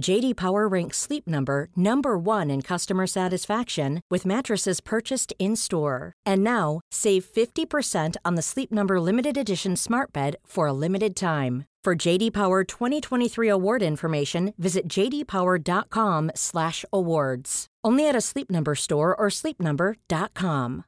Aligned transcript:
JD 0.00 0.36
Power 0.36 0.66
ranks 0.66 0.96
Sleep 0.98 1.28
Number 1.28 1.68
number 1.76 2.18
1 2.18 2.50
in 2.50 2.62
customer 2.62 3.06
satisfaction 3.06 4.00
with 4.10 4.26
mattresses 4.26 4.80
purchased 4.80 5.32
in-store. 5.38 6.12
And 6.26 6.42
now, 6.42 6.80
save 6.90 7.24
50% 7.24 8.16
on 8.24 8.34
the 8.34 8.42
Sleep 8.42 8.72
Number 8.72 9.00
limited 9.00 9.38
edition 9.38 9.76
Smart 9.76 10.12
Bed 10.12 10.34
for 10.44 10.66
a 10.66 10.72
limited 10.72 11.14
time. 11.14 11.66
For 11.84 11.94
JD 11.94 12.32
Power 12.32 12.64
2023 12.64 13.48
award 13.48 13.82
information, 13.82 14.54
visit 14.56 14.88
jdpower.com/awards. 14.88 17.66
Only 17.84 18.08
at 18.08 18.16
a 18.16 18.22
Sleep 18.22 18.50
Number 18.50 18.74
store 18.74 19.14
or 19.14 19.28
sleepnumber.com. 19.28 20.84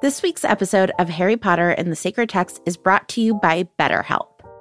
This 0.00 0.22
week's 0.22 0.44
episode 0.44 0.92
of 1.00 1.08
Harry 1.08 1.36
Potter 1.36 1.70
and 1.70 1.90
the 1.90 1.96
Sacred 1.96 2.28
Text 2.30 2.60
is 2.64 2.76
brought 2.76 3.08
to 3.10 3.20
you 3.20 3.34
by 3.34 3.64
BetterHelp. 3.78 4.29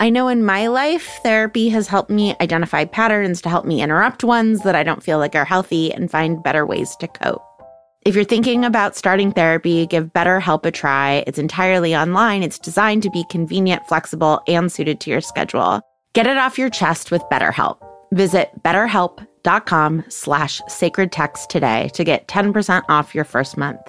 I 0.00 0.08
know 0.08 0.28
in 0.28 0.46
my 0.46 0.66
life, 0.68 1.20
therapy 1.22 1.68
has 1.68 1.86
helped 1.86 2.08
me 2.08 2.34
identify 2.40 2.86
patterns 2.86 3.42
to 3.42 3.50
help 3.50 3.66
me 3.66 3.82
interrupt 3.82 4.24
ones 4.24 4.62
that 4.62 4.74
I 4.74 4.82
don't 4.82 5.02
feel 5.02 5.18
like 5.18 5.34
are 5.36 5.44
healthy 5.44 5.92
and 5.92 6.10
find 6.10 6.42
better 6.42 6.64
ways 6.64 6.96
to 6.96 7.06
cope. 7.06 7.42
If 8.06 8.14
you're 8.14 8.24
thinking 8.24 8.64
about 8.64 8.96
starting 8.96 9.30
therapy, 9.30 9.86
give 9.86 10.10
BetterHelp 10.14 10.64
a 10.64 10.70
try. 10.70 11.22
It's 11.26 11.38
entirely 11.38 11.94
online. 11.94 12.42
It's 12.42 12.58
designed 12.58 13.02
to 13.02 13.10
be 13.10 13.24
convenient, 13.24 13.86
flexible, 13.86 14.40
and 14.48 14.72
suited 14.72 15.00
to 15.00 15.10
your 15.10 15.20
schedule. 15.20 15.82
Get 16.14 16.26
it 16.26 16.38
off 16.38 16.58
your 16.58 16.70
chest 16.70 17.10
with 17.10 17.22
BetterHelp. 17.24 17.76
Visit 18.12 18.50
betterhelp.com 18.62 20.04
slash 20.08 20.62
sacred 20.66 21.12
text 21.12 21.50
today 21.50 21.90
to 21.92 22.04
get 22.04 22.26
10% 22.26 22.84
off 22.88 23.14
your 23.14 23.24
first 23.24 23.58
month. 23.58 23.82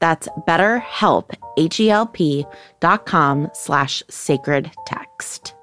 That's 0.00 0.28
betterhelp, 0.48 1.30
H-E-L-P 1.56 2.44
dot 2.80 3.06
com 3.06 3.48
slash 3.54 4.02
sacred 4.10 4.72
text. 4.86 5.54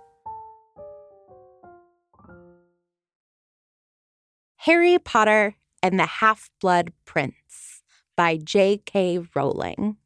Harry 4.70 5.00
Potter 5.00 5.56
and 5.82 6.00
the 6.00 6.06
Half-Blood 6.06 6.94
Prince 7.04 7.82
by 8.16 8.38
J.K. 8.38 9.18
Rowling. 9.34 9.98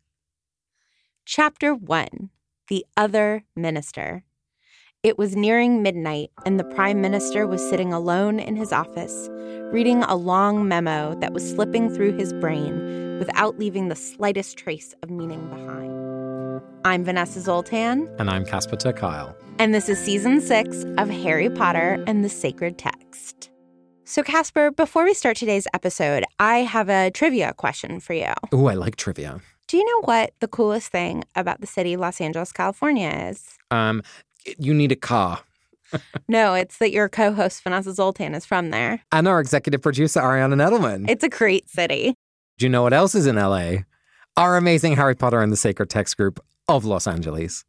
Chapter 1.26 1.76
1 1.76 2.30
The 2.70 2.86
Other 2.96 3.44
Minister 3.58 4.24
it 5.04 5.18
was 5.18 5.36
nearing 5.36 5.84
midnight, 5.84 6.32
and 6.46 6.58
the 6.58 6.64
Prime 6.64 7.02
Minister 7.02 7.46
was 7.46 7.62
sitting 7.70 7.92
alone 7.92 8.40
in 8.40 8.56
his 8.56 8.72
office, 8.72 9.28
reading 9.74 10.02
a 10.04 10.16
long 10.16 10.66
memo 10.66 11.14
that 11.20 11.34
was 11.34 11.46
slipping 11.46 11.94
through 11.94 12.14
his 12.14 12.32
brain 12.32 13.20
without 13.20 13.60
leaving 13.60 13.90
the 13.90 13.98
slightest 13.98 14.58
trace 14.58 14.96
of 15.04 15.10
meaning 15.10 15.46
behind. 15.50 16.62
I'm 16.86 17.04
Vanessa 17.04 17.42
Zoltan. 17.42 18.08
And 18.18 18.30
I'm 18.30 18.46
Casper 18.46 18.78
ter 18.78 18.94
Kuile. 18.94 19.36
And 19.60 19.76
this 19.76 19.90
is 19.90 20.00
season 20.00 20.40
six 20.40 20.86
of 20.98 21.10
Harry 21.10 21.50
Potter 21.50 22.02
and 22.08 22.24
the 22.24 22.30
Sacred 22.30 22.78
Text. 22.78 23.50
So, 24.14 24.22
Casper, 24.22 24.70
before 24.70 25.06
we 25.06 25.16
start 25.16 25.38
today's 25.38 25.66
episode, 25.74 26.24
I 26.38 26.58
have 26.58 26.88
a 26.88 27.10
trivia 27.10 27.52
question 27.52 28.00
for 28.00 28.14
you. 28.14 28.32
Oh, 28.52 28.68
I 28.68 28.76
like 28.76 28.96
trivia. 28.96 29.42
Do 29.68 29.76
you 29.76 29.84
know 29.84 30.02
what 30.06 30.34
the 30.40 30.48
coolest 30.48 30.92
thing 30.92 31.24
about 31.36 31.62
the 31.62 31.66
city 31.66 31.98
Los 31.98 32.22
Angeles, 32.22 32.52
California 32.52 33.10
is? 33.10 33.58
Um, 33.72 34.04
you 34.60 34.72
need 34.72 34.92
a 34.92 34.96
car. 34.96 35.40
no, 36.28 36.54
it's 36.54 36.78
that 36.78 36.92
your 36.92 37.10
co 37.10 37.34
host, 37.34 37.64
Vanessa 37.64 37.92
Zoltan, 37.92 38.36
is 38.36 38.46
from 38.46 38.70
there. 38.70 39.02
And 39.12 39.28
our 39.28 39.40
executive 39.40 39.82
producer, 39.82 40.22
Ariana 40.22 40.54
Nedelman. 40.54 41.10
It's 41.10 41.24
a 41.24 41.30
great 41.30 41.68
city. 41.68 42.14
Do 42.60 42.68
you 42.68 42.70
know 42.70 42.84
what 42.84 42.94
else 42.94 43.16
is 43.16 43.26
in 43.26 43.38
LA? 43.38 43.78
Our 44.38 44.58
amazing 44.58 44.96
Harry 44.96 45.16
Potter 45.16 45.42
and 45.42 45.52
the 45.52 45.58
Sacred 45.58 45.90
Text 45.90 46.18
group 46.18 46.40
of 46.68 46.86
Los 46.86 47.08
Angeles. 47.08 47.66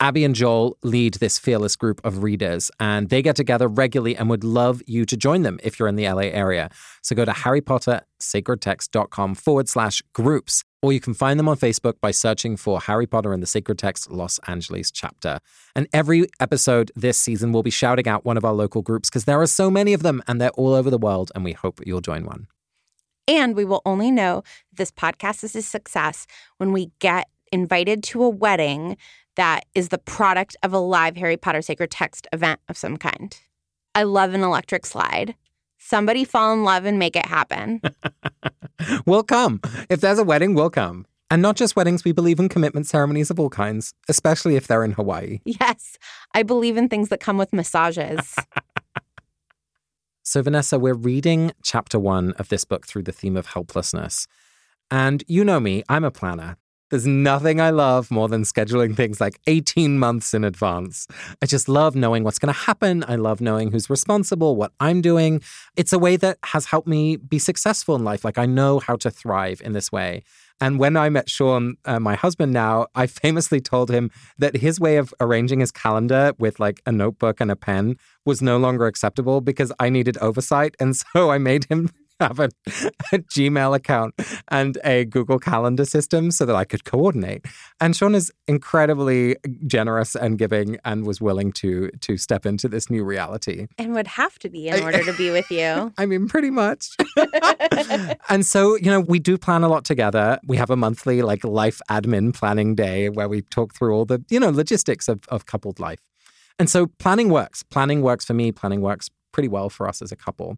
Abby 0.00 0.24
and 0.24 0.32
Joel 0.32 0.78
lead 0.84 1.14
this 1.14 1.40
fearless 1.40 1.74
group 1.74 2.00
of 2.04 2.22
readers, 2.22 2.70
and 2.78 3.08
they 3.08 3.20
get 3.20 3.34
together 3.34 3.66
regularly 3.66 4.16
and 4.16 4.30
would 4.30 4.44
love 4.44 4.80
you 4.86 5.04
to 5.04 5.16
join 5.16 5.42
them 5.42 5.58
if 5.64 5.76
you're 5.78 5.88
in 5.88 5.96
the 5.96 6.08
LA 6.08 6.22
area. 6.22 6.70
So 7.02 7.16
go 7.16 7.24
to 7.24 7.32
harrypottersacredtext.com 7.32 9.34
forward 9.34 9.68
slash 9.68 10.00
groups, 10.12 10.62
or 10.82 10.92
you 10.92 11.00
can 11.00 11.14
find 11.14 11.36
them 11.36 11.48
on 11.48 11.56
Facebook 11.56 11.94
by 12.00 12.12
searching 12.12 12.56
for 12.56 12.80
Harry 12.80 13.08
Potter 13.08 13.32
and 13.32 13.42
the 13.42 13.46
Sacred 13.46 13.76
Text 13.76 14.08
Los 14.08 14.38
Angeles 14.46 14.92
chapter. 14.92 15.40
And 15.74 15.88
every 15.92 16.28
episode 16.38 16.92
this 16.94 17.18
season, 17.18 17.50
we'll 17.50 17.64
be 17.64 17.70
shouting 17.70 18.06
out 18.06 18.24
one 18.24 18.36
of 18.36 18.44
our 18.44 18.54
local 18.54 18.82
groups 18.82 19.10
because 19.10 19.24
there 19.24 19.40
are 19.40 19.48
so 19.48 19.68
many 19.68 19.94
of 19.94 20.04
them 20.04 20.22
and 20.28 20.40
they're 20.40 20.50
all 20.50 20.74
over 20.74 20.90
the 20.90 20.98
world, 20.98 21.32
and 21.34 21.42
we 21.42 21.54
hope 21.54 21.80
you'll 21.84 22.00
join 22.00 22.24
one. 22.24 22.46
And 23.26 23.56
we 23.56 23.64
will 23.64 23.82
only 23.84 24.12
know 24.12 24.44
this 24.72 24.92
podcast 24.92 25.42
is 25.42 25.56
a 25.56 25.62
success 25.62 26.28
when 26.58 26.70
we 26.70 26.92
get 27.00 27.26
invited 27.50 28.04
to 28.04 28.22
a 28.22 28.28
wedding 28.28 28.96
that 29.38 29.64
is 29.74 29.88
the 29.88 29.98
product 29.98 30.56
of 30.64 30.72
a 30.72 30.78
live 30.78 31.16
Harry 31.16 31.36
Potter 31.36 31.62
Sacred 31.62 31.92
Text 31.92 32.26
event 32.32 32.60
of 32.68 32.76
some 32.76 32.96
kind. 32.96 33.38
I 33.94 34.02
love 34.02 34.34
an 34.34 34.42
electric 34.42 34.84
slide. 34.84 35.36
Somebody 35.78 36.24
fall 36.24 36.52
in 36.52 36.64
love 36.64 36.84
and 36.84 36.98
make 36.98 37.14
it 37.14 37.24
happen. 37.24 37.80
we'll 39.06 39.22
come. 39.22 39.60
If 39.88 40.00
there's 40.00 40.18
a 40.18 40.24
wedding, 40.24 40.54
we'll 40.54 40.70
come. 40.70 41.06
And 41.30 41.40
not 41.40 41.54
just 41.54 41.76
weddings, 41.76 42.04
we 42.04 42.10
believe 42.10 42.40
in 42.40 42.48
commitment 42.48 42.88
ceremonies 42.88 43.30
of 43.30 43.38
all 43.38 43.48
kinds, 43.48 43.94
especially 44.08 44.56
if 44.56 44.66
they're 44.66 44.82
in 44.82 44.92
Hawaii. 44.92 45.38
Yes, 45.44 45.98
I 46.34 46.42
believe 46.42 46.76
in 46.76 46.88
things 46.88 47.08
that 47.10 47.20
come 47.20 47.38
with 47.38 47.52
massages. 47.52 48.34
so, 50.24 50.42
Vanessa, 50.42 50.80
we're 50.80 50.94
reading 50.94 51.52
chapter 51.62 52.00
one 52.00 52.32
of 52.32 52.48
this 52.48 52.64
book 52.64 52.88
through 52.88 53.04
the 53.04 53.12
theme 53.12 53.36
of 53.36 53.46
helplessness. 53.46 54.26
And 54.90 55.22
you 55.28 55.44
know 55.44 55.60
me, 55.60 55.84
I'm 55.88 56.02
a 56.02 56.10
planner. 56.10 56.56
There's 56.90 57.06
nothing 57.06 57.60
I 57.60 57.68
love 57.68 58.10
more 58.10 58.28
than 58.28 58.42
scheduling 58.42 58.96
things 58.96 59.20
like 59.20 59.40
18 59.46 59.98
months 59.98 60.32
in 60.32 60.42
advance. 60.42 61.06
I 61.42 61.46
just 61.46 61.68
love 61.68 61.94
knowing 61.94 62.24
what's 62.24 62.38
going 62.38 62.52
to 62.52 62.58
happen. 62.58 63.04
I 63.06 63.16
love 63.16 63.42
knowing 63.42 63.72
who's 63.72 63.90
responsible, 63.90 64.56
what 64.56 64.72
I'm 64.80 65.02
doing. 65.02 65.42
It's 65.76 65.92
a 65.92 65.98
way 65.98 66.16
that 66.16 66.38
has 66.44 66.66
helped 66.66 66.88
me 66.88 67.16
be 67.16 67.38
successful 67.38 67.94
in 67.94 68.04
life. 68.04 68.24
Like 68.24 68.38
I 68.38 68.46
know 68.46 68.78
how 68.78 68.96
to 68.96 69.10
thrive 69.10 69.60
in 69.62 69.72
this 69.72 69.92
way. 69.92 70.22
And 70.60 70.78
when 70.78 70.96
I 70.96 71.08
met 71.10 71.28
Sean, 71.28 71.76
uh, 71.84 72.00
my 72.00 72.14
husband 72.14 72.52
now, 72.52 72.86
I 72.94 73.06
famously 73.22 73.60
told 73.60 73.90
him 73.90 74.10
that 74.38 74.56
his 74.56 74.80
way 74.80 74.96
of 74.96 75.14
arranging 75.20 75.60
his 75.60 75.70
calendar 75.70 76.32
with 76.38 76.58
like 76.58 76.80
a 76.86 76.92
notebook 76.92 77.40
and 77.40 77.50
a 77.50 77.56
pen 77.56 77.96
was 78.24 78.40
no 78.40 78.56
longer 78.56 78.86
acceptable 78.86 79.40
because 79.40 79.72
I 79.78 79.90
needed 79.90 80.16
oversight. 80.18 80.74
And 80.80 80.96
so 80.96 81.30
I 81.30 81.38
made 81.38 81.66
him 81.66 81.90
have 82.20 82.40
a, 82.40 82.48
a, 83.12 83.18
Gmail 83.18 83.76
account 83.76 84.14
and 84.48 84.78
a 84.84 85.04
Google 85.04 85.38
Calendar 85.38 85.84
system 85.84 86.30
so 86.30 86.44
that 86.46 86.56
I 86.56 86.64
could 86.64 86.84
coordinate. 86.84 87.46
And 87.80 87.94
Sean 87.94 88.14
is 88.14 88.32
incredibly 88.46 89.36
generous 89.66 90.16
and 90.16 90.36
giving 90.38 90.78
and 90.84 91.06
was 91.06 91.20
willing 91.20 91.52
to 91.52 91.90
to 92.00 92.16
step 92.16 92.44
into 92.44 92.68
this 92.68 92.90
new 92.90 93.04
reality. 93.04 93.66
And 93.78 93.94
would 93.94 94.06
have 94.08 94.38
to 94.40 94.48
be 94.48 94.68
in 94.68 94.82
order 94.82 95.04
to 95.04 95.12
be 95.12 95.30
with 95.30 95.50
you. 95.50 95.92
I 95.98 96.06
mean, 96.06 96.28
pretty 96.28 96.50
much. 96.50 96.96
and 98.28 98.44
so, 98.44 98.76
you 98.76 98.90
know, 98.90 99.00
we 99.00 99.18
do 99.18 99.38
plan 99.38 99.62
a 99.62 99.68
lot 99.68 99.84
together. 99.84 100.38
We 100.46 100.56
have 100.56 100.70
a 100.70 100.76
monthly 100.76 101.22
like 101.22 101.44
life 101.44 101.80
admin 101.90 102.34
planning 102.34 102.74
day 102.74 103.08
where 103.08 103.28
we 103.28 103.42
talk 103.42 103.74
through 103.74 103.94
all 103.94 104.04
the, 104.04 104.24
you 104.28 104.40
know, 104.40 104.50
logistics 104.50 105.08
of, 105.08 105.20
of 105.28 105.46
coupled 105.46 105.78
life. 105.78 106.00
And 106.58 106.68
so 106.68 106.86
planning 106.98 107.28
works. 107.28 107.62
Planning 107.62 108.02
works 108.02 108.24
for 108.24 108.34
me. 108.34 108.50
Planning 108.50 108.80
works 108.80 109.08
pretty 109.32 109.48
well 109.48 109.70
for 109.70 109.88
us 109.88 110.02
as 110.02 110.10
a 110.10 110.16
couple. 110.16 110.56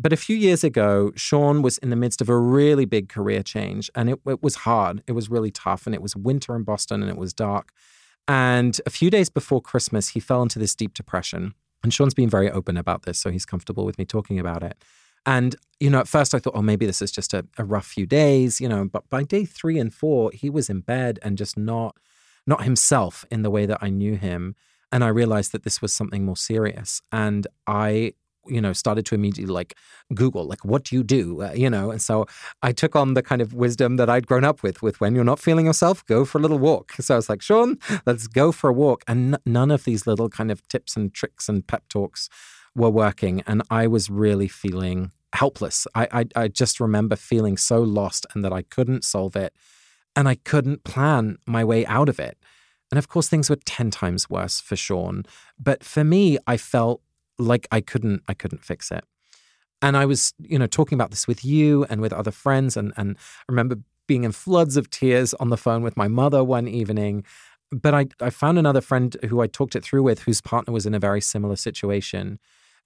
But 0.00 0.12
a 0.12 0.16
few 0.16 0.36
years 0.36 0.62
ago, 0.62 1.12
Sean 1.16 1.60
was 1.60 1.78
in 1.78 1.90
the 1.90 1.96
midst 1.96 2.20
of 2.20 2.28
a 2.28 2.38
really 2.38 2.84
big 2.84 3.08
career 3.08 3.42
change 3.42 3.90
and 3.94 4.10
it, 4.10 4.20
it 4.26 4.42
was 4.42 4.56
hard. 4.56 5.02
It 5.08 5.12
was 5.12 5.28
really 5.28 5.50
tough. 5.50 5.86
And 5.86 5.94
it 5.94 6.00
was 6.00 6.14
winter 6.14 6.54
in 6.54 6.62
Boston 6.62 7.02
and 7.02 7.10
it 7.10 7.16
was 7.16 7.32
dark. 7.32 7.72
And 8.28 8.80
a 8.86 8.90
few 8.90 9.10
days 9.10 9.28
before 9.28 9.60
Christmas, 9.60 10.10
he 10.10 10.20
fell 10.20 10.42
into 10.42 10.58
this 10.58 10.74
deep 10.74 10.94
depression. 10.94 11.54
And 11.82 11.92
Sean's 11.92 12.14
been 12.14 12.28
very 12.28 12.50
open 12.50 12.76
about 12.76 13.02
this, 13.02 13.18
so 13.18 13.30
he's 13.30 13.46
comfortable 13.46 13.84
with 13.84 13.98
me 13.98 14.04
talking 14.04 14.38
about 14.38 14.62
it. 14.62 14.76
And, 15.24 15.56
you 15.80 15.90
know, 15.90 16.00
at 16.00 16.08
first 16.08 16.34
I 16.34 16.38
thought, 16.38 16.54
oh, 16.56 16.62
maybe 16.62 16.86
this 16.86 17.02
is 17.02 17.10
just 17.10 17.34
a, 17.34 17.46
a 17.56 17.64
rough 17.64 17.86
few 17.86 18.06
days, 18.06 18.60
you 18.60 18.68
know, 18.68 18.84
but 18.84 19.08
by 19.08 19.22
day 19.22 19.44
three 19.44 19.78
and 19.78 19.92
four, 19.92 20.30
he 20.32 20.50
was 20.50 20.68
in 20.68 20.80
bed 20.80 21.18
and 21.22 21.38
just 21.38 21.56
not 21.56 21.96
not 22.46 22.64
himself 22.64 23.26
in 23.30 23.42
the 23.42 23.50
way 23.50 23.66
that 23.66 23.78
I 23.82 23.90
knew 23.90 24.16
him. 24.16 24.56
And 24.90 25.04
I 25.04 25.08
realized 25.08 25.52
that 25.52 25.64
this 25.64 25.82
was 25.82 25.92
something 25.92 26.24
more 26.24 26.36
serious. 26.36 27.02
And 27.12 27.46
I 27.66 28.14
you 28.48 28.60
know 28.60 28.72
started 28.72 29.04
to 29.06 29.14
immediately 29.14 29.52
like 29.52 29.74
google 30.14 30.44
like 30.44 30.64
what 30.64 30.84
do 30.84 30.96
you 30.96 31.02
do? 31.02 31.42
Uh, 31.42 31.52
you 31.52 31.68
know 31.70 31.90
and 31.90 32.00
so 32.02 32.26
i 32.62 32.72
took 32.72 32.96
on 32.96 33.14
the 33.14 33.22
kind 33.22 33.42
of 33.42 33.54
wisdom 33.54 33.96
that 33.96 34.08
i'd 34.08 34.26
grown 34.26 34.44
up 34.44 34.62
with 34.62 34.82
with 34.82 35.00
when 35.00 35.14
you're 35.14 35.24
not 35.24 35.38
feeling 35.38 35.66
yourself 35.66 36.04
go 36.06 36.24
for 36.24 36.38
a 36.38 36.40
little 36.40 36.58
walk. 36.58 36.92
So 37.00 37.14
i 37.14 37.16
was 37.16 37.28
like 37.28 37.42
sean 37.42 37.78
let's 38.06 38.26
go 38.26 38.52
for 38.52 38.70
a 38.70 38.72
walk. 38.72 39.04
And 39.06 39.34
n- 39.34 39.40
none 39.46 39.70
of 39.70 39.84
these 39.84 40.06
little 40.06 40.28
kind 40.28 40.50
of 40.50 40.66
tips 40.68 40.96
and 40.96 41.12
tricks 41.12 41.48
and 41.48 41.66
pep 41.66 41.84
talks 41.88 42.28
were 42.74 42.90
working 42.90 43.42
and 43.46 43.62
i 43.70 43.86
was 43.86 44.10
really 44.10 44.48
feeling 44.48 45.12
helpless. 45.34 45.86
I, 45.94 46.08
I 46.12 46.24
i 46.44 46.48
just 46.48 46.80
remember 46.80 47.16
feeling 47.16 47.56
so 47.56 47.82
lost 47.82 48.26
and 48.34 48.44
that 48.44 48.52
i 48.52 48.62
couldn't 48.62 49.04
solve 49.04 49.36
it 49.36 49.52
and 50.16 50.28
i 50.28 50.36
couldn't 50.36 50.84
plan 50.84 51.36
my 51.46 51.64
way 51.64 51.84
out 51.86 52.08
of 52.08 52.18
it. 52.18 52.38
And 52.90 52.98
of 52.98 53.08
course, 53.08 53.28
things 53.28 53.50
were 53.50 53.56
10 53.56 53.90
times 53.90 54.30
worse 54.30 54.60
for 54.60 54.76
Sean. 54.76 55.24
But 55.58 55.84
for 55.84 56.04
me, 56.04 56.38
I 56.46 56.56
felt 56.56 57.02
like 57.38 57.66
I 57.70 57.80
couldn't, 57.80 58.22
I 58.28 58.34
couldn't 58.34 58.64
fix 58.64 58.90
it. 58.90 59.04
And 59.80 59.96
I 59.96 60.06
was, 60.06 60.32
you 60.40 60.58
know, 60.58 60.66
talking 60.66 60.96
about 60.96 61.10
this 61.10 61.26
with 61.26 61.44
you 61.44 61.84
and 61.88 62.00
with 62.00 62.12
other 62.12 62.30
friends. 62.32 62.76
And, 62.76 62.92
and 62.96 63.16
I 63.16 63.44
remember 63.48 63.76
being 64.06 64.24
in 64.24 64.32
floods 64.32 64.76
of 64.76 64.90
tears 64.90 65.34
on 65.34 65.50
the 65.50 65.56
phone 65.56 65.82
with 65.82 65.96
my 65.96 66.08
mother 66.08 66.42
one 66.42 66.66
evening. 66.66 67.24
But 67.70 67.94
I, 67.94 68.06
I 68.20 68.30
found 68.30 68.58
another 68.58 68.80
friend 68.80 69.16
who 69.28 69.40
I 69.40 69.46
talked 69.46 69.76
it 69.76 69.84
through 69.84 70.02
with, 70.02 70.20
whose 70.20 70.40
partner 70.40 70.72
was 70.72 70.86
in 70.86 70.94
a 70.94 70.98
very 70.98 71.20
similar 71.20 71.56
situation. 71.56 72.38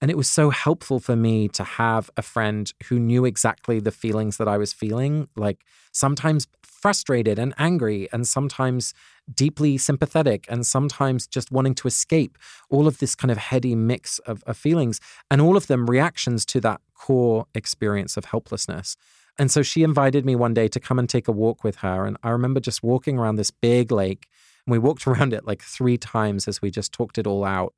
And 0.03 0.11
it 0.11 0.17
was 0.17 0.29
so 0.29 0.51
helpful 0.51 0.99
for 0.99 1.15
me 1.15 1.47
to 1.51 1.63
have 1.63 2.11
a 2.17 2.23
friend 2.23 2.71
who 2.87 2.99
knew 2.99 3.25
exactly 3.25 3.79
the 3.79 3.93
feelings 3.93 4.37
that 4.37 4.49
I 4.49 4.59
was 4.59 4.73
feeling, 4.73 5.29
like 5.37 5.65
sometimes 5.93 6.49
frustrated 6.65 7.39
and 7.39 7.55
angry, 7.57 8.09
and 8.13 8.27
sometimes 8.27 8.95
deeply 9.33 9.79
sympathetic, 9.79 10.45
and 10.49 10.67
sometimes 10.67 11.29
just 11.29 11.53
wanting 11.53 11.77
to 11.77 11.87
escape 11.87 12.37
all 12.69 12.89
of 12.89 12.99
this 12.99 13.15
kind 13.15 13.31
of 13.31 13.39
heady 13.39 13.77
mix 13.77 14.19
of, 14.21 14.43
of 14.45 14.57
feelings, 14.57 14.99
and 15.31 15.41
all 15.41 15.57
of 15.57 15.69
them 15.69 15.89
reactions 15.89 16.45
to 16.47 16.61
that 16.61 16.81
core 16.95 17.47
experience 17.55 18.17
of 18.17 18.25
helplessness. 18.25 18.97
And 19.39 19.53
so 19.53 19.63
she 19.63 19.85
invited 19.85 20.27
me 20.27 20.35
one 20.35 20.53
day 20.53 20.67
to 20.67 20.81
come 20.81 20.99
and 20.99 21.09
take 21.09 21.29
a 21.29 21.33
walk 21.33 21.63
with 21.63 21.77
her. 21.77 22.07
And 22.07 22.17
I 22.25 22.31
remember 22.31 22.59
just 22.59 22.83
walking 22.83 23.19
around 23.19 23.37
this 23.37 23.53
big 23.53 23.93
lake. 23.93 24.27
And 24.67 24.73
we 24.73 24.81
walked 24.81 25.07
around 25.07 25.33
it 25.33 25.47
like 25.47 25.63
three 25.63 25.97
times 25.97 26.49
as 26.49 26.61
we 26.61 26.73
just 26.73 26.93
talked 26.93 27.19
it 27.19 27.27
all 27.29 27.45
out. 27.45 27.73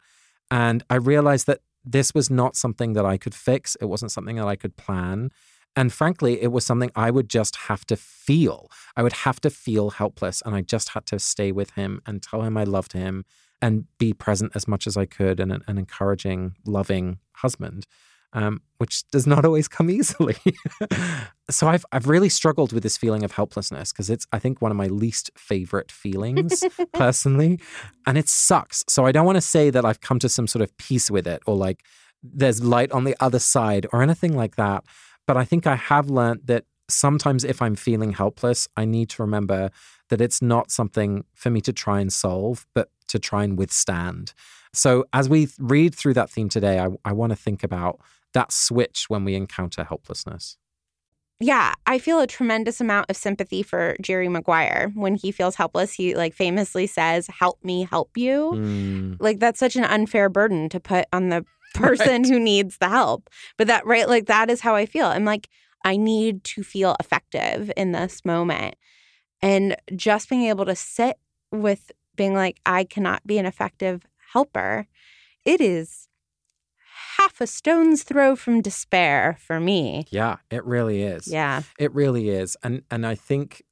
And 0.50 0.82
I 0.88 0.97
realized 0.97 1.47
that 1.49 1.61
this 1.85 2.15
was 2.15 2.31
not 2.31 2.57
something 2.57 2.95
that 2.95 3.05
I 3.05 3.17
could 3.17 3.35
fix. 3.35 3.77
It 3.81 3.87
wasn't 3.87 4.13
something 4.13 4.37
that 4.37 4.47
I 4.47 4.57
could 4.57 4.77
plan. 4.77 5.31
And 5.77 5.93
frankly, 5.93 6.41
it 6.41 6.53
was 6.53 6.65
something 6.65 6.91
I 6.95 7.11
would 7.11 7.29
just 7.29 7.57
have 7.57 7.85
to 7.87 7.97
feel. 7.97 8.71
I 8.97 9.03
would 9.03 9.13
have 9.13 9.41
to 9.41 9.51
feel 9.51 9.91
helpless. 9.91 10.43
And 10.45 10.55
I 10.55 10.61
just 10.61 10.91
had 10.91 11.05
to 11.07 11.19
stay 11.19 11.53
with 11.53 11.71
him 11.73 12.01
and 12.07 12.23
tell 12.23 12.43
him 12.43 12.57
I 12.57 12.65
loved 12.65 12.93
him 12.93 13.25
and 13.61 13.87
be 13.99 14.13
present 14.13 14.53
as 14.55 14.69
much 14.69 14.87
as 14.87 14.97
I 14.97 15.07
could 15.07 15.41
and 15.41 15.53
an, 15.53 15.63
encouraging, 15.67 16.55
loving 16.65 17.19
husband 17.37 17.87
um, 18.35 18.61
which 18.79 19.09
does 19.11 19.27
not 19.27 19.45
always 19.47 19.69
come 19.69 19.89
easily. 19.89 20.37
so 21.51 21.69
I've 21.69 21.87
I've 21.93 22.09
really 22.09 22.29
struggled 22.29 22.73
with 22.73 22.83
this 22.83 22.99
feeling 22.99 23.23
of 23.23 23.33
helplessness 23.33 23.93
because 23.93 24.11
it's 24.11 24.27
I 24.33 24.39
think 24.39 24.61
one 24.61 24.71
of 24.71 24.77
my 24.77 24.89
least 24.89 25.31
favorite 25.39 25.91
feelings 25.91 26.63
personally, 26.93 27.61
and 28.07 28.19
it 28.19 28.29
sucks. 28.29 28.85
So 28.89 29.07
I 29.07 29.13
don't 29.13 29.27
want 29.27 29.37
to 29.37 29.43
say 29.43 29.71
that 29.71 29.85
I've 29.85 30.01
come 30.01 30.19
to 30.19 30.29
some 30.29 30.47
sort 30.47 30.63
of 30.63 30.77
peace 30.77 31.11
with 31.11 31.27
it 31.27 31.43
or 31.47 31.57
like 31.57 31.85
there's 32.23 32.63
light 32.63 32.91
on 32.93 33.05
the 33.05 33.17
other 33.21 33.39
side 33.39 33.87
or 33.93 34.03
anything 34.03 34.35
like 34.35 34.57
that. 34.57 34.85
But 35.27 35.37
I 35.37 35.45
think 35.45 35.67
I 35.67 35.77
have 35.77 36.11
learned 36.11 36.43
that 36.45 36.65
sometimes 36.89 37.45
if 37.45 37.63
I'm 37.63 37.77
feeling 37.77 38.13
helpless, 38.13 38.69
I 38.77 38.85
need 38.85 39.09
to 39.11 39.23
remember 39.23 39.71
that 40.11 40.21
it's 40.21 40.43
not 40.43 40.71
something 40.71 41.25
for 41.35 41.51
me 41.51 41.61
to 41.63 41.73
try 41.73 42.01
and 42.01 42.13
solve, 42.13 42.67
but 42.75 42.89
to 43.09 43.19
try 43.19 43.45
and 43.45 43.59
withstand. 43.59 44.35
So 44.73 45.05
as 45.13 45.29
we 45.29 45.49
read 45.59 45.95
through 45.95 46.15
that 46.15 46.31
theme 46.31 46.49
today, 46.49 46.79
I, 46.79 46.89
I 47.05 47.13
want 47.13 47.31
to 47.31 47.37
think 47.37 47.63
about 47.63 48.01
that 48.35 48.53
switch 48.53 49.07
when 49.09 49.25
we 49.25 49.35
encounter 49.35 49.85
helplessness. 49.85 50.59
Yeah, 51.41 51.75
I 51.87 51.99
feel 51.99 52.21
a 52.21 52.27
tremendous 52.27 52.81
amount 52.81 53.11
of 53.11 53.17
sympathy 53.17 53.63
for 53.63 53.97
Jerry 54.01 54.29
Maguire 54.29 54.93
when 54.95 55.17
he 55.17 55.33
feels 55.33 55.57
helpless. 55.57 55.93
He 55.93 56.15
like 56.15 56.33
famously 56.33 56.87
says, 56.87 57.27
"Help 57.27 57.63
me, 57.65 57.85
help 57.91 58.17
you." 58.17 58.53
Mm. 58.55 59.17
Like 59.19 59.41
that's 59.41 59.59
such 59.59 59.75
an 59.77 59.85
unfair 59.85 60.29
burden 60.29 60.69
to 60.69 60.79
put 60.79 61.07
on 61.13 61.31
the 61.31 61.45
person 61.75 62.23
right. 62.23 62.27
who 62.27 62.39
needs 62.39 62.79
the 62.79 62.89
help. 62.89 63.29
But 63.57 63.67
that 63.67 63.85
right 63.85 64.09
like 64.09 64.27
that 64.27 64.49
is 64.51 64.61
how 64.61 64.77
I 64.77 64.87
feel. 64.87 65.07
I'm 65.07 65.25
like 65.25 65.49
I 65.85 65.97
need 65.97 66.45
to 66.45 66.63
feel 66.63 66.97
effective 67.01 67.71
in 67.77 67.93
this 67.93 68.25
moment. 68.25 68.77
And 69.43 69.77
just 69.95 70.31
being 70.31 70.45
able 70.45 70.65
to 70.67 70.77
sit 70.77 71.17
with 71.51 71.91
being 72.17 72.35
like 72.35 72.61
I 72.65 72.85
cannot 72.85 73.27
be 73.27 73.39
an 73.39 73.47
effective 73.47 74.07
helper. 74.33 74.87
It 75.45 75.61
is 75.61 76.09
half 77.16 77.40
a 77.40 77.46
stone's 77.46 78.02
throw 78.02 78.37
from 78.37 78.61
despair 78.61 79.37
for 79.40 79.61
me. 79.61 80.06
Yeah, 80.11 80.37
it 80.50 80.64
really 80.64 81.02
is. 81.02 81.28
Yeah. 81.28 81.62
It 81.78 81.93
really 81.94 82.31
is. 82.31 82.56
And 82.62 82.82
and 82.90 83.06
I 83.06 83.14
think 83.14 83.62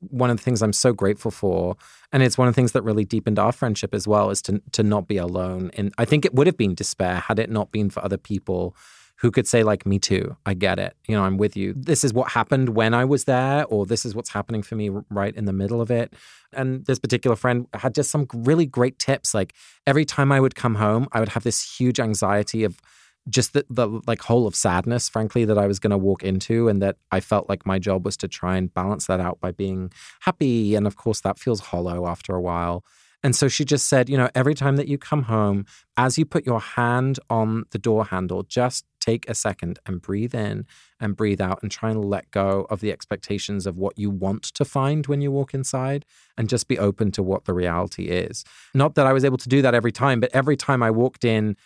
one 0.00 0.30
of 0.30 0.38
the 0.38 0.42
things 0.42 0.62
I'm 0.62 0.72
so 0.72 0.92
grateful 0.92 1.30
for, 1.30 1.76
and 2.12 2.22
it's 2.22 2.38
one 2.38 2.48
of 2.48 2.54
the 2.54 2.56
things 2.56 2.72
that 2.72 2.82
really 2.82 3.04
deepened 3.04 3.38
our 3.38 3.52
friendship 3.52 3.94
as 3.94 4.08
well, 4.08 4.30
is 4.30 4.42
to 4.42 4.62
to 4.72 4.82
not 4.82 5.06
be 5.08 5.16
alone. 5.16 5.70
And 5.76 5.92
I 5.98 6.04
think 6.04 6.24
it 6.24 6.34
would 6.34 6.46
have 6.46 6.56
been 6.56 6.74
despair 6.74 7.16
had 7.16 7.38
it 7.38 7.50
not 7.50 7.70
been 7.72 7.90
for 7.90 8.04
other 8.04 8.18
people 8.18 8.74
who 9.20 9.30
could 9.30 9.46
say 9.46 9.62
like 9.62 9.84
me 9.84 9.98
too. 9.98 10.36
I 10.46 10.54
get 10.54 10.78
it. 10.78 10.96
You 11.06 11.16
know 11.16 11.22
i'm 11.24 11.36
with 11.36 11.56
you. 11.56 11.74
This 11.76 12.04
is 12.04 12.12
what 12.12 12.30
happened 12.30 12.70
when 12.70 12.94
i 12.94 13.04
was 13.04 13.24
there 13.24 13.64
or 13.66 13.86
this 13.86 14.04
is 14.04 14.14
what's 14.14 14.30
happening 14.30 14.62
for 14.62 14.74
me 14.74 14.90
right 15.10 15.34
in 15.34 15.44
the 15.44 15.52
middle 15.52 15.80
of 15.80 15.90
it. 15.90 16.14
And 16.52 16.84
this 16.86 16.98
particular 16.98 17.36
friend 17.36 17.66
had 17.74 17.94
just 17.94 18.10
some 18.10 18.26
really 18.34 18.66
great 18.66 18.98
tips. 18.98 19.34
Like 19.34 19.54
every 19.86 20.04
time 20.04 20.32
i 20.32 20.40
would 20.40 20.54
come 20.54 20.76
home 20.76 21.08
i 21.12 21.20
would 21.20 21.30
have 21.30 21.44
this 21.44 21.78
huge 21.78 22.00
anxiety 22.00 22.64
of 22.64 22.80
just 23.28 23.52
the, 23.52 23.64
the 23.68 24.00
like 24.06 24.22
hole 24.22 24.46
of 24.46 24.54
sadness 24.54 25.08
frankly 25.08 25.44
that 25.44 25.58
i 25.58 25.66
was 25.66 25.78
going 25.78 25.90
to 25.90 25.98
walk 25.98 26.22
into 26.22 26.68
and 26.68 26.80
that 26.80 26.96
i 27.12 27.20
felt 27.20 27.50
like 27.50 27.66
my 27.66 27.78
job 27.78 28.04
was 28.04 28.16
to 28.16 28.26
try 28.26 28.56
and 28.56 28.72
balance 28.72 29.06
that 29.06 29.20
out 29.20 29.38
by 29.40 29.50
being 29.50 29.92
happy. 30.20 30.74
And 30.74 30.86
of 30.86 30.96
course 30.96 31.20
that 31.20 31.38
feels 31.38 31.60
hollow 31.60 32.06
after 32.06 32.34
a 32.34 32.40
while. 32.40 32.84
And 33.22 33.36
so 33.36 33.48
she 33.48 33.64
just 33.64 33.86
said, 33.86 34.08
you 34.08 34.16
know, 34.16 34.30
every 34.34 34.54
time 34.54 34.76
that 34.76 34.88
you 34.88 34.96
come 34.96 35.24
home, 35.24 35.66
as 35.96 36.16
you 36.18 36.24
put 36.24 36.46
your 36.46 36.60
hand 36.60 37.20
on 37.28 37.64
the 37.70 37.78
door 37.78 38.06
handle, 38.06 38.42
just 38.44 38.84
take 39.00 39.28
a 39.28 39.34
second 39.34 39.78
and 39.86 40.00
breathe 40.00 40.34
in 40.34 40.66
and 41.00 41.16
breathe 41.16 41.40
out 41.40 41.60
and 41.62 41.70
try 41.70 41.90
and 41.90 42.04
let 42.04 42.30
go 42.30 42.66
of 42.70 42.80
the 42.80 42.92
expectations 42.92 43.66
of 43.66 43.76
what 43.76 43.98
you 43.98 44.10
want 44.10 44.42
to 44.42 44.64
find 44.64 45.06
when 45.06 45.20
you 45.20 45.30
walk 45.30 45.54
inside 45.54 46.04
and 46.36 46.48
just 46.48 46.68
be 46.68 46.78
open 46.78 47.10
to 47.12 47.22
what 47.22 47.44
the 47.44 47.54
reality 47.54 48.08
is. 48.08 48.44
Not 48.74 48.94
that 48.94 49.06
I 49.06 49.12
was 49.12 49.24
able 49.24 49.38
to 49.38 49.48
do 49.48 49.62
that 49.62 49.74
every 49.74 49.92
time, 49.92 50.20
but 50.20 50.30
every 50.32 50.56
time 50.56 50.82
I 50.82 50.90
walked 50.90 51.24
in, 51.24 51.56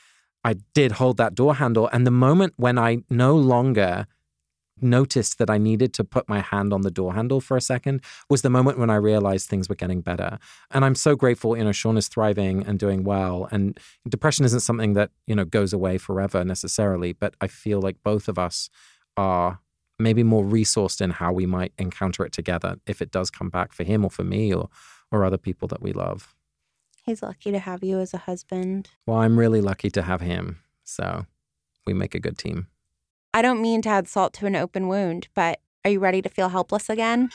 I 0.44 0.56
did 0.74 0.92
hold 0.92 1.16
that 1.16 1.34
door 1.34 1.54
handle. 1.54 1.88
And 1.92 2.06
the 2.06 2.10
moment 2.10 2.54
when 2.56 2.78
I 2.78 2.98
no 3.10 3.34
longer 3.34 4.06
noticed 4.80 5.38
that 5.38 5.50
I 5.50 5.58
needed 5.58 5.94
to 5.94 6.04
put 6.04 6.28
my 6.28 6.40
hand 6.40 6.72
on 6.72 6.82
the 6.82 6.90
door 6.90 7.14
handle 7.14 7.40
for 7.40 7.56
a 7.56 7.60
second 7.60 8.02
was 8.28 8.42
the 8.42 8.50
moment 8.50 8.78
when 8.78 8.90
I 8.90 8.96
realized 8.96 9.48
things 9.48 9.68
were 9.68 9.74
getting 9.74 10.00
better. 10.00 10.38
And 10.70 10.84
I'm 10.84 10.94
so 10.94 11.16
grateful, 11.16 11.56
you 11.56 11.64
know, 11.64 11.72
Sean 11.72 11.96
is 11.96 12.08
thriving 12.08 12.66
and 12.66 12.78
doing 12.78 13.04
well. 13.04 13.48
And 13.50 13.78
depression 14.08 14.44
isn't 14.44 14.60
something 14.60 14.94
that, 14.94 15.10
you 15.26 15.34
know, 15.34 15.44
goes 15.44 15.72
away 15.72 15.98
forever 15.98 16.44
necessarily, 16.44 17.12
but 17.12 17.34
I 17.40 17.46
feel 17.46 17.80
like 17.80 18.02
both 18.02 18.28
of 18.28 18.38
us 18.38 18.70
are 19.16 19.60
maybe 19.98 20.22
more 20.22 20.44
resourced 20.44 21.00
in 21.00 21.10
how 21.10 21.32
we 21.32 21.46
might 21.46 21.72
encounter 21.78 22.24
it 22.24 22.32
together 22.32 22.76
if 22.86 23.00
it 23.00 23.12
does 23.12 23.30
come 23.30 23.48
back 23.48 23.72
for 23.72 23.84
him 23.84 24.04
or 24.04 24.10
for 24.10 24.24
me 24.24 24.52
or 24.52 24.68
or 25.14 25.24
other 25.24 25.38
people 25.38 25.68
that 25.68 25.80
we 25.80 25.92
love. 25.92 26.34
He's 27.04 27.22
lucky 27.22 27.52
to 27.52 27.58
have 27.58 27.84
you 27.84 28.00
as 28.00 28.14
a 28.14 28.18
husband. 28.18 28.90
Well, 29.06 29.18
I'm 29.18 29.38
really 29.38 29.60
lucky 29.60 29.90
to 29.90 30.02
have 30.02 30.20
him. 30.20 30.60
So 30.84 31.26
we 31.86 31.94
make 31.94 32.14
a 32.14 32.20
good 32.20 32.38
team. 32.38 32.68
I 33.34 33.42
don't 33.42 33.60
mean 33.60 33.82
to 33.82 33.88
add 33.88 34.06
salt 34.06 34.32
to 34.34 34.46
an 34.46 34.54
open 34.54 34.86
wound, 34.86 35.26
but 35.34 35.58
are 35.84 35.90
you 35.90 35.98
ready 35.98 36.22
to 36.22 36.28
feel 36.28 36.50
helpless 36.50 36.88
again? 36.88 37.30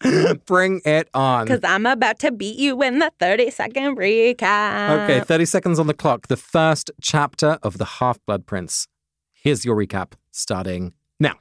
Bring 0.46 0.80
it 0.86 1.10
on. 1.12 1.44
Because 1.44 1.60
I'm 1.62 1.84
about 1.84 2.18
to 2.20 2.32
beat 2.32 2.58
you 2.58 2.82
in 2.82 3.00
the 3.00 3.12
30 3.20 3.50
second 3.50 3.98
recap. 3.98 5.04
Okay, 5.04 5.20
30 5.20 5.44
seconds 5.44 5.78
on 5.78 5.86
the 5.86 5.92
clock. 5.92 6.28
The 6.28 6.38
first 6.38 6.90
chapter 7.02 7.58
of 7.62 7.76
The 7.76 7.84
Half 7.84 8.24
Blood 8.24 8.46
Prince. 8.46 8.88
Here's 9.34 9.66
your 9.66 9.76
recap 9.76 10.14
starting 10.30 10.94
now 11.18 11.34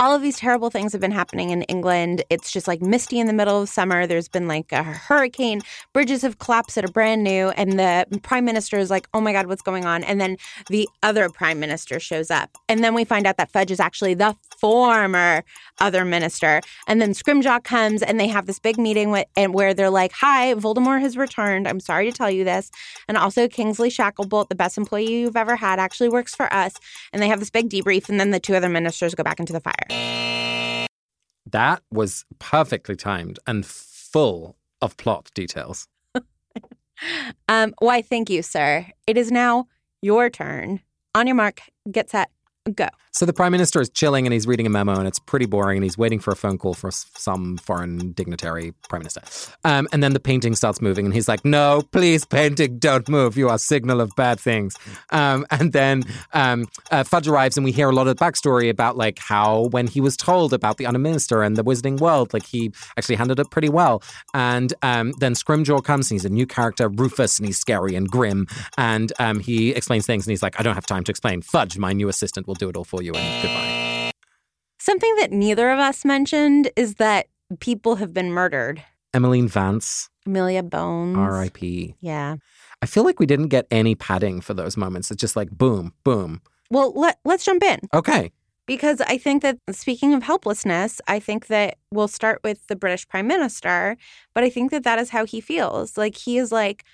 all 0.00 0.14
of 0.14 0.22
these 0.22 0.38
terrible 0.38 0.70
things 0.70 0.92
have 0.92 1.00
been 1.00 1.12
happening 1.12 1.50
in 1.50 1.62
England. 1.62 2.24
It's 2.30 2.50
just 2.50 2.66
like 2.66 2.82
misty 2.82 3.20
in 3.20 3.26
the 3.26 3.32
middle 3.32 3.62
of 3.62 3.68
summer. 3.68 4.06
There's 4.06 4.28
been 4.28 4.48
like 4.48 4.72
a 4.72 4.82
hurricane. 4.82 5.60
Bridges 5.92 6.22
have 6.22 6.38
collapsed 6.38 6.74
that 6.74 6.84
are 6.84 6.92
brand 6.92 7.22
new. 7.22 7.50
And 7.50 7.78
the 7.78 8.06
prime 8.22 8.44
minister 8.44 8.78
is 8.78 8.90
like, 8.90 9.08
oh 9.14 9.20
my 9.20 9.32
God, 9.32 9.46
what's 9.46 9.62
going 9.62 9.84
on? 9.84 10.02
And 10.04 10.20
then 10.20 10.36
the 10.68 10.88
other 11.02 11.28
prime 11.28 11.60
minister 11.60 12.00
shows 12.00 12.30
up. 12.30 12.50
And 12.68 12.82
then 12.82 12.94
we 12.94 13.04
find 13.04 13.26
out 13.26 13.36
that 13.36 13.52
Fudge 13.52 13.70
is 13.70 13.80
actually 13.80 14.14
the 14.14 14.34
former 14.58 15.44
other 15.80 16.04
minister. 16.04 16.60
And 16.86 17.00
then 17.00 17.12
Scrimgeour 17.12 17.62
comes 17.62 18.02
and 18.02 18.18
they 18.18 18.28
have 18.28 18.46
this 18.46 18.58
big 18.58 18.78
meeting 18.78 19.10
with, 19.10 19.26
and 19.36 19.54
where 19.54 19.74
they're 19.74 19.90
like, 19.90 20.12
hi, 20.12 20.54
Voldemort 20.54 21.00
has 21.00 21.16
returned. 21.16 21.68
I'm 21.68 21.80
sorry 21.80 22.10
to 22.10 22.16
tell 22.16 22.30
you 22.30 22.44
this. 22.44 22.70
And 23.08 23.16
also, 23.16 23.48
Kingsley 23.48 23.90
Shacklebolt, 23.90 24.48
the 24.48 24.54
best 24.54 24.78
employee 24.78 25.12
you've 25.12 25.36
ever 25.36 25.56
had, 25.56 25.78
actually 25.78 26.08
works 26.08 26.34
for 26.34 26.52
us. 26.52 26.74
And 27.12 27.22
they 27.22 27.28
have 27.28 27.40
this 27.40 27.50
big 27.50 27.68
debrief. 27.68 28.08
And 28.08 28.18
then 28.18 28.30
the 28.30 28.40
two 28.40 28.54
other 28.54 28.68
ministers 28.68 29.14
go 29.14 29.22
back 29.22 29.40
into 29.40 29.52
the 29.52 29.60
fire. 29.60 29.81
That 31.50 31.82
was 31.90 32.24
perfectly 32.38 32.96
timed 32.96 33.38
and 33.46 33.64
full 33.66 34.56
of 34.80 34.96
plot 34.96 35.30
details. 35.34 35.86
um, 37.48 37.74
why, 37.78 38.02
thank 38.02 38.30
you, 38.30 38.42
sir. 38.42 38.86
It 39.06 39.16
is 39.16 39.30
now 39.30 39.66
your 40.00 40.30
turn. 40.30 40.80
On 41.14 41.26
your 41.26 41.36
mark, 41.36 41.60
get 41.90 42.10
set, 42.10 42.30
go. 42.70 42.88
So 43.14 43.26
the 43.26 43.32
prime 43.34 43.52
minister 43.52 43.78
is 43.80 43.90
chilling 43.90 44.26
and 44.26 44.32
he's 44.32 44.46
reading 44.46 44.66
a 44.66 44.70
memo 44.70 44.94
and 44.94 45.06
it's 45.06 45.18
pretty 45.18 45.44
boring 45.44 45.76
and 45.76 45.84
he's 45.84 45.98
waiting 45.98 46.18
for 46.18 46.30
a 46.30 46.36
phone 46.36 46.56
call 46.56 46.72
for 46.72 46.90
some 46.90 47.58
foreign 47.58 48.12
dignitary 48.12 48.72
prime 48.88 49.00
minister. 49.00 49.20
Um, 49.64 49.86
and 49.92 50.02
then 50.02 50.14
the 50.14 50.20
painting 50.20 50.54
starts 50.54 50.80
moving 50.80 51.04
and 51.04 51.12
he's 51.12 51.28
like, 51.28 51.44
"No, 51.44 51.82
please, 51.92 52.24
painting, 52.24 52.78
don't 52.78 53.06
move. 53.10 53.36
You 53.36 53.50
are 53.50 53.56
a 53.56 53.58
signal 53.58 54.00
of 54.00 54.14
bad 54.16 54.40
things." 54.40 54.76
Um, 55.10 55.44
and 55.50 55.74
then 55.74 56.04
um, 56.32 56.66
uh, 56.90 57.04
Fudge 57.04 57.28
arrives 57.28 57.58
and 57.58 57.64
we 57.64 57.72
hear 57.72 57.90
a 57.90 57.94
lot 57.94 58.08
of 58.08 58.16
backstory 58.16 58.70
about 58.70 58.96
like 58.96 59.18
how 59.18 59.68
when 59.72 59.86
he 59.88 60.00
was 60.00 60.16
told 60.16 60.54
about 60.54 60.78
the 60.78 60.84
Underminister 60.84 61.44
and 61.44 61.56
the 61.56 61.64
Wizarding 61.64 62.00
World, 62.00 62.32
like 62.32 62.46
he 62.46 62.72
actually 62.96 63.16
handled 63.16 63.40
it 63.40 63.50
pretty 63.50 63.68
well. 63.68 64.02
And 64.32 64.72
um, 64.80 65.12
then 65.18 65.34
Scrimgeour 65.34 65.84
comes 65.84 66.10
and 66.10 66.14
he's 66.14 66.24
a 66.24 66.30
new 66.30 66.46
character, 66.46 66.88
Rufus, 66.88 67.38
and 67.38 67.46
he's 67.46 67.58
scary 67.58 67.94
and 67.94 68.08
grim. 68.08 68.46
And 68.78 69.12
um, 69.18 69.38
he 69.40 69.72
explains 69.72 70.06
things 70.06 70.26
and 70.26 70.30
he's 70.30 70.42
like, 70.42 70.58
"I 70.58 70.62
don't 70.62 70.76
have 70.76 70.86
time 70.86 71.04
to 71.04 71.10
explain. 71.10 71.42
Fudge, 71.42 71.76
my 71.76 71.92
new 71.92 72.08
assistant, 72.08 72.46
will 72.52 72.66
do 72.66 72.68
it 72.68 72.76
all 72.76 72.84
for 72.84 73.02
you 73.02 73.12
and 73.14 73.42
goodbye. 73.42 74.12
Something 74.78 75.14
that 75.16 75.32
neither 75.32 75.70
of 75.70 75.78
us 75.78 76.04
mentioned 76.04 76.70
is 76.76 76.96
that 76.96 77.28
people 77.60 77.96
have 77.96 78.12
been 78.12 78.30
murdered. 78.30 78.82
Emmeline 79.14 79.48
Vance. 79.48 80.10
Amelia 80.26 80.62
Bones. 80.62 81.16
R.I.P. 81.16 81.94
Yeah. 82.00 82.36
I 82.82 82.86
feel 82.86 83.04
like 83.04 83.18
we 83.18 83.26
didn't 83.26 83.48
get 83.48 83.66
any 83.70 83.94
padding 83.94 84.40
for 84.40 84.54
those 84.54 84.76
moments. 84.76 85.10
It's 85.10 85.20
just 85.20 85.36
like 85.36 85.50
boom, 85.50 85.94
boom. 86.04 86.42
Well, 86.70 86.92
let, 86.94 87.18
let's 87.24 87.44
jump 87.44 87.62
in. 87.62 87.80
Okay. 87.94 88.32
Because 88.66 89.00
I 89.00 89.18
think 89.18 89.42
that 89.42 89.58
speaking 89.70 90.14
of 90.14 90.22
helplessness, 90.22 91.00
I 91.08 91.18
think 91.18 91.46
that 91.46 91.78
we'll 91.90 92.08
start 92.08 92.40
with 92.44 92.66
the 92.66 92.76
British 92.76 93.08
Prime 93.08 93.26
Minister, 93.26 93.96
but 94.34 94.44
I 94.44 94.50
think 94.50 94.70
that 94.70 94.84
that 94.84 94.98
is 94.98 95.10
how 95.10 95.24
he 95.24 95.40
feels. 95.40 95.96
Like 95.96 96.16
he 96.16 96.38
is 96.38 96.52
like, 96.52 96.84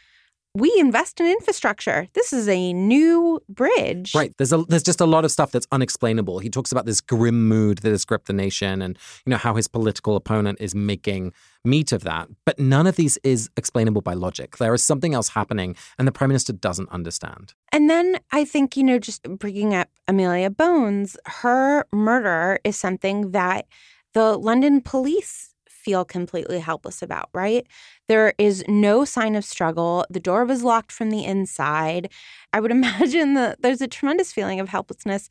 we 0.54 0.74
invest 0.78 1.20
in 1.20 1.26
infrastructure. 1.26 2.08
This 2.14 2.32
is 2.32 2.48
a 2.48 2.72
new 2.72 3.40
bridge. 3.48 4.14
Right. 4.14 4.32
There's 4.38 4.52
a 4.52 4.58
there's 4.64 4.82
just 4.82 5.00
a 5.00 5.06
lot 5.06 5.24
of 5.24 5.30
stuff 5.30 5.50
that's 5.50 5.66
unexplainable. 5.72 6.38
He 6.38 6.50
talks 6.50 6.72
about 6.72 6.86
this 6.86 7.00
grim 7.00 7.48
mood 7.48 7.78
that 7.78 7.90
has 7.90 8.04
gripped 8.04 8.26
the 8.26 8.32
nation 8.32 8.82
and 8.82 8.98
you 9.24 9.30
know 9.30 9.36
how 9.36 9.54
his 9.54 9.68
political 9.68 10.16
opponent 10.16 10.58
is 10.60 10.74
making 10.74 11.32
meat 11.64 11.92
of 11.92 12.02
that. 12.04 12.28
But 12.44 12.58
none 12.58 12.86
of 12.86 12.96
these 12.96 13.18
is 13.22 13.50
explainable 13.56 14.00
by 14.00 14.14
logic. 14.14 14.56
There 14.56 14.74
is 14.74 14.82
something 14.82 15.14
else 15.14 15.28
happening 15.30 15.76
and 15.98 16.08
the 16.08 16.12
prime 16.12 16.28
minister 16.28 16.52
doesn't 16.52 16.88
understand. 16.90 17.54
And 17.72 17.88
then 17.90 18.18
I 18.32 18.44
think, 18.44 18.76
you 18.76 18.84
know, 18.84 18.98
just 18.98 19.22
bringing 19.22 19.74
up 19.74 19.88
Amelia 20.06 20.50
Bones, 20.50 21.16
her 21.26 21.84
murder 21.92 22.58
is 22.64 22.76
something 22.76 23.32
that 23.32 23.66
the 24.14 24.36
London 24.38 24.80
police 24.80 25.54
feel 25.68 26.04
completely 26.04 26.58
helpless 26.58 27.02
about, 27.02 27.28
right? 27.32 27.66
There 28.08 28.34
is 28.38 28.64
no 28.68 29.04
sign 29.04 29.34
of 29.36 29.44
struggle. 29.44 30.06
The 30.10 30.20
door 30.20 30.44
was 30.44 30.64
locked 30.64 30.92
from 30.92 31.10
the 31.10 31.24
inside. 31.24 32.10
I 32.52 32.60
would 32.60 32.70
imagine 32.80 33.34
that 33.34 33.62
there's 33.62 33.82
a 33.82 33.88
tremendous 33.88 34.32
feeling 34.32 34.60
of 34.60 34.68
helplessness 34.68 35.28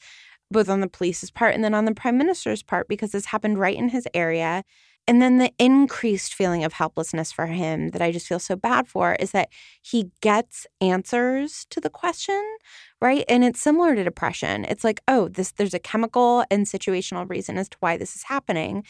both 0.50 0.70
on 0.70 0.80
the 0.80 0.88
police's 0.88 1.30
part 1.32 1.54
and 1.56 1.64
then 1.64 1.74
on 1.74 1.86
the 1.86 1.94
prime 1.94 2.18
minister's 2.18 2.64
part 2.64 2.88
because 2.88 3.12
this 3.12 3.26
happened 3.26 3.60
right 3.60 3.76
in 3.76 3.90
his 3.90 4.08
area. 4.14 4.64
And 5.10 5.22
then 5.22 5.38
the 5.38 5.52
increased 5.58 6.34
feeling 6.34 6.64
of 6.66 6.74
helplessness 6.74 7.32
for 7.32 7.46
him 7.48 7.90
that 7.90 8.02
I 8.02 8.12
just 8.12 8.28
feel 8.28 8.40
so 8.40 8.56
bad 8.58 8.88
for 8.88 9.16
is 9.16 9.32
that 9.32 9.50
he 9.82 10.12
gets 10.22 10.68
answers 10.82 11.66
to 11.70 11.80
the 11.80 11.90
question, 11.90 12.42
right? 13.02 13.24
And 13.30 13.44
it's 13.44 13.62
similar 13.62 13.96
to 13.96 14.04
depression. 14.04 14.66
It's 14.66 14.84
like, 14.84 15.00
oh, 15.08 15.30
this 15.30 15.54
there's 15.54 15.74
a 15.74 15.80
chemical 15.80 16.44
and 16.52 16.66
situational 16.66 17.30
reason 17.30 17.58
as 17.58 17.70
to 17.70 17.78
why 17.80 17.96
this 17.98 18.16
is 18.16 18.24
happening 18.24 18.84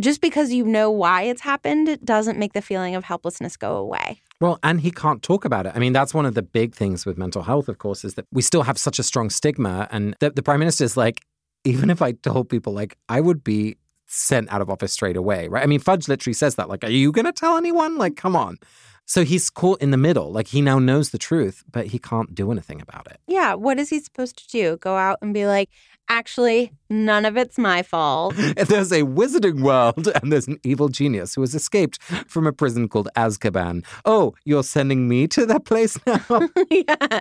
just 0.00 0.20
because 0.20 0.52
you 0.52 0.64
know 0.64 0.90
why 0.90 1.22
it's 1.22 1.40
happened 1.40 1.88
it 1.88 2.04
doesn't 2.04 2.38
make 2.38 2.52
the 2.52 2.62
feeling 2.62 2.94
of 2.94 3.04
helplessness 3.04 3.56
go 3.56 3.76
away. 3.76 4.20
Well, 4.40 4.58
and 4.62 4.80
he 4.80 4.90
can't 4.90 5.22
talk 5.22 5.44
about 5.44 5.66
it. 5.66 5.72
I 5.74 5.78
mean, 5.78 5.92
that's 5.92 6.12
one 6.12 6.26
of 6.26 6.34
the 6.34 6.42
big 6.42 6.74
things 6.74 7.06
with 7.06 7.16
mental 7.16 7.42
health, 7.42 7.68
of 7.68 7.78
course, 7.78 8.04
is 8.04 8.14
that 8.14 8.26
we 8.32 8.42
still 8.42 8.62
have 8.62 8.78
such 8.78 8.98
a 8.98 9.02
strong 9.02 9.30
stigma. 9.30 9.88
And 9.90 10.14
the, 10.20 10.30
the 10.30 10.42
prime 10.42 10.58
minister 10.58 10.84
is 10.84 10.96
like, 10.96 11.22
even 11.64 11.88
if 11.88 12.02
I 12.02 12.12
told 12.12 12.48
people, 12.48 12.72
like, 12.72 12.98
I 13.08 13.20
would 13.20 13.42
be 13.42 13.76
sent 14.06 14.52
out 14.52 14.60
of 14.60 14.70
office 14.70 14.92
straight 14.92 15.16
away, 15.16 15.48
right? 15.48 15.62
I 15.62 15.66
mean, 15.66 15.80
Fudge 15.80 16.06
literally 16.06 16.34
says 16.34 16.56
that, 16.56 16.68
like, 16.68 16.84
are 16.84 16.90
you 16.90 17.10
going 17.10 17.24
to 17.24 17.32
tell 17.32 17.56
anyone? 17.56 17.96
Like, 17.96 18.16
come 18.16 18.36
on. 18.36 18.58
So 19.06 19.24
he's 19.24 19.50
caught 19.50 19.80
in 19.80 19.92
the 19.92 19.96
middle. 19.96 20.32
Like 20.32 20.48
he 20.48 20.60
now 20.60 20.80
knows 20.80 21.10
the 21.10 21.18
truth, 21.18 21.62
but 21.70 21.86
he 21.86 21.98
can't 21.98 22.34
do 22.34 22.50
anything 22.50 22.80
about 22.80 23.06
it. 23.06 23.20
Yeah. 23.28 23.54
What 23.54 23.78
is 23.78 23.88
he 23.88 24.00
supposed 24.00 24.36
to 24.38 24.48
do? 24.48 24.76
Go 24.78 24.96
out 24.96 25.18
and 25.22 25.32
be 25.32 25.46
like, 25.46 25.70
actually, 26.08 26.72
none 26.88 27.24
of 27.24 27.36
it's 27.36 27.58
my 27.58 27.82
fault. 27.82 28.34
there's 28.56 28.92
a 28.92 29.02
wizarding 29.02 29.62
world 29.62 30.08
and 30.22 30.32
there's 30.32 30.46
an 30.46 30.58
evil 30.64 30.88
genius 30.88 31.34
who 31.34 31.40
has 31.42 31.54
escaped 31.54 32.02
from 32.26 32.46
a 32.46 32.52
prison 32.52 32.88
called 32.88 33.08
Azkaban. 33.16 33.84
Oh, 34.04 34.34
you're 34.44 34.62
sending 34.62 35.08
me 35.08 35.26
to 35.28 35.46
that 35.46 35.64
place 35.64 35.98
now? 36.06 36.48
yeah. 36.70 37.20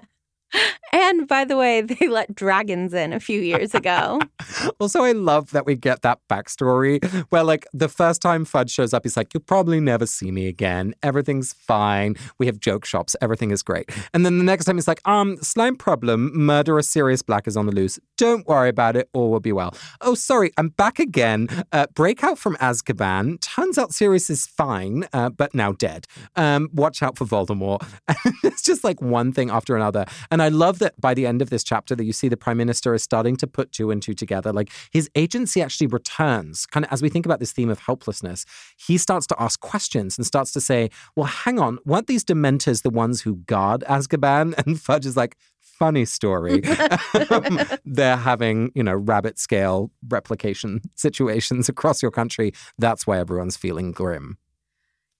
And 0.95 1.27
by 1.27 1.43
the 1.43 1.57
way, 1.57 1.81
they 1.81 2.07
let 2.07 2.33
dragons 2.33 2.93
in 2.93 3.11
a 3.11 3.19
few 3.19 3.41
years 3.41 3.75
ago. 3.75 4.19
also, 4.79 5.03
I 5.03 5.11
love 5.11 5.51
that 5.51 5.65
we 5.65 5.75
get 5.75 6.01
that 6.03 6.19
backstory 6.29 7.03
where, 7.29 7.43
like, 7.43 7.67
the 7.73 7.89
first 7.89 8.21
time 8.21 8.45
Fudge 8.45 8.71
shows 8.71 8.93
up, 8.93 9.03
he's 9.03 9.17
like, 9.17 9.33
You'll 9.33 9.43
probably 9.43 9.79
never 9.79 10.05
see 10.05 10.31
me 10.31 10.47
again. 10.47 10.95
Everything's 11.03 11.53
fine. 11.53 12.15
We 12.39 12.45
have 12.45 12.59
joke 12.59 12.85
shops. 12.85 13.15
Everything 13.21 13.51
is 13.51 13.61
great. 13.61 13.89
And 14.13 14.25
then 14.25 14.37
the 14.37 14.43
next 14.43 14.65
time 14.65 14.77
he's 14.77 14.87
like, 14.87 15.01
Um, 15.05 15.37
slime 15.41 15.75
problem. 15.75 16.31
Murderer 16.33 16.81
Sirius 16.81 17.21
Black 17.21 17.47
is 17.47 17.57
on 17.57 17.65
the 17.65 17.71
loose. 17.73 17.99
Don't 18.17 18.47
worry 18.47 18.69
about 18.69 18.95
it. 18.95 19.09
All 19.13 19.29
will 19.31 19.39
be 19.39 19.51
well. 19.51 19.75
Oh, 20.01 20.15
sorry. 20.15 20.51
I'm 20.57 20.69
back 20.69 20.99
again. 20.99 21.47
Uh, 21.71 21.87
breakout 21.93 22.39
from 22.39 22.55
Azkaban. 22.57 23.41
Turns 23.41 23.77
out 23.77 23.93
Sirius 23.93 24.29
is 24.29 24.45
fine, 24.45 25.07
uh, 25.11 25.29
but 25.29 25.53
now 25.53 25.73
dead. 25.73 26.07
Um, 26.35 26.69
watch 26.73 27.03
out 27.03 27.17
for 27.17 27.25
Voldemort. 27.25 27.85
it's 28.43 28.61
just 28.61 28.83
like 28.83 29.01
one 29.01 29.33
thing 29.33 29.49
after 29.49 29.75
another. 29.75 30.05
And 30.31 30.41
I 30.41 30.44
love 30.49 30.79
that 30.79 30.99
by 30.99 31.13
the 31.13 31.25
end 31.25 31.41
of 31.41 31.49
this 31.49 31.63
chapter 31.63 31.95
that 31.95 32.03
you 32.03 32.13
see 32.13 32.27
the 32.27 32.37
prime 32.37 32.57
minister 32.57 32.93
is 32.93 33.03
starting 33.03 33.35
to 33.37 33.47
put 33.47 33.71
two 33.71 33.91
and 33.91 34.01
two 34.01 34.13
together. 34.13 34.51
Like 34.51 34.69
his 34.91 35.09
agency 35.15 35.61
actually 35.61 35.87
returns. 35.87 36.65
Kind 36.65 36.85
of 36.85 36.91
as 36.91 37.01
we 37.01 37.09
think 37.09 37.25
about 37.25 37.39
this 37.39 37.51
theme 37.51 37.69
of 37.69 37.79
helplessness, 37.79 38.45
he 38.77 38.97
starts 38.97 39.27
to 39.27 39.35
ask 39.39 39.59
questions 39.59 40.17
and 40.17 40.25
starts 40.25 40.51
to 40.53 40.61
say, 40.61 40.89
"Well, 41.15 41.27
hang 41.27 41.59
on, 41.59 41.79
weren't 41.85 42.07
these 42.07 42.23
Dementors 42.23 42.81
the 42.83 42.89
ones 42.89 43.21
who 43.21 43.37
guard 43.37 43.83
Azkaban?" 43.87 44.53
And 44.65 44.79
Fudge 44.81 45.05
is 45.05 45.15
like, 45.15 45.35
funny 45.77 46.05
story. 46.05 46.63
um, 47.29 47.59
they're 47.85 48.17
having, 48.17 48.71
you 48.75 48.83
know, 48.83 48.95
rabbit 48.95 49.37
scale 49.37 49.91
replication 50.07 50.81
situations 50.95 51.69
across 51.69 52.01
your 52.01 52.11
country. 52.11 52.53
That's 52.77 53.05
why 53.05 53.19
everyone's 53.19 53.57
feeling 53.57 53.91
grim. 53.91 54.37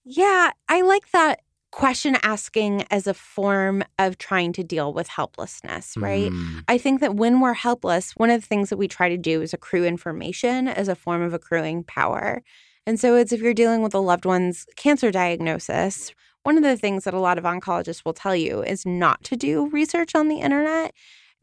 Yeah, 0.04 0.52
I 0.68 0.82
like 0.82 1.10
that 1.10 1.40
question 1.76 2.16
asking 2.22 2.82
as 2.90 3.06
a 3.06 3.12
form 3.12 3.84
of 3.98 4.16
trying 4.16 4.50
to 4.50 4.64
deal 4.64 4.94
with 4.94 5.08
helplessness, 5.08 5.94
right? 5.98 6.32
Mm. 6.32 6.64
I 6.68 6.78
think 6.78 7.00
that 7.00 7.16
when 7.16 7.38
we're 7.38 7.52
helpless, 7.52 8.12
one 8.12 8.30
of 8.30 8.40
the 8.40 8.46
things 8.46 8.70
that 8.70 8.78
we 8.78 8.88
try 8.88 9.10
to 9.10 9.18
do 9.18 9.42
is 9.42 9.52
accrue 9.52 9.84
information 9.84 10.68
as 10.68 10.88
a 10.88 10.96
form 10.96 11.20
of 11.20 11.34
accruing 11.34 11.84
power. 11.84 12.42
And 12.86 12.98
so 12.98 13.14
it's 13.14 13.30
if 13.30 13.42
you're 13.42 13.52
dealing 13.52 13.82
with 13.82 13.94
a 13.94 13.98
loved 13.98 14.24
one's 14.24 14.64
cancer 14.76 15.10
diagnosis, 15.10 16.14
one 16.44 16.56
of 16.56 16.62
the 16.62 16.78
things 16.78 17.04
that 17.04 17.12
a 17.12 17.20
lot 17.20 17.36
of 17.36 17.44
oncologists 17.44 18.06
will 18.06 18.14
tell 18.14 18.34
you 18.34 18.62
is 18.62 18.86
not 18.86 19.22
to 19.24 19.36
do 19.36 19.68
research 19.68 20.14
on 20.14 20.28
the 20.28 20.40
internet 20.40 20.94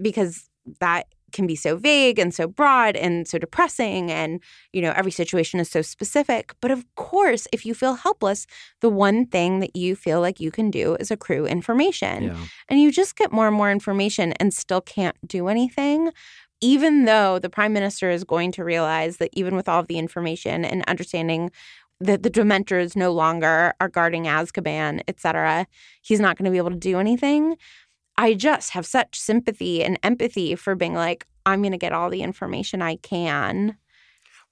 because 0.02 0.50
that 0.80 1.06
can 1.34 1.46
be 1.48 1.56
so 1.56 1.76
vague 1.76 2.18
and 2.20 2.34
so 2.34 2.48
broad 2.48 2.96
and 2.96 3.28
so 3.28 3.38
depressing 3.38 4.12
and 4.12 4.40
you 4.72 4.82
know 4.82 4.94
every 4.96 5.12
situation 5.12 5.60
is 5.60 5.70
so 5.70 5.82
specific. 5.82 6.54
But 6.62 6.72
of 6.72 6.86
course 6.96 7.48
if 7.52 7.66
you 7.66 7.74
feel 7.74 7.96
helpless 7.96 8.46
the 8.82 8.90
one 8.90 9.26
thing 9.26 9.60
that 9.60 9.76
you 9.76 9.96
feel 9.96 10.22
like 10.22 10.40
you 10.40 10.52
can 10.52 10.72
do 10.72 10.96
is 11.00 11.12
accrue 11.12 11.46
information. 11.46 12.24
Yeah. 12.24 12.38
and 12.70 12.80
you 12.80 12.92
just 12.92 13.16
get 13.16 13.32
more 13.32 13.48
and 13.48 13.56
more 13.56 13.72
information 13.72 14.34
and 14.34 14.54
still 14.54 14.82
can't 14.82 15.18
do 15.28 15.48
anything 15.48 16.12
even 16.62 17.04
though 17.06 17.40
the 17.40 17.50
prime 17.50 17.74
minister 17.74 18.10
is 18.10 18.24
going 18.24 18.52
to 18.54 18.64
realize 18.64 19.18
that 19.18 19.30
even 19.34 19.56
with 19.56 19.68
all 19.68 19.82
of 19.82 19.88
the 19.88 19.98
information 19.98 20.64
and 20.64 20.82
understanding 20.88 21.52
that 22.00 22.24
the 22.24 22.30
dementors 22.30 22.96
no 22.96 23.12
longer 23.12 23.74
are 23.80 23.90
guarding 23.90 24.24
azkaban 24.26 25.02
et 25.08 25.20
cetera 25.20 25.68
he's 26.02 26.20
not 26.20 26.38
going 26.38 26.46
to 26.46 26.52
be 26.52 26.58
able 26.58 26.70
to 26.70 26.76
do 26.76 27.00
anything 27.00 27.56
I 28.18 28.34
just 28.34 28.72
have 28.72 28.86
such 28.86 29.20
sympathy 29.20 29.84
and 29.84 30.00
empathy 30.04 30.56
for 30.56 30.76
being 30.76 30.94
like, 30.94 31.26
I'm 31.46 31.62
going 31.62 31.72
to 31.72 31.78
get 31.78 31.94
all 31.94 32.10
the 32.10 32.22
information 32.22 32.82
I 32.82 32.98
can. 32.98 33.78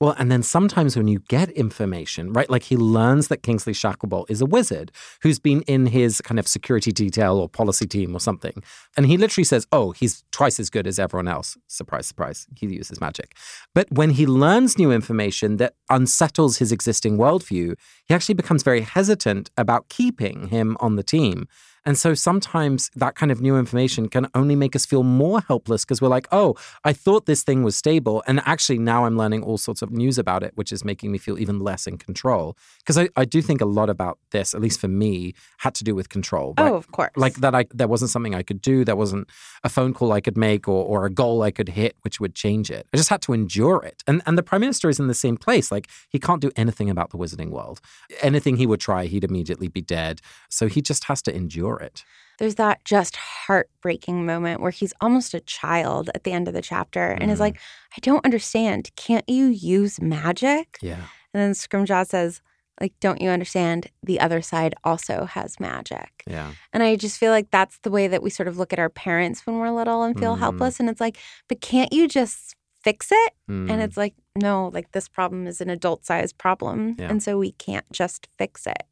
Well, 0.02 0.16
and 0.18 0.32
then 0.32 0.42
sometimes 0.42 0.98
when 0.98 1.08
you 1.08 1.20
get 1.30 1.52
information, 1.52 2.34
right, 2.34 2.50
like 2.50 2.64
he 2.64 2.76
learns 2.76 3.28
that 3.28 3.44
Kingsley 3.44 3.72
Shacklebolt 3.72 4.32
is 4.32 4.42
a 4.42 4.48
wizard 4.48 4.92
who's 5.22 5.38
been 5.38 5.62
in 5.68 5.86
his 5.86 6.22
kind 6.22 6.40
of 6.40 6.48
security 6.48 6.92
detail 6.92 7.38
or 7.38 7.48
policy 7.48 7.86
team 7.86 8.16
or 8.16 8.20
something. 8.20 8.64
And 8.98 9.06
he 9.06 9.16
literally 9.16 9.44
says, 9.44 9.68
oh, 9.72 9.92
he's 9.92 10.24
twice 10.32 10.60
as 10.60 10.72
good 10.72 10.88
as 10.88 10.98
everyone 10.98 11.28
else. 11.28 11.56
Surprise, 11.68 12.08
surprise. 12.08 12.48
He 12.56 12.66
uses 12.66 13.00
magic. 13.00 13.36
But 13.76 13.92
when 13.92 14.10
he 14.10 14.26
learns 14.26 14.80
new 14.80 14.92
information 14.92 15.58
that 15.58 15.76
unsettles 15.88 16.58
his 16.58 16.72
existing 16.72 17.20
worldview, 17.20 17.76
he 18.12 18.16
actually 18.16 18.36
becomes 18.36 18.62
very 18.62 18.82
hesitant 18.82 19.50
about 19.56 19.88
keeping 19.88 20.50
him 20.50 20.76
on 20.82 20.98
the 20.98 21.04
team. 21.04 21.48
And 21.86 21.98
so 21.98 22.14
sometimes 22.14 22.92
that 22.96 23.16
kind 23.16 23.32
of 23.32 23.42
new 23.42 23.58
information 23.58 24.08
can 24.08 24.28
only 24.36 24.56
make 24.56 24.76
us 24.76 24.86
feel 24.86 25.04
more 25.04 25.42
helpless 25.42 25.84
because 25.84 26.02
we're 26.02 26.10
like, 26.10 26.28
oh, 26.32 26.56
I 26.84 26.94
thought 26.94 27.26
this 27.26 27.44
thing 27.44 27.64
was 27.64 27.76
stable. 27.76 28.24
And 28.28 28.42
actually, 28.46 28.78
now 28.78 29.06
I'm 29.06 29.18
learning 29.18 29.44
all 29.44 29.58
sorts 29.58 29.82
of 29.82 29.92
news 29.92 30.20
about 30.20 30.44
it, 30.44 30.52
which 30.56 30.72
is 30.72 30.86
making 30.86 31.12
me 31.12 31.18
feel 31.18 31.40
even 31.40 31.60
less 31.60 31.88
in 31.88 31.98
control. 31.98 32.56
Because 32.80 32.98
I, 32.98 33.10
I 33.16 33.26
do 33.26 33.42
think 33.42 33.62
a 33.62 33.66
lot 33.66 33.90
about 33.90 34.20
this, 34.32 34.54
at 34.54 34.62
least 34.62 34.80
for 34.80 34.88
me, 34.88 35.34
had 35.58 35.74
to 35.76 35.84
do 35.84 35.96
with 35.96 36.10
control. 36.10 36.54
right? 36.58 36.72
Oh, 36.72 36.76
of 36.76 36.92
course. 36.92 37.12
Like 37.16 37.36
that, 37.36 37.56
I 37.56 37.66
there 37.74 37.88
wasn't 37.88 38.12
something 38.12 38.36
I 38.36 38.44
could 38.44 38.62
do. 38.62 38.86
There 38.86 38.96
wasn't 38.96 39.28
a 39.64 39.70
phone 39.70 39.94
call 39.94 40.12
I 40.12 40.22
could 40.22 40.38
make 40.38 40.68
or, 40.68 40.86
or 40.86 41.06
a 41.06 41.10
goal 41.10 41.42
I 41.42 41.52
could 41.52 41.70
hit, 41.70 41.96
which 42.02 42.20
would 42.20 42.36
change 42.36 42.70
it. 42.70 42.88
I 42.94 42.98
just 42.98 43.10
had 43.10 43.22
to 43.24 43.34
endure 43.34 43.84
it. 43.84 44.04
And 44.06 44.22
and 44.28 44.38
the 44.38 44.44
prime 44.44 44.62
minister 44.62 44.88
is 44.88 45.00
in 45.00 45.08
the 45.08 45.16
same 45.16 45.38
place. 45.38 45.72
Like 45.72 45.88
he 46.10 46.20
can't 46.20 46.42
do 46.42 46.52
anything 46.56 46.92
about 46.92 47.10
the 47.10 47.18
wizarding 47.18 47.50
world. 47.50 47.82
Anything 48.22 48.58
he 48.58 48.66
would 48.68 48.80
try, 48.80 49.06
he'd 49.06 49.24
immediately 49.24 49.68
be 49.68 49.82
dead. 49.82 50.22
So 50.50 50.68
he 50.68 50.82
just 50.82 51.06
has 51.06 51.22
to 51.24 51.36
endure 51.36 51.78
it. 51.78 52.04
There's 52.40 52.56
that 52.56 52.84
just 52.86 53.16
heartbreaking 53.18 54.26
moment 54.26 54.62
where 54.62 54.72
he's 54.72 54.94
almost 55.02 55.34
a 55.34 55.40
child 55.42 56.10
at 56.16 56.24
the 56.24 56.32
end 56.32 56.48
of 56.48 56.54
the 56.54 56.62
chapter 56.62 57.10
and 57.12 57.30
is 57.30 57.38
Mhm. 57.38 57.42
like, 57.42 57.58
I 57.96 58.00
don't 58.02 58.26
understand. 58.26 58.90
Can't 58.96 59.28
you 59.30 59.46
use 59.46 60.02
magic? 60.02 60.78
Yeah. 60.82 61.04
And 61.34 61.42
then 61.42 61.52
Scrimgeour 61.52 62.08
says, 62.08 62.42
like, 62.80 62.94
don't 63.00 63.22
you 63.22 63.30
understand? 63.30 63.88
The 64.02 64.20
other 64.20 64.42
side 64.42 64.74
also 64.84 65.26
has 65.26 65.60
magic. 65.60 66.24
Yeah. 66.26 66.54
And 66.74 66.82
I 66.82 66.96
just 66.96 67.20
feel 67.20 67.32
like 67.32 67.52
that's 67.52 67.78
the 67.84 67.92
way 67.92 68.08
that 68.08 68.24
we 68.24 68.32
sort 68.32 68.48
of 68.48 68.58
look 68.58 68.74
at 68.74 68.80
our 68.80 68.90
parents 68.90 69.46
when 69.46 69.58
we're 69.60 69.70
little 69.70 70.02
and 70.02 70.18
feel 70.18 70.36
Mhm. 70.36 70.40
helpless. 70.40 70.80
And 70.80 70.90
it's 70.90 71.02
like, 71.02 71.18
but 71.48 71.62
can't 71.62 71.94
you 71.94 72.08
just 72.08 72.56
fix 72.84 73.12
it? 73.12 73.34
Mm. 73.50 73.70
And 73.70 73.82
it's 73.82 73.98
like, 73.98 74.16
no, 74.36 74.70
like 74.74 74.92
this 74.92 75.08
problem 75.08 75.48
is 75.48 75.62
an 75.62 75.70
adult 75.70 76.06
sized 76.06 76.38
problem. 76.38 76.96
Yeah. 76.98 77.10
And 77.10 77.22
so 77.22 77.38
we 77.38 77.52
can't 77.54 77.90
just 77.92 78.28
fix 78.38 78.66
it. 78.68 78.84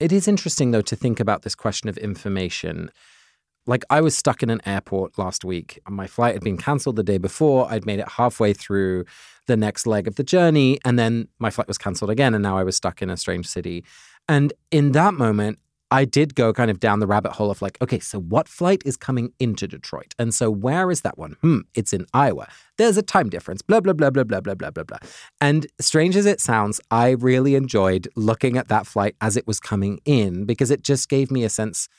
It 0.00 0.12
is 0.12 0.26
interesting, 0.26 0.72
though, 0.72 0.82
to 0.82 0.96
think 0.96 1.20
about 1.20 1.42
this 1.42 1.54
question 1.54 1.88
of 1.88 1.96
information. 1.98 2.90
Like, 3.66 3.84
I 3.88 4.00
was 4.00 4.16
stuck 4.16 4.42
in 4.42 4.50
an 4.50 4.60
airport 4.66 5.16
last 5.16 5.44
week. 5.44 5.78
My 5.88 6.08
flight 6.08 6.34
had 6.34 6.42
been 6.42 6.56
cancelled 6.56 6.96
the 6.96 7.04
day 7.04 7.18
before. 7.18 7.70
I'd 7.70 7.86
made 7.86 8.00
it 8.00 8.08
halfway 8.08 8.52
through 8.52 9.04
the 9.46 9.56
next 9.56 9.86
leg 9.86 10.08
of 10.08 10.16
the 10.16 10.24
journey, 10.24 10.78
and 10.84 10.98
then 10.98 11.28
my 11.38 11.50
flight 11.50 11.68
was 11.68 11.78
cancelled 11.78 12.10
again, 12.10 12.34
and 12.34 12.42
now 12.42 12.58
I 12.58 12.64
was 12.64 12.74
stuck 12.74 13.02
in 13.02 13.10
a 13.10 13.16
strange 13.16 13.46
city. 13.46 13.84
And 14.28 14.52
in 14.72 14.92
that 14.92 15.14
moment, 15.14 15.60
I 15.92 16.06
did 16.06 16.34
go 16.34 16.54
kind 16.54 16.70
of 16.70 16.80
down 16.80 17.00
the 17.00 17.06
rabbit 17.06 17.32
hole 17.32 17.50
of 17.50 17.60
like, 17.60 17.76
okay, 17.82 17.98
so 17.98 18.18
what 18.18 18.48
flight 18.48 18.80
is 18.86 18.96
coming 18.96 19.34
into 19.38 19.68
Detroit? 19.68 20.14
And 20.18 20.34
so 20.34 20.50
where 20.50 20.90
is 20.90 21.02
that 21.02 21.18
one? 21.18 21.36
Hmm, 21.42 21.58
it's 21.74 21.92
in 21.92 22.06
Iowa. 22.14 22.48
There's 22.78 22.96
a 22.96 23.02
time 23.02 23.28
difference, 23.28 23.60
blah, 23.60 23.80
blah, 23.80 23.92
blah, 23.92 24.08
blah, 24.08 24.24
blah, 24.24 24.40
blah, 24.40 24.54
blah, 24.54 24.70
blah, 24.70 24.84
blah. 24.84 24.98
And 25.38 25.66
strange 25.78 26.16
as 26.16 26.24
it 26.24 26.40
sounds, 26.40 26.80
I 26.90 27.10
really 27.10 27.56
enjoyed 27.56 28.08
looking 28.16 28.56
at 28.56 28.68
that 28.68 28.86
flight 28.86 29.16
as 29.20 29.36
it 29.36 29.46
was 29.46 29.60
coming 29.60 30.00
in 30.06 30.46
because 30.46 30.70
it 30.70 30.82
just 30.82 31.10
gave 31.10 31.30
me 31.30 31.44
a 31.44 31.50
sense, 31.50 31.90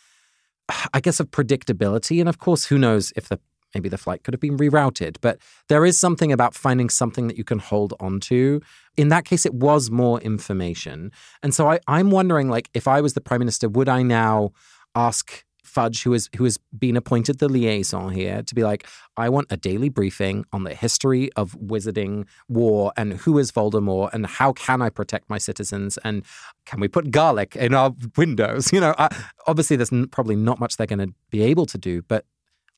I 0.92 1.00
guess, 1.00 1.20
of 1.20 1.30
predictability. 1.30 2.20
And 2.20 2.28
of 2.28 2.40
course, 2.40 2.66
who 2.66 2.80
knows 2.80 3.14
if 3.16 3.30
the 3.30 3.40
maybe 3.74 3.89
the 3.89 3.98
flight 3.98 4.24
could 4.24 4.34
have 4.34 4.42
been 4.42 4.58
rerouted. 4.58 5.18
But 5.22 5.39
there 5.70 5.86
is 5.86 6.00
something 6.00 6.32
about 6.32 6.56
finding 6.56 6.89
something 6.89 7.27
that 7.27 7.38
you 7.38 7.44
can 7.44 7.60
hold 7.60 7.94
on 8.00 8.20
to. 8.22 8.62
In 8.98 9.10
that 9.10 9.25
case, 9.25 9.46
it 9.46 9.53
was 9.53 9.89
more 9.89 10.20
information. 10.22 11.12
And 11.42 11.53
so 11.53 11.70
I, 11.70 11.80
I'm 11.88 12.12
wondering, 12.12 12.50
like, 12.50 12.70
if 12.74 12.88
I 12.88 13.01
was 13.01 13.13
the 13.13 13.22
prime 13.22 13.39
minister, 13.39 13.70
would 13.70 13.89
I 13.89 14.03
now 14.03 14.51
ask 14.96 15.44
Fudge, 15.74 16.03
who 16.03 16.13
is 16.13 16.30
who 16.36 16.44
has 16.44 16.60
been 16.77 16.96
appointed 16.96 17.39
the 17.39 17.50
liaison 17.50 18.12
here, 18.12 18.44
to 18.44 18.53
be 18.53 18.64
like, 18.64 18.86
I 19.18 19.29
want 19.29 19.48
a 19.50 19.57
daily 19.57 19.90
briefing 19.90 20.46
on 20.51 20.66
the 20.66 20.75
history 20.75 21.31
of 21.36 21.53
wizarding 21.53 22.27
war 22.48 22.92
and 22.96 23.14
who 23.14 23.40
is 23.40 23.51
Voldemort 23.51 24.14
and 24.14 24.27
how 24.27 24.53
can 24.53 24.81
I 24.81 24.90
protect 24.90 25.29
my 25.29 25.40
citizens 25.40 25.98
and 26.03 26.24
can 26.66 26.79
we 26.79 26.88
put 26.88 27.12
garlic 27.12 27.55
in 27.55 27.74
our 27.74 27.96
windows? 28.18 28.72
You 28.74 28.79
know, 28.79 28.96
I, 28.98 29.16
obviously 29.46 29.77
there's 29.77 29.92
probably 30.12 30.36
not 30.36 30.59
much 30.59 30.77
they're 30.77 30.88
going 30.88 31.07
to 31.07 31.14
be 31.29 31.44
able 31.44 31.68
to 31.68 31.77
do, 31.77 32.01
but 32.01 32.25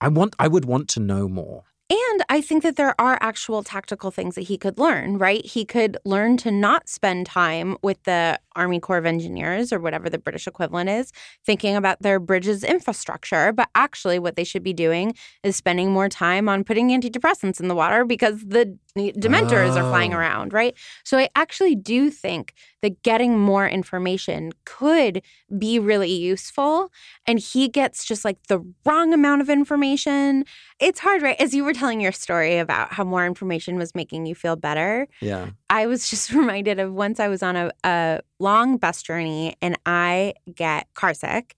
I 0.01 0.07
want 0.09 0.35
I 0.39 0.47
would 0.47 0.65
want 0.65 0.89
to 0.89 0.99
know 0.99 1.27
more. 1.27 1.63
And 1.87 2.23
I 2.29 2.41
think 2.41 2.63
that 2.63 2.77
there 2.77 2.99
are 2.99 3.19
actual 3.21 3.61
tactical 3.61 4.09
things 4.09 4.33
that 4.33 4.41
he 4.41 4.57
could 4.57 4.79
learn, 4.79 5.19
right? 5.19 5.45
He 5.45 5.65
could 5.65 5.97
learn 6.03 6.35
to 6.37 6.49
not 6.49 6.89
spend 6.89 7.27
time 7.27 7.77
with 7.83 8.01
the 8.05 8.39
Army 8.55 8.79
Corps 8.79 8.97
of 8.97 9.05
Engineers 9.05 9.71
or 9.71 9.79
whatever 9.79 10.09
the 10.09 10.17
British 10.17 10.47
equivalent 10.47 10.89
is, 10.89 11.11
thinking 11.45 11.75
about 11.75 12.01
their 12.01 12.19
bridges 12.19 12.63
infrastructure. 12.63 13.53
But 13.53 13.69
actually, 13.75 14.17
what 14.17 14.35
they 14.35 14.43
should 14.43 14.63
be 14.63 14.73
doing 14.73 15.13
is 15.43 15.55
spending 15.55 15.91
more 15.91 16.09
time 16.09 16.49
on 16.49 16.63
putting 16.63 16.89
antidepressants 16.89 17.59
in 17.59 17.67
the 17.67 17.75
water 17.75 18.03
because 18.03 18.43
the 18.43 18.79
dementors 18.97 19.75
are 19.75 19.89
flying 19.89 20.13
Oh. 20.13 20.17
around, 20.17 20.53
right? 20.53 20.73
So 21.03 21.17
I 21.17 21.29
actually 21.35 21.75
do 21.75 22.09
think 22.09 22.53
that 22.81 23.03
getting 23.03 23.37
more 23.37 23.67
information 23.67 24.51
could 24.65 25.21
be 25.57 25.79
really 25.79 26.11
useful. 26.13 26.91
And 27.25 27.39
he 27.39 27.67
gets 27.67 28.05
just 28.05 28.23
like 28.23 28.37
the 28.47 28.61
wrong 28.85 29.13
amount 29.13 29.41
of 29.41 29.49
information 29.49 30.45
it's 30.81 30.99
hard, 30.99 31.21
right? 31.21 31.39
As 31.39 31.53
you 31.53 31.63
were 31.63 31.71
telling 31.73 32.01
your 32.01 32.11
story 32.11 32.57
about 32.57 32.91
how 32.91 33.05
more 33.05 33.25
information 33.25 33.77
was 33.77 33.95
making 33.95 34.25
you 34.25 34.35
feel 34.35 34.57
better, 34.57 35.07
Yeah. 35.21 35.51
I 35.69 35.87
was 35.87 36.09
just 36.09 36.31
reminded 36.31 36.79
of 36.79 36.93
once 36.93 37.19
I 37.19 37.29
was 37.29 37.41
on 37.41 37.55
a, 37.55 37.71
a 37.85 38.19
long 38.39 38.77
bus 38.77 39.01
journey 39.01 39.55
and 39.61 39.77
I 39.85 40.33
get 40.53 40.87
carsick. 40.93 41.51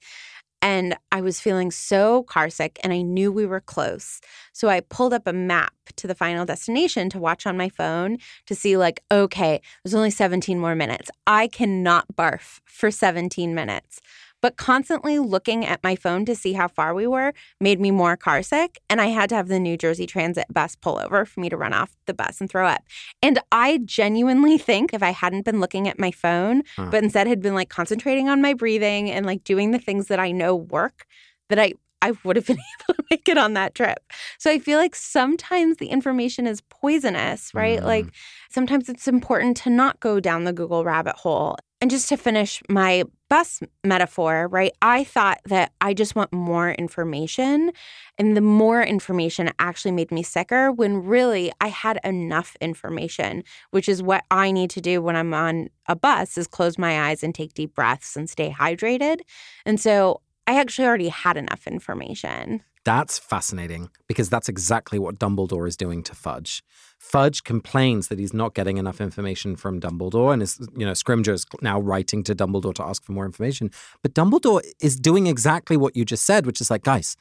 And 0.61 0.95
I 1.11 1.21
was 1.21 1.39
feeling 1.39 1.71
so 1.71 2.23
carsick 2.23 2.77
and 2.83 2.91
I 2.91 3.01
knew 3.01 3.31
we 3.31 3.45
were 3.45 3.61
close. 3.61 4.19
So 4.53 4.69
I 4.69 4.79
pulled 4.81 5.13
up 5.13 5.27
a 5.27 5.33
map 5.33 5.73
to 5.97 6.07
the 6.07 6.15
final 6.15 6.45
destination 6.45 7.09
to 7.11 7.19
watch 7.19 7.45
on 7.45 7.57
my 7.57 7.69
phone 7.69 8.17
to 8.47 8.55
see, 8.55 8.75
like, 8.75 9.03
okay, 9.11 9.61
there's 9.83 9.93
only 9.93 10.09
17 10.09 10.59
more 10.59 10.75
minutes. 10.75 11.09
I 11.27 11.47
cannot 11.47 12.05
barf 12.15 12.59
for 12.65 12.91
17 12.91 13.53
minutes. 13.53 14.01
But 14.41 14.55
constantly 14.57 15.17
looking 15.19 15.65
at 15.65 15.83
my 15.83 15.95
phone 15.95 16.25
to 16.25 16.35
see 16.35 16.53
how 16.53 16.67
far 16.67 16.93
we 16.93 17.07
were 17.07 17.33
made 17.59 17.79
me 17.79 17.91
more 17.91 18.15
carsick. 18.15 18.77
And 18.89 19.01
I 19.01 19.07
had 19.07 19.29
to 19.29 19.35
have 19.35 19.47
the 19.47 19.59
New 19.59 19.77
Jersey 19.77 20.05
Transit 20.05 20.45
bus 20.51 20.75
pull 20.75 20.99
over 20.99 21.25
for 21.25 21.39
me 21.39 21.49
to 21.49 21.57
run 21.57 21.73
off 21.73 21.95
the 22.05 22.13
bus 22.13 22.39
and 22.39 22.49
throw 22.49 22.67
up. 22.67 22.83
And 23.21 23.39
I 23.51 23.79
genuinely 23.83 24.57
think 24.69 24.93
if 24.93 25.01
I 25.01 25.09
hadn't 25.11 25.45
been 25.45 25.59
looking 25.59 25.87
at 25.87 25.99
my 25.99 26.11
phone, 26.11 26.63
Huh. 26.75 26.89
but 26.91 27.03
instead 27.03 27.27
had 27.27 27.41
been 27.41 27.55
like 27.55 27.69
concentrating 27.69 28.29
on 28.29 28.41
my 28.41 28.53
breathing 28.53 29.09
and 29.09 29.25
like 29.25 29.43
doing 29.43 29.71
the 29.71 29.79
things 29.79 30.07
that 30.07 30.19
I 30.19 30.31
know 30.31 30.55
work, 30.55 31.05
that 31.49 31.59
I 31.59 31.73
I 31.99 32.13
would 32.23 32.35
have 32.35 32.45
been 32.47 32.57
able 32.59 32.93
to 32.95 33.03
make 33.09 33.27
it 33.27 33.39
on 33.39 33.53
that 33.55 33.73
trip. 33.73 33.97
So 34.37 34.51
I 34.51 34.59
feel 34.59 34.77
like 34.77 34.93
sometimes 34.95 35.77
the 35.77 35.87
information 35.87 36.45
is 36.45 36.61
poisonous, 36.69 37.53
right? 37.55 37.79
Mm. 37.79 37.85
Like 37.85 38.05
sometimes 38.51 38.87
it's 38.87 39.07
important 39.07 39.57
to 39.57 39.71
not 39.71 39.99
go 39.99 40.19
down 40.19 40.43
the 40.43 40.53
Google 40.53 40.83
rabbit 40.85 41.15
hole. 41.15 41.57
And 41.79 41.91
just 41.91 42.09
to 42.09 42.17
finish 42.17 42.63
my 42.69 43.03
bus 43.29 43.61
metaphor, 43.83 44.47
right? 44.47 44.71
I 44.81 45.03
thought 45.03 45.39
that 45.45 45.73
I 45.79 45.93
just 45.93 46.15
want 46.15 46.33
more 46.33 46.71
information. 46.71 47.71
And 48.17 48.35
the 48.35 48.41
more 48.41 48.81
information 48.81 49.51
actually 49.59 49.91
made 49.91 50.11
me 50.11 50.23
sicker 50.23 50.71
when 50.71 51.03
really 51.03 51.51
I 51.61 51.67
had 51.67 51.99
enough 52.03 52.55
information, 52.61 53.43
which 53.69 53.87
is 53.87 54.01
what 54.01 54.23
I 54.31 54.51
need 54.51 54.71
to 54.71 54.81
do 54.81 55.03
when 55.03 55.15
I'm 55.15 55.35
on 55.35 55.69
a 55.87 55.95
bus 55.95 56.37
is 56.37 56.47
close 56.47 56.79
my 56.79 57.09
eyes 57.09 57.23
and 57.23 57.35
take 57.35 57.53
deep 57.53 57.75
breaths 57.75 58.15
and 58.15 58.27
stay 58.27 58.49
hydrated. 58.49 59.19
And 59.65 59.79
so 59.79 60.21
I 60.47 60.59
actually 60.59 60.87
already 60.87 61.09
had 61.09 61.37
enough 61.37 61.67
information. 61.67 62.63
That's 62.85 63.19
fascinating 63.19 63.89
because 64.07 64.29
that's 64.29 64.47
exactly 64.47 64.97
what 64.97 65.19
Dumbledore 65.19 65.67
is 65.67 65.75
doing 65.75 66.03
to 66.03 66.15
Fudge. 66.15 66.63
Fudge 66.97 67.43
complains 67.43 68.07
that 68.07 68.17
he's 68.17 68.33
not 68.33 68.55
getting 68.55 68.77
enough 68.77 69.01
information 69.01 69.57
from 69.57 69.81
Dumbledore, 69.81 70.31
and 70.31 70.41
is 70.41 70.57
you 70.73 70.85
know 70.85 70.93
Scrimgeour 70.93 71.33
is 71.33 71.45
now 71.61 71.81
writing 71.81 72.23
to 72.23 72.33
Dumbledore 72.33 72.73
to 72.75 72.83
ask 72.83 73.03
for 73.03 73.11
more 73.11 73.25
information. 73.25 73.71
But 74.01 74.13
Dumbledore 74.13 74.61
is 74.79 74.95
doing 74.95 75.27
exactly 75.27 75.75
what 75.75 75.97
you 75.97 76.05
just 76.05 76.25
said, 76.25 76.45
which 76.45 76.61
is 76.61 76.71
like, 76.71 76.83
guys, 76.83 77.17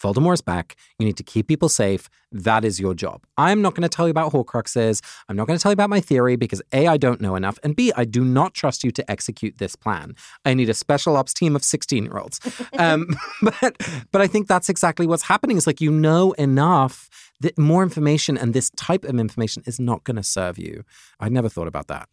Voldemort's 0.00 0.40
back. 0.40 0.76
You 0.98 1.06
need 1.06 1.16
to 1.16 1.22
keep 1.22 1.48
people 1.48 1.68
safe. 1.68 2.08
That 2.30 2.64
is 2.64 2.78
your 2.78 2.94
job. 2.94 3.24
I'm 3.36 3.62
not 3.62 3.74
going 3.74 3.82
to 3.82 3.88
tell 3.88 4.06
you 4.06 4.10
about 4.10 4.32
Horcruxes. 4.32 5.02
I'm 5.28 5.36
not 5.36 5.46
going 5.46 5.58
to 5.58 5.62
tell 5.62 5.72
you 5.72 5.74
about 5.74 5.90
my 5.90 6.00
theory 6.00 6.36
because 6.36 6.62
A, 6.72 6.86
I 6.86 6.96
don't 6.96 7.20
know 7.20 7.36
enough, 7.36 7.58
and 7.62 7.74
B, 7.74 7.92
I 7.96 8.04
do 8.04 8.24
not 8.24 8.54
trust 8.54 8.84
you 8.84 8.90
to 8.92 9.10
execute 9.10 9.58
this 9.58 9.76
plan. 9.76 10.14
I 10.44 10.54
need 10.54 10.68
a 10.68 10.74
special 10.74 11.16
ops 11.16 11.34
team 11.34 11.56
of 11.56 11.64
16 11.64 12.04
year 12.04 12.18
olds. 12.18 12.40
Um, 12.78 13.08
but, 13.42 13.76
but 14.12 14.20
I 14.20 14.26
think 14.26 14.46
that's 14.46 14.68
exactly 14.68 15.06
what's 15.06 15.24
happening. 15.24 15.56
It's 15.56 15.66
like 15.66 15.80
you 15.80 15.90
know 15.90 16.32
enough 16.32 17.08
that 17.40 17.58
more 17.58 17.82
information 17.82 18.36
and 18.36 18.54
this 18.54 18.70
type 18.70 19.04
of 19.04 19.18
information 19.18 19.62
is 19.66 19.80
not 19.80 20.04
going 20.04 20.16
to 20.16 20.22
serve 20.22 20.58
you. 20.58 20.84
I 21.18 21.28
never 21.28 21.48
thought 21.48 21.66
about 21.66 21.88
that. 21.88 22.08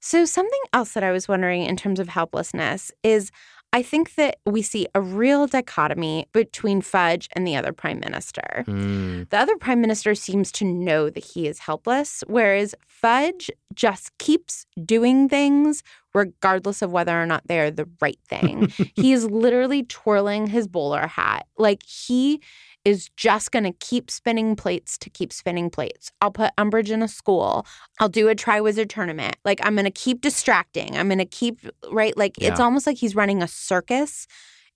So, 0.00 0.24
something 0.24 0.60
else 0.72 0.92
that 0.94 1.04
I 1.04 1.12
was 1.12 1.28
wondering 1.28 1.62
in 1.62 1.76
terms 1.76 2.00
of 2.00 2.08
helplessness 2.08 2.90
is 3.04 3.30
I 3.72 3.82
think 3.82 4.16
that 4.16 4.36
we 4.44 4.60
see 4.60 4.86
a 4.94 5.00
real 5.00 5.46
dichotomy 5.46 6.26
between 6.32 6.82
Fudge 6.82 7.28
and 7.32 7.46
the 7.46 7.56
other 7.56 7.72
prime 7.72 8.00
minister. 8.00 8.64
Mm. 8.66 9.30
The 9.30 9.38
other 9.38 9.56
prime 9.56 9.80
minister 9.80 10.14
seems 10.14 10.52
to 10.52 10.64
know 10.64 11.08
that 11.08 11.24
he 11.24 11.46
is 11.46 11.60
helpless, 11.60 12.22
whereas 12.26 12.74
Fudge 12.86 13.50
just 13.74 14.16
keeps 14.18 14.66
doing 14.84 15.28
things 15.28 15.82
regardless 16.14 16.82
of 16.82 16.92
whether 16.92 17.20
or 17.20 17.24
not 17.24 17.46
they 17.46 17.58
are 17.60 17.70
the 17.70 17.88
right 18.00 18.18
thing. 18.28 18.70
he 18.94 19.12
is 19.12 19.24
literally 19.24 19.84
twirling 19.84 20.46
his 20.46 20.68
bowler 20.68 21.06
hat. 21.06 21.46
Like 21.56 21.82
he 21.84 22.42
is 22.84 23.08
just 23.16 23.52
going 23.52 23.64
to 23.64 23.72
keep 23.80 24.10
spinning 24.10 24.56
plates 24.56 24.98
to 24.98 25.08
keep 25.08 25.32
spinning 25.32 25.70
plates. 25.70 26.10
I'll 26.20 26.32
put 26.32 26.50
Umbridge 26.58 26.90
in 26.90 27.02
a 27.02 27.08
school. 27.08 27.64
I'll 28.00 28.08
do 28.08 28.28
a 28.28 28.34
Triwizard 28.34 28.88
tournament. 28.88 29.36
Like 29.44 29.60
I'm 29.62 29.74
going 29.74 29.84
to 29.84 29.90
keep 29.90 30.20
distracting. 30.20 30.96
I'm 30.96 31.08
going 31.08 31.18
to 31.18 31.24
keep, 31.24 31.60
right? 31.90 32.16
Like 32.16 32.36
it's 32.38 32.58
almost 32.60 32.86
like 32.86 32.96
he's 32.96 33.14
running 33.14 33.42
a 33.42 33.46
circus 33.48 34.26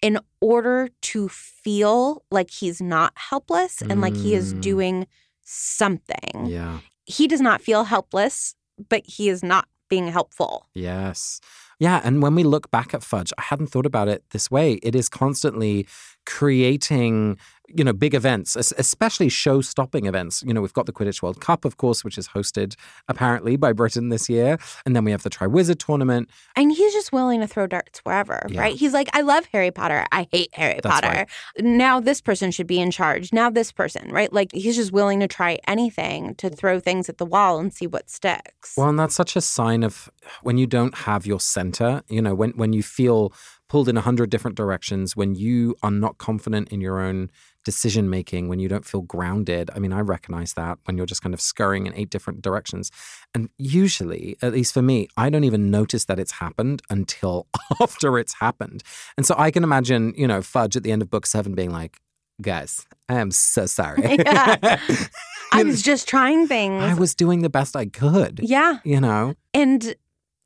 in 0.02 0.18
order 0.40 0.88
to 1.00 1.28
feel 1.28 2.22
like 2.30 2.50
he's 2.50 2.80
not 2.80 3.12
helpless 3.16 3.80
and 3.82 4.00
like 4.00 4.14
he 4.14 4.34
is 4.34 4.54
Mm. 4.54 4.60
doing 4.60 5.06
something. 5.42 6.46
Yeah. 6.46 6.80
He 7.06 7.26
does 7.26 7.40
not 7.40 7.60
feel 7.60 7.84
helpless, 7.84 8.54
but 8.88 9.02
he 9.06 9.28
is 9.28 9.42
not 9.42 9.68
being 9.88 10.08
helpful. 10.08 10.66
Yes. 10.74 11.40
Yeah. 11.78 12.00
And 12.04 12.22
when 12.22 12.34
we 12.34 12.42
look 12.42 12.70
back 12.70 12.92
at 12.94 13.02
Fudge, 13.02 13.32
I 13.38 13.42
hadn't 13.42 13.68
thought 13.68 13.86
about 13.86 14.08
it 14.08 14.24
this 14.30 14.50
way. 14.50 14.74
It 14.82 14.94
is 14.94 15.08
constantly 15.08 15.86
creating, 16.26 17.36
you 17.68 17.82
know, 17.82 17.92
big 17.92 18.14
events, 18.14 18.54
especially 18.56 19.28
show 19.28 19.60
stopping 19.60 20.06
events. 20.06 20.42
You 20.46 20.54
know, 20.54 20.60
we've 20.60 20.72
got 20.72 20.86
the 20.86 20.92
Quidditch 20.92 21.20
World 21.22 21.40
Cup, 21.40 21.64
of 21.64 21.76
course, 21.78 22.04
which 22.04 22.16
is 22.16 22.28
hosted 22.28 22.76
apparently 23.08 23.56
by 23.56 23.72
Britain 23.72 24.08
this 24.10 24.28
year. 24.28 24.58
And 24.84 24.94
then 24.94 25.04
we 25.04 25.10
have 25.10 25.24
the 25.24 25.30
Triwizard 25.30 25.84
Tournament. 25.84 26.28
And 26.54 26.70
he's 26.70 26.92
just 26.92 27.12
willing 27.12 27.40
to 27.40 27.48
throw 27.48 27.66
darts 27.66 27.98
wherever, 28.04 28.46
Yeah. 28.48 28.60
right? 28.60 28.76
He's 28.76 28.92
like, 28.92 29.08
I 29.14 29.22
love 29.22 29.46
Harry 29.52 29.70
Potter. 29.72 30.06
I 30.12 30.28
hate 30.30 30.50
Harry 30.54 30.78
That's 30.82 30.94
Potter. 31.00 31.08
right. 31.08 31.28
Now 31.58 31.98
this 31.98 32.20
person 32.20 32.50
should 32.52 32.68
be 32.68 32.78
in 32.78 32.90
charge. 32.92 33.32
Now 33.32 33.50
this 33.50 33.72
person, 33.72 34.12
right? 34.12 34.32
Like 34.32 34.52
he's 34.52 34.76
just 34.76 34.92
willing 34.92 35.18
to 35.20 35.26
try 35.28 35.58
anything 35.66 36.34
to 36.36 36.48
throw 36.50 36.78
things 36.78 37.08
at 37.08 37.18
the 37.18 37.26
wall 37.26 37.58
and 37.58 37.72
see 37.74 37.86
what 37.88 38.08
sticks. 38.10 38.74
Well, 38.76 38.88
and 38.88 38.98
that's 38.98 39.14
such 39.16 39.34
a 39.34 39.40
sign 39.40 39.82
of 39.82 40.08
when 40.42 40.56
you 40.58 40.66
don't 40.68 40.94
have 40.98 41.26
your 41.26 41.40
center, 41.40 42.02
you 42.08 42.22
know, 42.22 42.34
when, 42.34 42.50
when 42.52 42.72
you 42.72 42.82
feel 42.82 43.32
pulled 43.76 43.90
in 43.90 43.98
a 43.98 44.00
hundred 44.00 44.30
different 44.30 44.56
directions, 44.56 45.14
when 45.14 45.34
you 45.34 45.76
are 45.82 45.90
not 45.90 46.16
confident 46.16 46.66
in 46.70 46.80
your 46.80 46.98
own 46.98 47.30
decision 47.62 48.08
making, 48.08 48.48
when 48.48 48.58
you 48.58 48.68
don't 48.68 48.86
feel 48.86 49.02
grounded. 49.02 49.70
I 49.74 49.80
mean, 49.80 49.92
I 49.92 50.00
recognize 50.00 50.54
that 50.54 50.78
when 50.86 50.96
you're 50.96 51.04
just 51.04 51.20
kind 51.20 51.34
of 51.34 51.42
scurrying 51.42 51.84
in 51.84 51.92
eight 51.94 52.08
different 52.08 52.40
directions. 52.40 52.90
And 53.34 53.50
usually, 53.58 54.34
at 54.40 54.54
least 54.54 54.72
for 54.72 54.80
me, 54.80 55.08
I 55.18 55.28
don't 55.28 55.44
even 55.44 55.70
notice 55.70 56.06
that 56.06 56.18
it's 56.18 56.32
happened 56.32 56.80
until 56.88 57.48
after 57.82 58.18
it's 58.18 58.32
happened. 58.40 58.82
And 59.18 59.26
so 59.26 59.34
I 59.36 59.50
can 59.50 59.62
imagine, 59.62 60.14
you 60.16 60.26
know, 60.26 60.40
Fudge 60.40 60.74
at 60.74 60.82
the 60.82 60.90
end 60.90 61.02
of 61.02 61.10
book 61.10 61.26
seven 61.26 61.54
being 61.54 61.70
like, 61.70 61.98
guys, 62.40 62.86
I 63.10 63.20
am 63.20 63.30
so 63.30 63.66
sorry. 63.66 64.16
Yeah. 64.24 64.80
I 65.52 65.62
was 65.64 65.82
just 65.82 66.08
trying 66.08 66.48
things. 66.48 66.82
I 66.82 66.94
was 66.94 67.14
doing 67.14 67.42
the 67.42 67.50
best 67.50 67.76
I 67.76 67.84
could. 67.84 68.40
yeah. 68.42 68.78
You 68.84 69.00
know? 69.02 69.34
And 69.52 69.94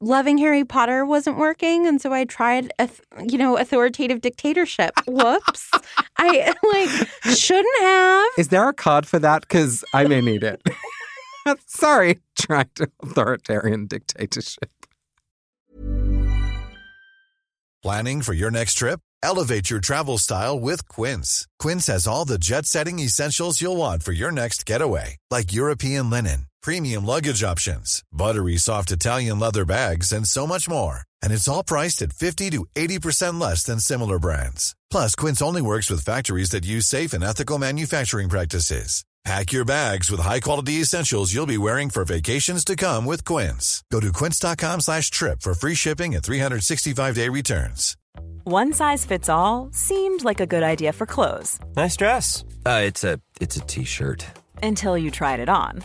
loving 0.00 0.38
Harry 0.38 0.64
Potter 0.64 1.04
wasn't 1.04 1.38
working. 1.38 1.86
And 1.86 2.00
so 2.00 2.12
I 2.12 2.24
tried, 2.24 2.72
a, 2.78 2.88
you 3.22 3.38
know, 3.38 3.56
authoritative 3.56 4.20
dictatorship. 4.20 4.92
Whoops. 5.06 5.70
I 6.18 6.54
like 6.72 7.36
shouldn't 7.36 7.80
have. 7.80 8.28
Is 8.38 8.48
there 8.48 8.68
a 8.68 8.74
card 8.74 9.06
for 9.06 9.18
that? 9.18 9.42
Because 9.42 9.84
I 9.94 10.06
may 10.06 10.20
need 10.20 10.42
it. 10.42 10.62
Sorry, 11.66 12.18
trying 12.38 12.70
to 12.76 12.90
authoritarian 13.02 13.86
dictatorship. 13.86 14.70
Planning 17.82 18.20
for 18.20 18.34
your 18.34 18.50
next 18.50 18.74
trip? 18.74 19.00
Elevate 19.22 19.70
your 19.70 19.80
travel 19.80 20.18
style 20.18 20.60
with 20.60 20.86
Quince. 20.88 21.46
Quince 21.58 21.86
has 21.86 22.06
all 22.06 22.26
the 22.26 22.38
jet 22.38 22.66
setting 22.66 22.98
essentials 22.98 23.60
you'll 23.60 23.76
want 23.76 24.02
for 24.02 24.12
your 24.12 24.30
next 24.30 24.66
getaway, 24.66 25.16
like 25.30 25.52
European 25.52 26.10
linen, 26.10 26.46
premium 26.62 27.04
luggage 27.04 27.42
options, 27.42 28.02
buttery 28.12 28.56
soft 28.56 28.90
Italian 28.92 29.38
leather 29.38 29.64
bags, 29.64 30.12
and 30.12 30.26
so 30.26 30.46
much 30.46 30.68
more. 30.68 31.00
And 31.22 31.32
it's 31.32 31.48
all 31.48 31.64
priced 31.64 32.02
at 32.02 32.12
50 32.12 32.50
to 32.50 32.66
80% 32.76 33.40
less 33.40 33.64
than 33.64 33.80
similar 33.80 34.18
brands. 34.18 34.76
Plus, 34.90 35.14
Quince 35.16 35.42
only 35.42 35.62
works 35.62 35.90
with 35.90 36.04
factories 36.04 36.50
that 36.50 36.64
use 36.64 36.86
safe 36.86 37.12
and 37.12 37.24
ethical 37.24 37.58
manufacturing 37.58 38.28
practices. 38.28 39.04
Pack 39.24 39.52
your 39.52 39.66
bags 39.66 40.10
with 40.10 40.18
high-quality 40.20 40.80
essentials 40.80 41.34
you'll 41.34 41.44
be 41.44 41.58
wearing 41.58 41.90
for 41.90 42.06
vacations 42.06 42.64
to 42.64 42.74
come 42.74 43.04
with 43.04 43.22
Quince. 43.22 43.84
Go 43.92 44.00
to 44.00 44.12
quince.com 44.12 44.80
slash 44.80 45.10
trip 45.10 45.42
for 45.42 45.52
free 45.52 45.74
shipping 45.74 46.14
and 46.14 46.24
365-day 46.24 47.28
returns. 47.28 47.98
One 48.44 48.72
size 48.72 49.04
fits 49.04 49.28
all 49.28 49.68
seemed 49.72 50.24
like 50.24 50.40
a 50.40 50.46
good 50.46 50.62
idea 50.62 50.92
for 50.94 51.04
clothes 51.06 51.58
Nice 51.76 51.96
dress. 51.96 52.44
Uh, 52.64 52.80
it's 52.84 53.04
a 53.04 53.20
it's 53.40 53.56
a 53.58 53.60
t-shirt. 53.60 54.24
until 54.62 54.96
you 54.96 55.10
tried 55.10 55.40
it 55.40 55.50
on. 55.50 55.84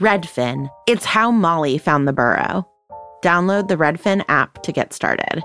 Redfin. 0.00 0.70
It's 0.86 1.04
how 1.04 1.32
Molly 1.32 1.76
found 1.76 2.06
the 2.06 2.12
burrow. 2.12 2.64
Download 3.24 3.66
the 3.66 3.76
Redfin 3.76 4.24
app 4.28 4.62
to 4.62 4.70
get 4.70 4.92
started. 4.92 5.42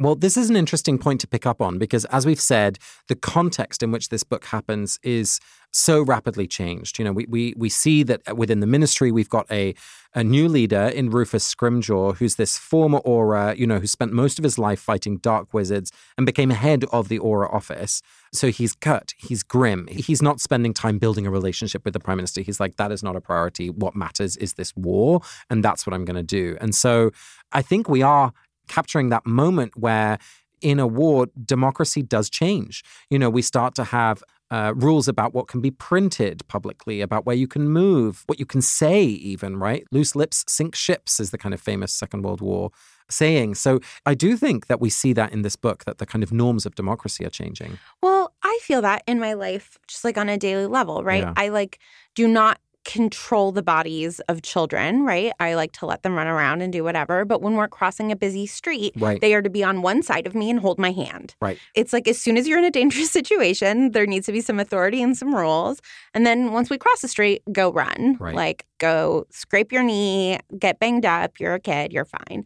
Well, 0.00 0.14
this 0.14 0.36
is 0.36 0.48
an 0.48 0.54
interesting 0.54 0.96
point 0.96 1.20
to 1.22 1.26
pick 1.26 1.44
up 1.44 1.60
on 1.60 1.78
because, 1.78 2.04
as 2.06 2.24
we've 2.24 2.40
said, 2.40 2.78
the 3.08 3.16
context 3.16 3.82
in 3.82 3.90
which 3.90 4.10
this 4.10 4.22
book 4.22 4.44
happens 4.44 5.00
is 5.02 5.40
so 5.72 6.02
rapidly 6.02 6.46
changed. 6.46 7.00
You 7.00 7.04
know, 7.04 7.12
we 7.12 7.26
we 7.28 7.54
we 7.56 7.68
see 7.68 8.04
that 8.04 8.36
within 8.36 8.60
the 8.60 8.66
ministry 8.66 9.10
we've 9.10 9.28
got 9.28 9.50
a 9.50 9.74
a 10.14 10.22
new 10.22 10.48
leader 10.48 10.82
in 10.82 11.10
Rufus 11.10 11.52
Scrimgeour, 11.52 12.16
who's 12.16 12.36
this 12.36 12.56
former 12.56 13.00
Auror, 13.00 13.56
you 13.58 13.66
know, 13.66 13.80
who 13.80 13.88
spent 13.88 14.12
most 14.12 14.38
of 14.38 14.44
his 14.44 14.56
life 14.56 14.80
fighting 14.80 15.18
dark 15.18 15.52
wizards 15.52 15.90
and 16.16 16.24
became 16.24 16.50
head 16.50 16.84
of 16.92 17.08
the 17.08 17.18
Auror 17.18 17.52
office. 17.52 18.00
So 18.32 18.50
he's 18.50 18.74
cut, 18.74 19.14
he's 19.16 19.42
grim. 19.42 19.88
He's 19.88 20.22
not 20.22 20.40
spending 20.40 20.74
time 20.74 20.98
building 20.98 21.26
a 21.26 21.30
relationship 21.30 21.84
with 21.84 21.92
the 21.92 22.00
prime 22.00 22.18
minister. 22.18 22.40
He's 22.40 22.60
like, 22.60 22.76
that 22.76 22.92
is 22.92 23.02
not 23.02 23.16
a 23.16 23.20
priority. 23.20 23.68
What 23.68 23.96
matters 23.96 24.36
is 24.36 24.54
this 24.54 24.76
war, 24.76 25.22
and 25.50 25.64
that's 25.64 25.86
what 25.86 25.92
I'm 25.92 26.04
going 26.04 26.16
to 26.16 26.22
do. 26.22 26.56
And 26.60 26.74
so 26.74 27.10
I 27.52 27.62
think 27.62 27.88
we 27.88 28.02
are 28.02 28.32
capturing 28.68 29.08
that 29.10 29.26
moment 29.26 29.76
where 29.76 30.18
in 30.60 30.78
a 30.78 30.86
war, 30.86 31.28
democracy 31.44 32.02
does 32.02 32.28
change. 32.28 32.82
You 33.10 33.18
know, 33.18 33.30
we 33.30 33.42
start 33.42 33.74
to 33.76 33.84
have 33.84 34.22
uh, 34.50 34.72
rules 34.74 35.08
about 35.08 35.34
what 35.34 35.46
can 35.46 35.60
be 35.60 35.70
printed 35.70 36.46
publicly, 36.48 37.00
about 37.00 37.26
where 37.26 37.36
you 37.36 37.46
can 37.46 37.68
move, 37.68 38.24
what 38.26 38.38
you 38.38 38.46
can 38.46 38.62
say, 38.62 39.04
even, 39.04 39.58
right? 39.58 39.84
Loose 39.92 40.16
lips 40.16 40.44
sink 40.48 40.74
ships 40.74 41.20
is 41.20 41.30
the 41.30 41.38
kind 41.38 41.54
of 41.54 41.60
famous 41.60 41.92
Second 41.92 42.22
World 42.22 42.40
War 42.40 42.70
saying. 43.10 43.54
So 43.54 43.80
I 44.06 44.14
do 44.14 44.36
think 44.36 44.66
that 44.66 44.80
we 44.80 44.90
see 44.90 45.12
that 45.14 45.32
in 45.32 45.42
this 45.42 45.56
book, 45.56 45.84
that 45.84 45.98
the 45.98 46.06
kind 46.06 46.22
of 46.22 46.32
norms 46.32 46.66
of 46.66 46.74
democracy 46.74 47.24
are 47.24 47.30
changing. 47.30 47.78
Well, 48.02 48.32
I 48.42 48.58
feel 48.62 48.82
that 48.82 49.02
in 49.06 49.18
my 49.18 49.34
life, 49.34 49.78
just 49.86 50.04
like 50.04 50.18
on 50.18 50.28
a 50.28 50.36
daily 50.36 50.66
level, 50.66 51.04
right? 51.04 51.22
Yeah. 51.22 51.34
I 51.36 51.48
like 51.48 51.78
do 52.14 52.26
not 52.26 52.58
control 52.84 53.52
the 53.52 53.62
bodies 53.62 54.18
of 54.28 54.40
children, 54.42 55.04
right? 55.04 55.32
I 55.40 55.54
like 55.54 55.72
to 55.72 55.86
let 55.86 56.02
them 56.02 56.14
run 56.14 56.26
around 56.26 56.62
and 56.62 56.72
do 56.72 56.82
whatever. 56.82 57.24
But 57.24 57.42
when 57.42 57.54
we're 57.54 57.68
crossing 57.68 58.10
a 58.10 58.16
busy 58.16 58.46
street, 58.46 58.94
Right. 58.96 59.20
they 59.20 59.34
are 59.34 59.42
to 59.42 59.50
be 59.50 59.62
on 59.62 59.82
one 59.82 60.02
side 60.02 60.26
of 60.26 60.34
me 60.34 60.48
and 60.48 60.58
hold 60.60 60.78
my 60.78 60.90
hand. 60.92 61.34
Right. 61.42 61.58
It's 61.74 61.92
like 61.92 62.08
as 62.08 62.18
soon 62.18 62.36
as 62.38 62.48
you're 62.48 62.58
in 62.58 62.64
a 62.64 62.70
dangerous 62.70 63.10
situation, 63.18 63.90
there 63.92 64.06
needs 64.06 64.26
to 64.26 64.32
be 64.32 64.40
some 64.40 64.58
authority 64.58 65.02
and 65.02 65.16
some 65.16 65.34
rules. 65.34 65.80
And 66.14 66.26
then 66.26 66.52
once 66.52 66.70
we 66.70 66.78
cross 66.78 67.00
the 67.02 67.08
street, 67.08 67.42
go 67.52 67.70
run. 67.70 68.16
Right. 68.18 68.34
Like 68.34 68.64
go 68.78 69.26
scrape 69.30 69.70
your 69.70 69.82
knee, 69.82 70.38
get 70.58 70.78
banged 70.80 71.04
up, 71.04 71.38
you're 71.40 71.54
a 71.54 71.60
kid, 71.60 71.92
you're 71.92 72.06
fine. 72.06 72.44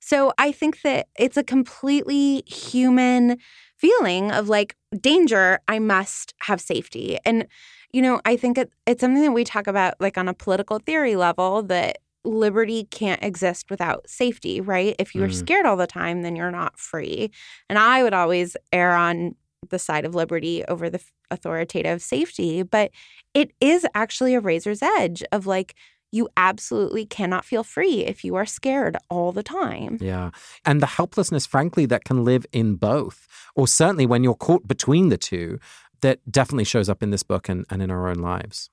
So 0.00 0.32
I 0.38 0.52
think 0.52 0.82
that 0.82 1.08
it's 1.18 1.36
a 1.36 1.42
completely 1.44 2.42
human 2.46 3.38
feeling 3.76 4.30
of 4.32 4.48
like 4.48 4.74
danger, 5.00 5.58
I 5.68 5.78
must 5.78 6.34
have 6.42 6.60
safety. 6.60 7.18
And 7.24 7.46
you 7.92 8.02
know, 8.02 8.20
I 8.24 8.36
think 8.36 8.58
it, 8.58 8.70
it's 8.86 9.00
something 9.00 9.22
that 9.22 9.32
we 9.32 9.44
talk 9.44 9.66
about 9.66 9.94
like 10.00 10.18
on 10.18 10.28
a 10.28 10.34
political 10.34 10.78
theory 10.78 11.16
level 11.16 11.62
that 11.64 11.98
liberty 12.24 12.84
can't 12.90 13.22
exist 13.22 13.70
without 13.70 14.08
safety, 14.08 14.60
right? 14.60 14.96
If 14.98 15.14
you're 15.14 15.28
Mm. 15.28 15.34
scared 15.34 15.66
all 15.66 15.76
the 15.76 15.86
time, 15.86 16.22
then 16.22 16.34
you're 16.36 16.50
not 16.50 16.78
free. 16.78 17.30
And 17.70 17.78
I 17.78 18.02
would 18.02 18.14
always 18.14 18.56
err 18.72 18.94
on 18.96 19.36
the 19.70 19.78
side 19.78 20.04
of 20.04 20.14
liberty 20.14 20.64
over 20.66 20.90
the 20.90 21.00
authoritative 21.30 22.02
safety, 22.02 22.62
but 22.62 22.90
it 23.34 23.52
is 23.60 23.86
actually 23.94 24.34
a 24.34 24.40
razor's 24.40 24.82
edge 24.82 25.22
of 25.32 25.46
like 25.46 25.74
you 26.12 26.28
absolutely 26.36 27.04
cannot 27.04 27.44
feel 27.44 27.64
free 27.64 28.04
if 28.04 28.24
you 28.24 28.36
are 28.36 28.46
scared 28.46 28.96
all 29.10 29.32
the 29.32 29.42
time. 29.42 29.98
Yeah. 30.00 30.30
And 30.64 30.80
the 30.80 30.86
helplessness, 30.86 31.46
frankly, 31.46 31.84
that 31.86 32.04
can 32.04 32.24
live 32.24 32.46
in 32.52 32.76
both, 32.76 33.26
or 33.56 33.66
certainly 33.66 34.06
when 34.06 34.22
you're 34.24 34.34
caught 34.36 34.66
between 34.68 35.08
the 35.08 35.18
two, 35.18 35.58
that 36.00 36.20
definitely 36.30 36.64
shows 36.64 36.88
up 36.88 37.02
in 37.02 37.10
this 37.10 37.22
book 37.22 37.48
and, 37.48 37.64
and 37.70 37.82
in 37.82 37.90
our 37.90 38.08
own 38.08 38.16
lives. 38.16 38.70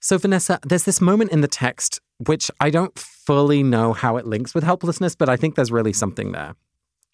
So, 0.00 0.18
Vanessa, 0.18 0.60
there's 0.62 0.84
this 0.84 1.00
moment 1.00 1.32
in 1.32 1.40
the 1.40 1.48
text 1.48 2.00
which 2.18 2.50
I 2.60 2.70
don't 2.70 2.98
fully 2.98 3.62
know 3.62 3.92
how 3.92 4.16
it 4.16 4.26
links 4.26 4.54
with 4.54 4.64
helplessness, 4.64 5.14
but 5.14 5.28
I 5.28 5.36
think 5.36 5.54
there's 5.54 5.72
really 5.72 5.92
something 5.92 6.32
there. 6.32 6.54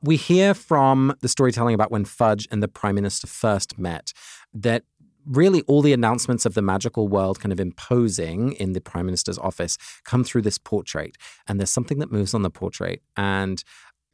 We 0.03 0.17
hear 0.17 0.55
from 0.55 1.15
the 1.21 1.29
storytelling 1.29 1.75
about 1.75 1.91
when 1.91 2.05
Fudge 2.05 2.47
and 2.51 2.63
the 2.63 2.69
Prime 2.69 2.95
Minister 2.95 3.27
first 3.27 3.79
met 3.79 4.13
that 4.53 4.85
really 5.25 5.63
all 5.63 5.83
the 5.83 5.93
announcements 5.93 6.45
of 6.45 6.55
the 6.55 6.63
magical 6.63 7.07
world 7.07 7.39
kind 7.41 7.53
of 7.53 7.61
imposing 7.61 8.53
in 8.55 8.73
the 8.73 8.81
Prime 8.81 9.07
Minister's 9.07 9.39
office 9.39 9.79
come 10.05 10.25
through 10.25 10.43
this 10.43 10.59
portrait. 10.59 11.17
And 11.47 11.61
there's 11.61 11.71
something 11.71 11.99
that 12.01 12.11
moves 12.11 12.35
on 12.35 12.43
the 12.43 12.51
portrait. 12.51 13.03
And 13.17 13.63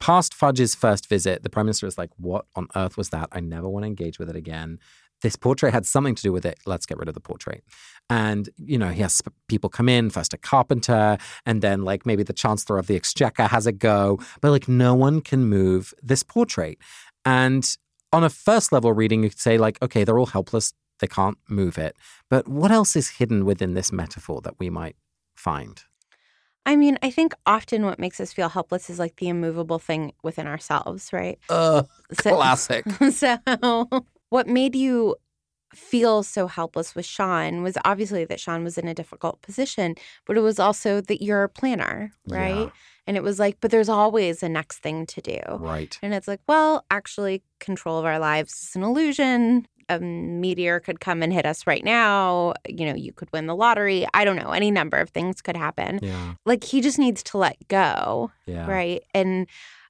past 0.00 0.34
Fudge's 0.34 0.74
first 0.74 1.08
visit, 1.08 1.42
the 1.42 1.50
Prime 1.50 1.66
Minister 1.66 1.86
is 1.86 1.98
like, 1.98 2.10
What 2.16 2.46
on 2.54 2.68
earth 2.76 2.96
was 2.96 3.10
that? 3.10 3.28
I 3.32 3.40
never 3.40 3.68
want 3.68 3.84
to 3.84 3.88
engage 3.88 4.18
with 4.18 4.30
it 4.30 4.36
again. 4.36 4.78
This 5.20 5.34
portrait 5.34 5.72
had 5.72 5.84
something 5.84 6.14
to 6.14 6.22
do 6.22 6.32
with 6.32 6.46
it. 6.46 6.60
Let's 6.64 6.86
get 6.86 6.96
rid 6.96 7.08
of 7.08 7.14
the 7.14 7.20
portrait. 7.20 7.64
And, 8.08 8.48
you 8.56 8.78
know, 8.78 8.90
he 8.90 9.02
has 9.02 9.20
people 9.48 9.68
come 9.68 9.88
in, 9.88 10.10
first 10.10 10.32
a 10.32 10.38
carpenter, 10.38 11.18
and 11.44 11.60
then 11.60 11.82
like 11.82 12.06
maybe 12.06 12.22
the 12.22 12.32
Chancellor 12.32 12.78
of 12.78 12.86
the 12.86 12.94
Exchequer 12.94 13.48
has 13.48 13.66
a 13.66 13.72
go, 13.72 14.20
but 14.40 14.52
like 14.52 14.68
no 14.68 14.94
one 14.94 15.20
can 15.20 15.44
move 15.46 15.92
this 16.02 16.22
portrait. 16.22 16.78
And 17.24 17.76
on 18.12 18.24
a 18.24 18.30
first 18.30 18.72
level 18.72 18.92
reading, 18.92 19.24
you 19.24 19.30
could 19.30 19.40
say, 19.40 19.58
like, 19.58 19.80
okay, 19.82 20.04
they're 20.04 20.18
all 20.18 20.26
helpless. 20.26 20.72
They 21.00 21.06
can't 21.06 21.38
move 21.48 21.78
it. 21.78 21.96
But 22.30 22.48
what 22.48 22.70
else 22.70 22.96
is 22.96 23.10
hidden 23.10 23.44
within 23.44 23.74
this 23.74 23.92
metaphor 23.92 24.40
that 24.42 24.54
we 24.58 24.70
might 24.70 24.96
find? 25.36 25.82
I 26.68 26.76
mean, 26.76 26.98
I 27.02 27.10
think 27.10 27.32
often 27.46 27.86
what 27.86 27.98
makes 27.98 28.20
us 28.20 28.30
feel 28.30 28.50
helpless 28.50 28.90
is 28.90 28.98
like 28.98 29.16
the 29.16 29.28
immovable 29.30 29.78
thing 29.78 30.12
within 30.22 30.46
ourselves, 30.46 31.10
right? 31.14 31.38
Uh, 31.48 31.84
So- 32.22 32.36
classic. 32.36 32.84
so, 33.10 33.38
what 34.28 34.46
made 34.46 34.76
you 34.76 35.16
feel 35.74 36.22
so 36.22 36.46
helpless 36.46 36.94
with 36.94 37.06
Sean 37.06 37.62
was 37.62 37.78
obviously 37.86 38.26
that 38.26 38.38
Sean 38.38 38.64
was 38.64 38.76
in 38.76 38.86
a 38.86 38.92
difficult 38.92 39.40
position, 39.40 39.94
but 40.26 40.36
it 40.36 40.40
was 40.40 40.58
also 40.58 41.00
that 41.00 41.22
you're 41.22 41.42
a 41.44 41.48
planner, 41.48 42.12
right? 42.26 42.66
Yeah. 42.66 42.70
And 43.06 43.16
it 43.16 43.22
was 43.22 43.38
like, 43.38 43.56
but 43.62 43.70
there's 43.70 43.88
always 43.88 44.42
a 44.42 44.48
next 44.50 44.80
thing 44.80 45.06
to 45.06 45.22
do. 45.22 45.40
Right. 45.58 45.98
And 46.02 46.12
it's 46.12 46.28
like, 46.28 46.40
well, 46.46 46.84
actually, 46.90 47.42
control 47.60 47.98
of 47.98 48.04
our 48.04 48.18
lives 48.18 48.52
is 48.62 48.76
an 48.76 48.82
illusion. 48.82 49.66
A 49.88 49.98
meteor 49.98 50.80
could 50.80 51.00
come 51.00 51.22
and 51.22 51.32
hit 51.32 51.46
us 51.46 51.66
right 51.66 51.84
now. 51.84 52.54
You 52.68 52.86
know, 52.86 52.94
you 52.94 53.12
could 53.12 53.32
win 53.32 53.46
the 53.46 53.56
lottery. 53.56 54.06
I 54.14 54.24
don't 54.24 54.36
know. 54.36 54.50
Any 54.50 54.70
number 54.70 54.98
of 54.98 55.10
things 55.10 55.40
could 55.40 55.56
happen. 55.56 56.00
Yeah. 56.02 56.34
Like, 56.44 56.64
he 56.64 56.80
just 56.80 56.98
needs 56.98 57.22
to 57.24 57.38
let 57.38 57.56
go. 57.68 58.30
Yeah. 58.46 58.70
Right. 58.70 59.02
And 59.14 59.46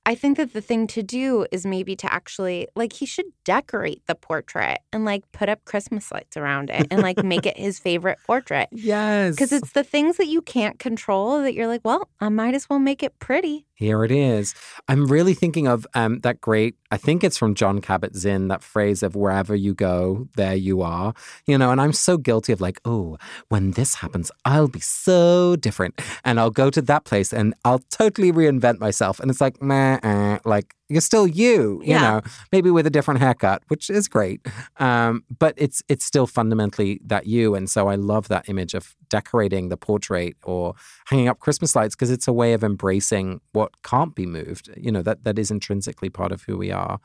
I 0.06 0.14
think 0.14 0.38
that 0.38 0.54
the 0.54 0.62
thing 0.62 0.86
to 0.88 1.02
do 1.02 1.46
is 1.52 1.66
maybe 1.66 1.94
to 1.96 2.10
actually, 2.10 2.66
like, 2.74 2.94
he 2.94 3.04
should 3.04 3.26
decorate 3.44 4.00
the 4.06 4.14
portrait 4.14 4.78
and, 4.90 5.04
like, 5.04 5.30
put 5.32 5.50
up 5.50 5.64
Christmas 5.66 6.10
lights 6.10 6.36
around 6.36 6.70
it 6.70 6.86
and, 6.90 7.02
like, 7.02 7.22
make 7.22 7.44
it 7.44 7.58
his 7.58 7.78
favorite 7.88 8.18
portrait. 8.26 8.68
Yes. 8.72 9.34
Because 9.34 9.52
it's 9.52 9.72
the 9.72 9.84
things 9.84 10.16
that 10.16 10.28
you 10.28 10.40
can't 10.40 10.78
control 10.78 11.42
that 11.42 11.52
you're 11.52 11.66
like, 11.66 11.82
well, 11.84 12.08
I 12.20 12.30
might 12.30 12.54
as 12.54 12.70
well 12.70 12.78
make 12.78 13.02
it 13.02 13.18
pretty. 13.18 13.66
Here 13.78 14.02
it 14.02 14.10
is. 14.10 14.56
I'm 14.88 15.06
really 15.06 15.34
thinking 15.34 15.68
of 15.68 15.86
um, 15.94 16.18
that 16.20 16.40
great, 16.40 16.74
I 16.90 16.96
think 16.96 17.22
it's 17.22 17.38
from 17.38 17.54
Jon 17.54 17.80
Kabat-Zinn, 17.80 18.48
that 18.48 18.64
phrase 18.64 19.04
of 19.04 19.14
wherever 19.14 19.54
you 19.54 19.72
go, 19.72 20.26
there 20.34 20.56
you 20.56 20.82
are. 20.82 21.14
You 21.46 21.56
know, 21.58 21.70
and 21.70 21.80
I'm 21.80 21.92
so 21.92 22.18
guilty 22.18 22.52
of 22.52 22.60
like, 22.60 22.80
oh, 22.84 23.18
when 23.50 23.70
this 23.72 23.94
happens, 23.94 24.32
I'll 24.44 24.66
be 24.66 24.80
so 24.80 25.54
different. 25.54 26.00
And 26.24 26.40
I'll 26.40 26.50
go 26.50 26.70
to 26.70 26.82
that 26.82 27.04
place 27.04 27.32
and 27.32 27.54
I'll 27.64 27.78
totally 27.78 28.32
reinvent 28.32 28.80
myself. 28.80 29.20
And 29.20 29.30
it's 29.30 29.40
like, 29.40 29.62
meh, 29.62 30.00
eh, 30.02 30.38
like, 30.44 30.74
you're 30.90 31.02
still 31.02 31.26
you, 31.28 31.82
you 31.84 31.92
Yeah. 31.92 32.00
know, 32.00 32.20
maybe 32.50 32.70
with 32.70 32.86
a 32.86 32.90
different 32.90 33.20
haircut, 33.20 33.62
which 33.68 33.90
is 33.90 34.08
great. 34.08 34.40
Um, 34.78 35.22
but 35.38 35.52
it's 35.58 35.82
it's 35.88 36.02
still 36.06 36.26
fundamentally 36.26 36.98
that 37.04 37.26
you. 37.26 37.54
And 37.54 37.68
so 37.68 37.88
I 37.88 37.94
love 37.96 38.28
that 38.28 38.48
image 38.48 38.72
of 38.72 38.96
decorating 39.10 39.68
the 39.68 39.76
portrait 39.76 40.36
or 40.44 40.72
hanging 41.06 41.28
up 41.28 41.40
Christmas 41.40 41.76
lights 41.76 41.94
because 41.94 42.10
it's 42.10 42.26
a 42.26 42.32
way 42.32 42.54
of 42.54 42.64
embracing 42.64 43.42
what 43.52 43.67
can't 43.82 44.14
be 44.14 44.26
moved. 44.26 44.70
You 44.76 44.92
know, 44.92 45.02
that 45.02 45.24
that 45.24 45.38
is 45.38 45.50
intrinsically 45.50 46.10
part 46.10 46.32
of 46.32 46.42
who 46.42 46.56
we 46.56 46.70
are. 46.70 47.00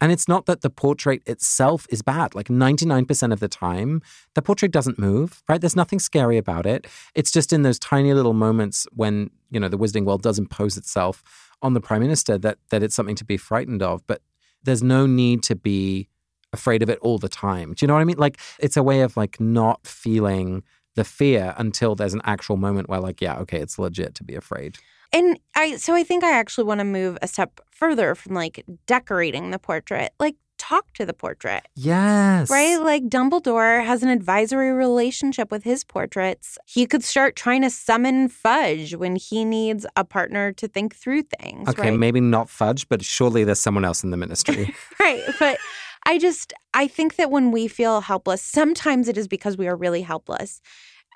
And 0.00 0.12
it's 0.12 0.28
not 0.28 0.44
that 0.46 0.60
the 0.60 0.68
portrait 0.68 1.22
itself 1.26 1.86
is 1.88 2.02
bad. 2.02 2.34
Like 2.34 2.48
99% 2.48 3.32
of 3.32 3.40
the 3.40 3.48
time, 3.48 4.02
the 4.34 4.42
portrait 4.42 4.70
doesn't 4.70 4.98
move, 4.98 5.42
right? 5.48 5.60
There's 5.60 5.76
nothing 5.76 5.98
scary 5.98 6.36
about 6.36 6.66
it. 6.66 6.86
It's 7.14 7.30
just 7.30 7.50
in 7.52 7.62
those 7.62 7.78
tiny 7.78 8.12
little 8.12 8.34
moments 8.34 8.86
when, 8.92 9.30
you 9.50 9.58
know, 9.58 9.68
the 9.68 9.78
wizarding 9.78 10.04
world 10.04 10.22
does 10.22 10.38
impose 10.38 10.76
itself 10.76 11.22
on 11.62 11.72
the 11.72 11.80
prime 11.80 12.02
minister 12.02 12.36
that 12.36 12.58
that 12.68 12.82
it's 12.82 12.94
something 12.94 13.16
to 13.16 13.24
be 13.24 13.38
frightened 13.38 13.82
of. 13.82 14.06
But 14.06 14.20
there's 14.62 14.82
no 14.82 15.06
need 15.06 15.42
to 15.44 15.56
be 15.56 16.08
afraid 16.52 16.82
of 16.82 16.90
it 16.90 16.98
all 17.00 17.18
the 17.18 17.28
time. 17.28 17.72
Do 17.72 17.84
you 17.84 17.88
know 17.88 17.94
what 17.94 18.00
I 18.00 18.04
mean? 18.04 18.18
Like 18.18 18.38
it's 18.58 18.76
a 18.76 18.82
way 18.82 19.00
of 19.00 19.16
like 19.16 19.40
not 19.40 19.86
feeling 19.86 20.62
the 20.94 21.04
fear 21.04 21.54
until 21.56 21.94
there's 21.94 22.14
an 22.14 22.22
actual 22.24 22.56
moment 22.56 22.88
where 22.88 23.00
like, 23.00 23.20
yeah, 23.20 23.38
okay, 23.38 23.60
it's 23.60 23.78
legit 23.78 24.14
to 24.16 24.24
be 24.24 24.34
afraid. 24.34 24.78
And 25.12 25.38
I, 25.54 25.76
so 25.76 25.94
I 25.94 26.04
think 26.04 26.24
I 26.24 26.32
actually 26.32 26.64
want 26.64 26.80
to 26.80 26.84
move 26.84 27.18
a 27.22 27.28
step 27.28 27.60
further 27.70 28.14
from 28.14 28.34
like 28.34 28.64
decorating 28.86 29.50
the 29.50 29.58
portrait, 29.58 30.12
like 30.18 30.36
talk 30.58 30.92
to 30.94 31.06
the 31.06 31.12
portrait. 31.12 31.66
Yes. 31.74 32.50
Right? 32.50 32.76
Like 32.76 33.04
Dumbledore 33.04 33.84
has 33.84 34.02
an 34.02 34.08
advisory 34.08 34.72
relationship 34.72 35.50
with 35.50 35.64
his 35.64 35.84
portraits. 35.84 36.58
He 36.66 36.86
could 36.86 37.04
start 37.04 37.36
trying 37.36 37.62
to 37.62 37.70
summon 37.70 38.28
Fudge 38.28 38.94
when 38.94 39.16
he 39.16 39.44
needs 39.44 39.86
a 39.96 40.04
partner 40.04 40.52
to 40.52 40.68
think 40.68 40.94
through 40.94 41.22
things. 41.22 41.68
Okay, 41.68 41.90
right? 41.90 41.98
maybe 41.98 42.20
not 42.20 42.48
fudge, 42.48 42.88
but 42.88 43.04
surely 43.04 43.44
there's 43.44 43.60
someone 43.60 43.84
else 43.84 44.02
in 44.02 44.10
the 44.10 44.16
ministry. 44.16 44.74
right. 45.00 45.22
But 45.38 45.58
I 46.04 46.18
just, 46.18 46.52
I 46.74 46.86
think 46.86 47.16
that 47.16 47.30
when 47.30 47.50
we 47.50 47.68
feel 47.68 48.00
helpless, 48.00 48.42
sometimes 48.42 49.08
it 49.08 49.18
is 49.18 49.28
because 49.28 49.56
we 49.56 49.68
are 49.68 49.76
really 49.76 50.02
helpless. 50.02 50.60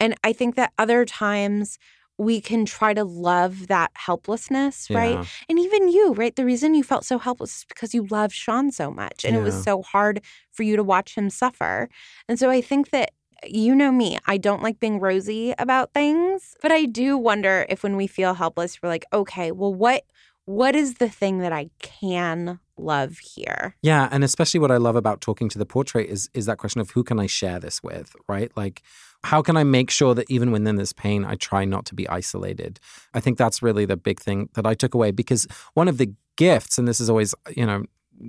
And 0.00 0.14
I 0.24 0.32
think 0.32 0.56
that 0.56 0.72
other 0.78 1.04
times 1.04 1.78
we 2.20 2.38
can 2.38 2.66
try 2.66 2.92
to 2.92 3.02
love 3.02 3.68
that 3.68 3.90
helplessness, 3.94 4.88
right? 4.90 5.26
And 5.48 5.58
even 5.58 5.88
you, 5.88 6.12
right? 6.12 6.36
The 6.36 6.44
reason 6.44 6.74
you 6.74 6.82
felt 6.82 7.06
so 7.06 7.18
helpless 7.18 7.58
is 7.58 7.64
because 7.64 7.94
you 7.94 8.06
love 8.10 8.30
Sean 8.30 8.70
so 8.70 8.90
much 8.90 9.24
and 9.24 9.34
it 9.34 9.42
was 9.42 9.54
so 9.64 9.80
hard 9.80 10.20
for 10.50 10.62
you 10.62 10.76
to 10.76 10.84
watch 10.84 11.14
him 11.14 11.30
suffer. 11.30 11.88
And 12.28 12.38
so 12.38 12.50
I 12.50 12.60
think 12.60 12.90
that 12.90 13.12
you 13.46 13.74
know 13.74 13.90
me, 13.90 14.18
I 14.26 14.36
don't 14.36 14.62
like 14.62 14.78
being 14.78 15.00
rosy 15.00 15.54
about 15.58 15.94
things, 15.94 16.56
but 16.60 16.70
I 16.70 16.84
do 16.84 17.16
wonder 17.16 17.64
if 17.70 17.82
when 17.82 17.96
we 17.96 18.06
feel 18.06 18.34
helpless, 18.34 18.82
we're 18.82 18.90
like, 18.90 19.06
okay, 19.14 19.50
well 19.50 19.72
what 19.72 20.04
what 20.44 20.74
is 20.74 20.94
the 20.94 21.08
thing 21.08 21.38
that 21.38 21.52
I 21.52 21.70
can 21.78 22.58
love 22.76 23.18
here? 23.18 23.76
Yeah, 23.82 24.08
and 24.10 24.24
especially 24.24 24.58
what 24.60 24.70
I 24.70 24.78
love 24.78 24.96
about 24.96 25.20
talking 25.20 25.48
to 25.48 25.58
the 25.58 25.64
portrait 25.64 26.10
is 26.10 26.28
is 26.34 26.44
that 26.46 26.58
question 26.58 26.82
of 26.82 26.90
who 26.90 27.02
can 27.02 27.18
I 27.18 27.26
share 27.26 27.58
this 27.58 27.82
with, 27.82 28.14
right? 28.28 28.50
Like 28.56 28.82
how 29.24 29.42
can 29.42 29.56
I 29.56 29.64
make 29.64 29.90
sure 29.90 30.14
that 30.14 30.30
even 30.30 30.50
when 30.50 30.66
in 30.66 30.76
this 30.76 30.92
pain, 30.92 31.24
I 31.24 31.34
try 31.34 31.64
not 31.64 31.84
to 31.86 31.94
be 31.94 32.08
isolated? 32.08 32.80
I 33.14 33.20
think 33.20 33.38
that's 33.38 33.62
really 33.62 33.84
the 33.84 33.96
big 33.96 34.20
thing 34.20 34.48
that 34.54 34.66
I 34.66 34.74
took 34.74 34.94
away 34.94 35.10
because 35.10 35.46
one 35.74 35.88
of 35.88 35.98
the 35.98 36.12
gifts, 36.36 36.78
and 36.78 36.88
this 36.88 37.00
is 37.00 37.10
always, 37.10 37.34
you 37.56 37.66
know, 37.66 37.84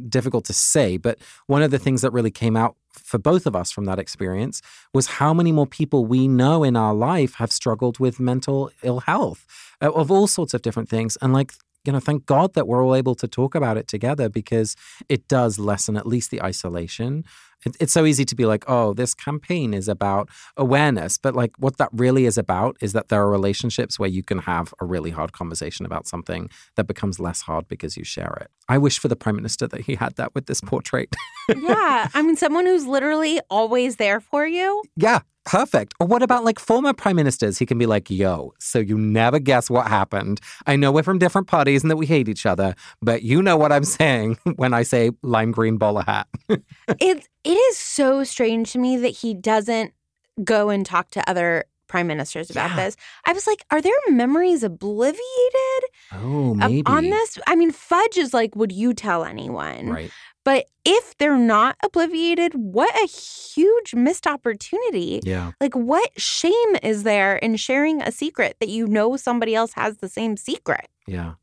difficult 0.09 0.45
to 0.45 0.53
say, 0.53 0.97
but 0.97 1.17
one 1.47 1.61
of 1.61 1.71
the 1.71 1.79
things 1.79 2.01
that 2.01 2.11
really 2.11 2.31
came 2.31 2.55
out 2.55 2.75
for 2.93 3.17
both 3.17 3.45
of 3.45 3.55
us 3.55 3.71
from 3.71 3.85
that 3.85 3.99
experience 3.99 4.61
was 4.93 5.07
how 5.07 5.33
many 5.33 5.51
more 5.51 5.67
people 5.67 6.05
we 6.05 6.27
know 6.27 6.63
in 6.63 6.75
our 6.75 6.93
life 6.93 7.35
have 7.35 7.51
struggled 7.51 7.99
with 7.99 8.19
mental 8.19 8.71
ill 8.83 9.01
health 9.01 9.45
uh, 9.81 9.91
of 9.91 10.11
all 10.11 10.27
sorts 10.27 10.53
of 10.53 10.61
different 10.61 10.89
things. 10.89 11.17
And 11.21 11.33
like, 11.33 11.53
you 11.85 11.91
know, 11.91 11.99
thank 11.99 12.25
God 12.25 12.53
that 12.53 12.67
we're 12.67 12.83
all 12.83 12.95
able 12.95 13.15
to 13.15 13.27
talk 13.27 13.55
about 13.55 13.77
it 13.77 13.87
together 13.87 14.29
because 14.29 14.75
it 15.09 15.27
does 15.27 15.57
lessen 15.57 15.97
at 15.97 16.05
least 16.05 16.31
the 16.31 16.41
isolation. 16.41 17.23
It, 17.65 17.75
it's 17.79 17.93
so 17.93 18.05
easy 18.05 18.25
to 18.25 18.35
be 18.35 18.45
like, 18.45 18.63
oh, 18.67 18.93
this 18.93 19.13
campaign 19.13 19.73
is 19.73 19.87
about 19.87 20.29
awareness. 20.57 21.17
But 21.17 21.35
like, 21.35 21.51
what 21.57 21.77
that 21.77 21.89
really 21.91 22.25
is 22.25 22.37
about 22.37 22.77
is 22.81 22.93
that 22.93 23.09
there 23.09 23.21
are 23.21 23.29
relationships 23.29 23.99
where 23.99 24.09
you 24.09 24.23
can 24.23 24.39
have 24.39 24.73
a 24.79 24.85
really 24.85 25.11
hard 25.11 25.33
conversation 25.33 25.85
about 25.85 26.07
something 26.07 26.49
that 26.75 26.87
becomes 26.87 27.19
less 27.19 27.41
hard 27.41 27.67
because 27.67 27.97
you 27.97 28.03
share 28.03 28.37
it. 28.41 28.49
I 28.69 28.77
wish 28.77 28.99
for 28.99 29.07
the 29.07 29.15
prime 29.15 29.35
minister 29.35 29.67
that 29.67 29.81
he 29.81 29.95
had 29.95 30.15
that 30.15 30.33
with 30.33 30.45
this 30.45 30.61
portrait. 30.61 31.13
yeah. 31.49 32.07
I 32.13 32.21
mean, 32.21 32.35
someone 32.35 32.65
who's 32.65 32.85
literally 32.85 33.39
always 33.49 33.97
there 33.97 34.19
for 34.19 34.45
you. 34.45 34.83
yeah, 34.95 35.19
perfect. 35.45 35.93
Or 35.99 36.07
what 36.07 36.23
about 36.23 36.43
like 36.43 36.59
former 36.59 36.93
prime 36.93 37.15
ministers? 37.15 37.57
He 37.57 37.65
can 37.65 37.77
be 37.77 37.85
like, 37.85 38.09
yo, 38.09 38.53
so 38.59 38.79
you 38.79 38.97
never 38.97 39.39
guess 39.39 39.69
what 39.69 39.87
happened. 39.87 40.39
I 40.67 40.75
know 40.75 40.91
we're 40.91 41.03
from 41.03 41.19
different 41.19 41.47
parties 41.47 41.83
and 41.83 41.91
that 41.91 41.97
we 41.97 42.05
hate 42.05 42.29
each 42.29 42.45
other, 42.45 42.75
but 43.01 43.23
you 43.23 43.41
know 43.41 43.57
what 43.57 43.71
I'm 43.71 43.83
saying 43.83 44.37
when 44.55 44.73
I 44.73 44.83
say 44.83 45.11
lime 45.23 45.51
green 45.51 45.77
bowler 45.77 46.03
hat. 46.03 46.27
it 46.99 47.27
it 47.43 47.51
is 47.57 47.77
so 47.77 48.23
strange 48.23 48.71
to 48.73 48.79
me 48.79 48.97
that 48.97 49.09
he 49.09 49.33
doesn't 49.33 49.93
go 50.43 50.69
and 50.69 50.85
talk 50.85 51.09
to 51.11 51.29
other 51.29 51.65
prime 51.87 52.07
ministers 52.07 52.49
about 52.49 52.69
Yeah. 52.71 52.85
this. 52.85 52.95
I 53.25 53.33
was 53.33 53.45
like, 53.45 53.65
are 53.69 53.81
their 53.81 53.91
memories 54.09 54.63
obliviated 54.63 55.83
Oh, 56.13 56.53
maybe. 56.53 56.83
on 56.85 57.09
this? 57.09 57.37
I 57.47 57.55
mean, 57.55 57.71
Fudge 57.71 58.17
is 58.17 58.33
like, 58.33 58.55
would 58.55 58.71
you 58.71 58.93
tell 58.93 59.25
anyone? 59.25 59.89
Right. 59.89 60.11
But 60.43 60.67
if 60.85 61.17
they're 61.17 61.37
not 61.37 61.75
obliviated, 61.83 62.55
what 62.55 62.95
a 62.95 63.05
huge 63.07 63.93
missed 63.93 64.25
opportunity. 64.25 65.19
Yeah. 65.23 65.51
Like, 65.59 65.75
what 65.75 66.09
shame 66.19 66.75
is 66.81 67.03
there 67.03 67.35
in 67.35 67.57
sharing 67.57 68.01
a 68.01 68.11
secret 68.11 68.55
that 68.59 68.69
you 68.69 68.87
know 68.87 69.17
somebody 69.17 69.53
else 69.53 69.73
has 69.73 69.97
the 69.97 70.09
same 70.09 70.37
secret? 70.37 70.87
Yeah. 71.07 71.33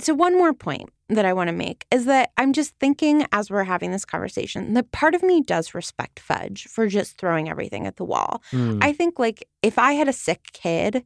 So, 0.00 0.14
one 0.14 0.36
more 0.36 0.52
point 0.52 0.90
that 1.08 1.24
I 1.24 1.32
want 1.32 1.48
to 1.48 1.52
make 1.52 1.86
is 1.90 2.04
that 2.06 2.30
I'm 2.36 2.52
just 2.52 2.74
thinking 2.78 3.26
as 3.32 3.50
we're 3.50 3.64
having 3.64 3.90
this 3.90 4.04
conversation 4.04 4.74
that 4.74 4.92
part 4.92 5.14
of 5.14 5.22
me 5.22 5.42
does 5.42 5.74
respect 5.74 6.20
Fudge 6.20 6.66
for 6.68 6.86
just 6.86 7.18
throwing 7.18 7.48
everything 7.48 7.86
at 7.86 7.96
the 7.96 8.04
wall. 8.04 8.42
Mm. 8.52 8.78
I 8.82 8.92
think, 8.92 9.18
like, 9.18 9.46
if 9.62 9.78
I 9.78 9.92
had 9.92 10.08
a 10.08 10.12
sick 10.12 10.46
kid, 10.52 11.04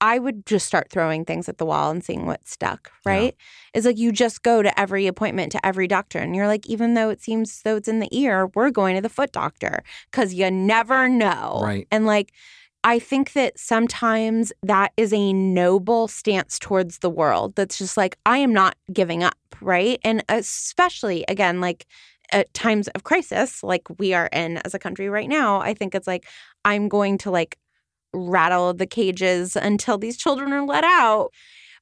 I 0.00 0.18
would 0.18 0.44
just 0.44 0.66
start 0.66 0.90
throwing 0.90 1.24
things 1.24 1.48
at 1.48 1.58
the 1.58 1.64
wall 1.64 1.90
and 1.90 2.04
seeing 2.04 2.26
what 2.26 2.46
stuck, 2.46 2.90
Yeah. 3.06 3.12
right? 3.12 3.36
It's 3.72 3.86
like 3.86 3.96
you 3.96 4.12
just 4.12 4.42
go 4.42 4.60
to 4.60 4.78
every 4.78 5.06
appointment, 5.06 5.52
to 5.52 5.64
every 5.64 5.86
doctor, 5.86 6.18
and 6.18 6.34
you're 6.34 6.48
like, 6.48 6.66
even 6.68 6.94
though 6.94 7.10
it 7.10 7.22
seems 7.22 7.62
though 7.62 7.76
it's 7.76 7.88
in 7.88 8.00
the 8.00 8.08
ear, 8.10 8.50
we're 8.54 8.70
going 8.70 8.96
to 8.96 9.00
the 9.00 9.08
foot 9.08 9.32
doctor 9.32 9.82
because 10.10 10.34
you 10.34 10.50
never 10.50 11.08
know. 11.08 11.60
Right. 11.62 11.86
And 11.90 12.06
like, 12.06 12.32
I 12.86 12.98
think 12.98 13.32
that 13.32 13.58
sometimes 13.58 14.52
that 14.62 14.92
is 14.98 15.12
a 15.14 15.32
noble 15.32 16.06
stance 16.06 16.58
towards 16.58 16.98
the 16.98 17.08
world 17.08 17.56
that's 17.56 17.78
just 17.78 17.96
like, 17.96 18.18
I 18.26 18.38
am 18.38 18.52
not 18.52 18.76
giving 18.92 19.22
up, 19.22 19.38
right? 19.62 19.98
And 20.04 20.22
especially, 20.28 21.24
again, 21.26 21.62
like 21.62 21.86
at 22.30 22.52
times 22.52 22.88
of 22.88 23.02
crisis, 23.02 23.62
like 23.62 23.82
we 23.98 24.12
are 24.12 24.28
in 24.32 24.58
as 24.58 24.74
a 24.74 24.78
country 24.78 25.08
right 25.08 25.28
now, 25.28 25.60
I 25.60 25.72
think 25.72 25.94
it's 25.94 26.06
like, 26.06 26.26
I'm 26.66 26.88
going 26.88 27.16
to 27.18 27.30
like 27.30 27.56
rattle 28.12 28.74
the 28.74 28.86
cages 28.86 29.56
until 29.56 29.96
these 29.96 30.18
children 30.18 30.52
are 30.52 30.64
let 30.64 30.84
out. 30.84 31.30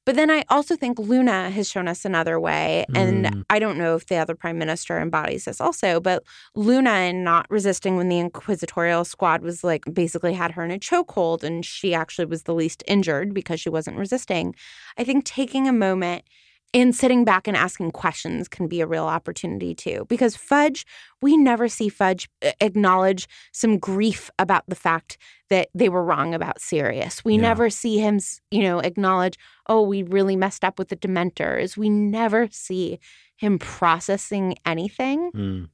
But 0.05 0.15
then 0.15 0.29
I 0.29 0.43
also 0.49 0.75
think 0.75 0.99
Luna 0.99 1.49
has 1.49 1.69
shown 1.69 1.87
us 1.87 2.03
another 2.03 2.39
way. 2.39 2.85
And 2.93 3.25
Mm. 3.25 3.43
I 3.49 3.59
don't 3.59 3.77
know 3.77 3.95
if 3.95 4.07
the 4.07 4.17
other 4.17 4.35
prime 4.35 4.57
minister 4.57 4.99
embodies 4.99 5.45
this 5.45 5.61
also, 5.61 5.99
but 6.01 6.23
Luna 6.55 6.89
and 6.89 7.23
not 7.23 7.45
resisting 7.49 7.95
when 7.95 8.09
the 8.09 8.19
inquisitorial 8.19 9.05
squad 9.05 9.41
was 9.41 9.63
like 9.63 9.83
basically 9.93 10.33
had 10.33 10.51
her 10.51 10.63
in 10.65 10.71
a 10.71 10.79
chokehold 10.79 11.43
and 11.43 11.65
she 11.65 11.93
actually 11.93 12.25
was 12.25 12.43
the 12.43 12.53
least 12.53 12.83
injured 12.87 13.33
because 13.33 13.61
she 13.61 13.69
wasn't 13.69 13.97
resisting. 13.97 14.55
I 14.97 15.03
think 15.05 15.23
taking 15.25 15.67
a 15.67 15.73
moment 15.73 16.23
and 16.73 16.95
sitting 16.95 17.23
back 17.23 17.47
and 17.47 17.55
asking 17.55 17.91
questions 17.91 18.47
can 18.47 18.67
be 18.67 18.81
a 18.81 18.87
real 18.87 19.05
opportunity 19.05 19.75
too. 19.75 20.05
Because 20.09 20.35
Fudge, 20.35 20.85
we 21.21 21.37
never 21.37 21.67
see 21.67 21.89
Fudge 21.89 22.27
uh, 22.43 22.51
acknowledge 22.61 23.27
some 23.51 23.77
grief 23.77 24.31
about 24.39 24.63
the 24.67 24.75
fact 24.75 25.17
that 25.49 25.69
they 25.75 25.89
were 25.89 26.03
wrong 26.03 26.33
about 26.33 26.59
Sirius. 26.59 27.23
We 27.23 27.35
Yeah. 27.35 27.41
never 27.41 27.69
see 27.69 27.99
him, 27.99 28.19
you 28.49 28.63
know, 28.63 28.79
acknowledge, 28.79 29.37
oh, 29.67 29.81
we 29.83 30.03
really 30.03 30.35
messed 30.35 30.63
up 30.63 30.79
with 30.79 30.89
the 30.89 30.95
Dementors. 30.97 31.77
We 31.77 31.89
never 31.89 32.47
see 32.51 32.99
him 33.35 33.59
processing 33.59 34.55
anything. 34.65 35.31
Mm. 35.31 35.69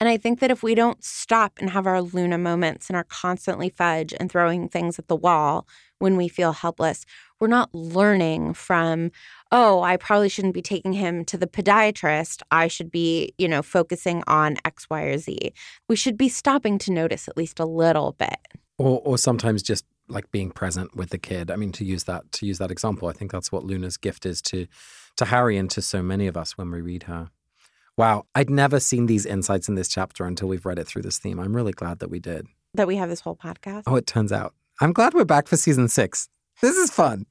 And 0.00 0.08
I 0.08 0.16
think 0.16 0.40
that 0.40 0.50
if 0.50 0.62
we 0.62 0.74
don't 0.74 1.02
stop 1.04 1.52
and 1.58 1.70
have 1.70 1.86
our 1.86 2.02
Luna 2.02 2.36
moments 2.36 2.88
and 2.88 2.96
are 2.96 3.04
constantly 3.04 3.68
fudge 3.70 4.12
and 4.18 4.30
throwing 4.30 4.68
things 4.68 4.98
at 4.98 5.06
the 5.08 5.16
wall 5.16 5.66
when 5.98 6.16
we 6.16 6.28
feel 6.28 6.52
helpless, 6.52 7.04
we're 7.40 7.46
not 7.46 7.72
learning 7.74 8.54
from, 8.54 9.12
oh, 9.54 9.82
I 9.82 9.96
probably 9.96 10.28
shouldn't 10.28 10.52
be 10.52 10.62
taking 10.62 10.92
him 10.92 11.24
to 11.26 11.38
the 11.38 11.46
podiatrist. 11.46 12.42
I 12.50 12.66
should 12.66 12.90
be, 12.90 13.32
you 13.38 13.46
know, 13.46 13.62
focusing 13.62 14.24
on 14.26 14.56
X, 14.64 14.90
Y, 14.90 15.02
or 15.02 15.16
Z. 15.16 15.52
We 15.88 15.94
should 15.94 16.18
be 16.18 16.28
stopping 16.28 16.76
to 16.78 16.92
notice 16.92 17.28
at 17.28 17.36
least 17.36 17.60
a 17.60 17.64
little 17.64 18.16
bit. 18.18 18.36
Or, 18.78 19.00
or 19.04 19.16
sometimes 19.16 19.62
just 19.62 19.84
like 20.08 20.28
being 20.32 20.50
present 20.50 20.96
with 20.96 21.10
the 21.10 21.18
kid. 21.18 21.52
I 21.52 21.56
mean, 21.56 21.70
to 21.72 21.84
use 21.84 22.04
that 22.04 22.32
to 22.32 22.46
use 22.46 22.58
that 22.58 22.72
example, 22.72 23.08
I 23.08 23.12
think 23.12 23.30
that's 23.30 23.52
what 23.52 23.64
Luna's 23.64 23.96
gift 23.96 24.26
is 24.26 24.42
to 24.42 24.66
to 25.16 25.26
Harry 25.26 25.56
and 25.56 25.70
to 25.70 25.80
so 25.80 26.02
many 26.02 26.26
of 26.26 26.36
us 26.36 26.58
when 26.58 26.72
we 26.72 26.80
read 26.80 27.04
her. 27.04 27.30
Wow, 27.96 28.26
I'd 28.34 28.50
never 28.50 28.80
seen 28.80 29.06
these 29.06 29.24
insights 29.24 29.68
in 29.68 29.76
this 29.76 29.86
chapter 29.86 30.24
until 30.24 30.48
we've 30.48 30.66
read 30.66 30.80
it 30.80 30.88
through 30.88 31.02
this 31.02 31.18
theme. 31.18 31.38
I'm 31.38 31.54
really 31.54 31.70
glad 31.70 32.00
that 32.00 32.10
we 32.10 32.18
did. 32.18 32.48
That 32.74 32.88
we 32.88 32.96
have 32.96 33.08
this 33.08 33.20
whole 33.20 33.36
podcast. 33.36 33.84
Oh, 33.86 33.94
it 33.94 34.08
turns 34.08 34.32
out. 34.32 34.52
I'm 34.80 34.92
glad 34.92 35.14
we're 35.14 35.24
back 35.24 35.46
for 35.46 35.56
season 35.56 35.86
six. 35.86 36.28
This 36.60 36.76
is 36.76 36.90
fun. 36.90 37.26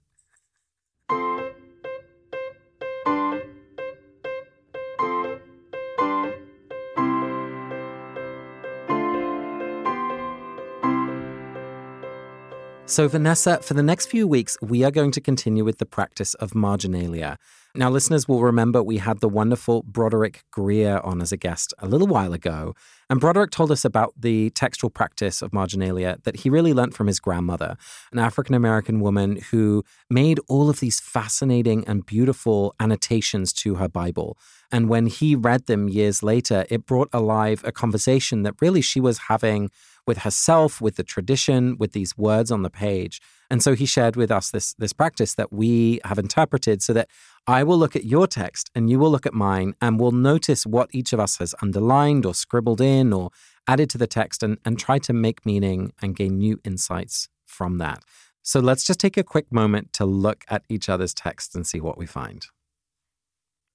So, 12.93 13.07
Vanessa, 13.07 13.57
for 13.57 13.73
the 13.73 13.81
next 13.81 14.05
few 14.05 14.27
weeks, 14.27 14.55
we 14.61 14.83
are 14.83 14.91
going 14.91 15.09
to 15.13 15.19
continue 15.19 15.65
with 15.65 15.79
the 15.79 15.85
practice 15.87 16.35
of 16.35 16.53
marginalia. 16.53 17.39
Now, 17.73 17.89
listeners 17.89 18.27
will 18.27 18.43
remember 18.43 18.83
we 18.83 18.99
had 18.99 19.19
the 19.19 19.27
wonderful 19.27 19.81
Broderick 19.81 20.43
Greer 20.51 20.99
on 20.99 21.19
as 21.19 21.31
a 21.31 21.37
guest 21.37 21.73
a 21.79 21.87
little 21.87 22.05
while 22.05 22.33
ago. 22.33 22.75
And 23.09 23.19
Broderick 23.19 23.49
told 23.49 23.71
us 23.71 23.83
about 23.83 24.13
the 24.15 24.51
textual 24.51 24.91
practice 24.91 25.41
of 25.41 25.51
marginalia 25.51 26.19
that 26.23 26.41
he 26.41 26.51
really 26.51 26.71
learnt 26.71 26.93
from 26.93 27.07
his 27.07 27.19
grandmother, 27.19 27.77
an 28.11 28.19
African 28.19 28.53
American 28.53 28.99
woman 28.99 29.39
who 29.49 29.83
made 30.07 30.39
all 30.47 30.69
of 30.69 30.79
these 30.79 30.99
fascinating 30.99 31.83
and 31.87 32.05
beautiful 32.05 32.75
annotations 32.79 33.53
to 33.53 33.75
her 33.75 33.89
Bible. 33.89 34.37
And 34.71 34.87
when 34.87 35.07
he 35.07 35.35
read 35.35 35.65
them 35.65 35.89
years 35.89 36.21
later, 36.21 36.67
it 36.69 36.85
brought 36.85 37.09
alive 37.11 37.63
a 37.65 37.71
conversation 37.71 38.43
that 38.43 38.53
really 38.61 38.81
she 38.81 38.99
was 38.99 39.17
having 39.29 39.71
with 40.05 40.19
herself, 40.19 40.81
with 40.81 40.95
the 40.95 41.03
tradition, 41.03 41.77
with 41.77 41.93
these 41.93 42.17
words 42.17 42.51
on 42.51 42.61
the 42.61 42.69
page. 42.69 43.21
And 43.49 43.61
so 43.61 43.75
he 43.75 43.85
shared 43.85 44.15
with 44.15 44.31
us 44.31 44.51
this, 44.51 44.73
this 44.75 44.93
practice 44.93 45.35
that 45.35 45.53
we 45.53 45.99
have 46.03 46.19
interpreted 46.19 46.81
so 46.81 46.93
that 46.93 47.09
I 47.47 47.63
will 47.63 47.77
look 47.77 47.95
at 47.95 48.05
your 48.05 48.27
text 48.27 48.69
and 48.73 48.89
you 48.89 48.99
will 48.99 49.11
look 49.11 49.25
at 49.25 49.33
mine 49.33 49.75
and 49.81 49.99
we'll 49.99 50.11
notice 50.11 50.65
what 50.65 50.89
each 50.91 51.13
of 51.13 51.19
us 51.19 51.37
has 51.37 51.53
underlined 51.61 52.25
or 52.25 52.33
scribbled 52.33 52.81
in 52.81 53.13
or 53.13 53.29
added 53.67 53.89
to 53.91 53.97
the 53.97 54.07
text 54.07 54.43
and, 54.43 54.57
and 54.65 54.79
try 54.79 54.99
to 54.99 55.13
make 55.13 55.45
meaning 55.45 55.93
and 56.01 56.15
gain 56.15 56.37
new 56.37 56.59
insights 56.63 57.29
from 57.45 57.77
that. 57.77 58.03
So 58.41 58.59
let's 58.59 58.83
just 58.83 58.99
take 58.99 59.17
a 59.17 59.23
quick 59.23 59.51
moment 59.51 59.93
to 59.93 60.05
look 60.05 60.43
at 60.49 60.63
each 60.67 60.89
other's 60.89 61.13
text 61.13 61.55
and 61.55 61.65
see 61.65 61.79
what 61.79 61.97
we 61.97 62.05
find. 62.05 62.45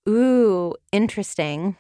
Ooh, 0.09 0.75
interesting. 0.93 1.77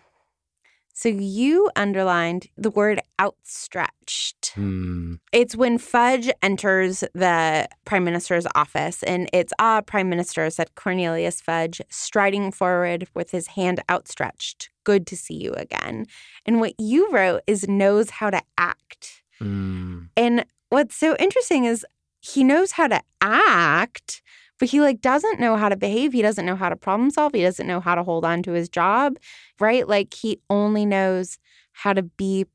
So 0.99 1.09
you 1.11 1.71
underlined 1.77 2.49
the 2.57 2.71
word 2.71 3.01
outstretched. 3.21 4.51
Hmm. 4.57 5.15
It's 5.31 5.55
when 5.55 5.79
Fudge 5.79 6.29
enters 6.43 7.05
the 7.15 7.69
prime 7.85 8.03
minister's 8.03 8.49
office, 8.57 9.05
and 9.05 9.31
it's 9.33 9.53
ah, 9.61 9.81
prime 9.81 10.09
minister, 10.09 10.51
said 10.51 10.75
Cornelius 10.75 11.41
Fudge, 11.41 11.81
striding 11.89 12.51
forward 12.51 13.07
with 13.15 13.31
his 13.31 13.47
hand 13.47 13.81
outstretched. 13.89 14.71
Good 14.83 15.07
to 15.07 15.17
see 15.17 15.35
you 15.35 15.53
again. 15.53 16.07
And 16.45 16.59
what 16.59 16.75
you 16.81 17.09
wrote 17.13 17.43
is 17.47 17.69
knows 17.69 18.11
how 18.11 18.31
to 18.31 18.43
act. 18.59 19.23
Hmm. 19.39 20.07
And 20.17 20.47
what's 20.71 20.97
so 20.97 21.15
interesting 21.21 21.65
is 21.65 21.87
he 22.19 22.43
knows 22.43 22.73
how 22.73 22.89
to 22.89 23.01
act, 23.21 24.21
but 24.59 24.68
he 24.68 24.81
like 24.81 25.01
doesn't 25.01 25.40
know 25.40 25.57
how 25.57 25.68
to 25.68 25.77
behave. 25.77 26.12
He 26.12 26.23
doesn't 26.23 26.47
know 26.47 26.57
how 26.57 26.68
to 26.68 26.77
problem 26.77 27.11
solve. 27.11 27.35
He 27.35 27.42
doesn't 27.42 27.66
know 27.66 27.81
how 27.81 27.94
to 27.94 28.03
hold 28.03 28.25
on 28.25 28.42
to 28.44 28.53
his 28.53 28.68
job, 28.68 29.18
right? 29.61 29.89
Like 29.89 30.14
he 30.14 30.41
only 30.51 30.85
knows 30.87 31.39
how 31.72 31.93
to 31.93 32.03
be 32.03 32.47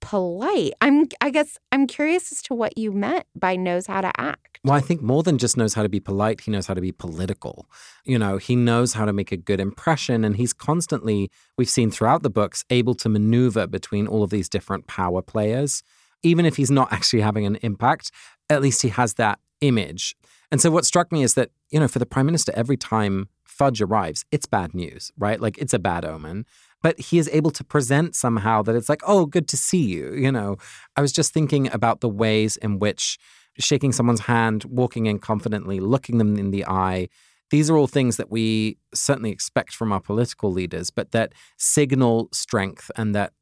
polite. 0.00 0.72
I'm 0.80 1.08
I 1.20 1.30
guess 1.30 1.58
I'm 1.70 1.86
curious 1.86 2.32
as 2.32 2.42
to 2.42 2.54
what 2.54 2.76
you 2.76 2.92
meant 2.92 3.24
by 3.34 3.56
knows 3.56 3.86
how 3.86 4.00
to 4.00 4.12
act. 4.18 4.52
Well, 4.64 4.74
I 4.74 4.80
think 4.80 5.02
more 5.02 5.24
than 5.24 5.38
just 5.38 5.56
knows 5.56 5.74
how 5.74 5.82
to 5.82 5.88
be 5.88 5.98
polite, 5.98 6.42
he 6.42 6.50
knows 6.52 6.66
how 6.66 6.74
to 6.74 6.80
be 6.80 6.92
political. 6.92 7.66
You 8.04 8.16
know, 8.16 8.36
he 8.36 8.54
knows 8.54 8.92
how 8.92 9.04
to 9.04 9.12
make 9.12 9.32
a 9.32 9.36
good 9.36 9.58
impression. 9.58 10.24
And 10.24 10.36
he's 10.36 10.52
constantly, 10.52 11.30
we've 11.58 11.68
seen 11.68 11.90
throughout 11.90 12.22
the 12.22 12.30
books, 12.30 12.64
able 12.70 12.94
to 12.96 13.08
maneuver 13.08 13.66
between 13.66 14.06
all 14.06 14.22
of 14.22 14.30
these 14.30 14.48
different 14.48 14.86
power 14.86 15.20
players. 15.20 15.82
Even 16.22 16.46
if 16.46 16.56
he's 16.56 16.70
not 16.70 16.92
actually 16.92 17.22
having 17.22 17.44
an 17.44 17.56
impact, 17.62 18.12
at 18.48 18.62
least 18.62 18.82
he 18.82 18.88
has 18.90 19.14
that 19.14 19.40
image. 19.60 20.14
And 20.52 20.60
so 20.60 20.70
what 20.70 20.84
struck 20.84 21.10
me 21.10 21.24
is 21.24 21.34
that, 21.34 21.50
you 21.70 21.80
know, 21.80 21.88
for 21.88 21.98
the 21.98 22.06
prime 22.06 22.26
minister, 22.26 22.52
every 22.54 22.76
time 22.76 23.28
Fudge 23.44 23.80
arrives, 23.80 24.24
it's 24.30 24.46
bad 24.46 24.74
news, 24.74 25.10
right? 25.18 25.40
Like 25.40 25.58
it's 25.58 25.72
a 25.72 25.78
bad 25.78 26.04
omen. 26.04 26.44
But 26.82 27.00
he 27.00 27.18
is 27.18 27.28
able 27.32 27.50
to 27.52 27.64
present 27.64 28.14
somehow 28.14 28.62
that 28.62 28.76
it's 28.76 28.88
like, 28.88 29.02
oh, 29.06 29.24
good 29.24 29.48
to 29.48 29.56
see 29.56 29.82
you. 29.82 30.12
You 30.14 30.30
know, 30.30 30.58
I 30.94 31.00
was 31.00 31.12
just 31.12 31.32
thinking 31.32 31.72
about 31.72 32.00
the 32.00 32.08
ways 32.08 32.56
in 32.58 32.78
which 32.78 33.18
shaking 33.58 33.92
someone's 33.92 34.20
hand, 34.20 34.64
walking 34.64 35.06
in 35.06 35.18
confidently, 35.18 35.80
looking 35.80 36.18
them 36.18 36.36
in 36.36 36.50
the 36.50 36.66
eye, 36.66 37.08
these 37.52 37.68
are 37.68 37.76
all 37.76 37.86
things 37.86 38.16
that 38.16 38.30
we 38.30 38.78
certainly 38.94 39.30
expect 39.30 39.74
from 39.74 39.92
our 39.92 40.00
political 40.00 40.50
leaders, 40.50 40.90
but 40.90 41.12
that 41.12 41.34
signal 41.58 42.30
strength 42.32 42.90
and 42.96 43.14
that 43.14 43.34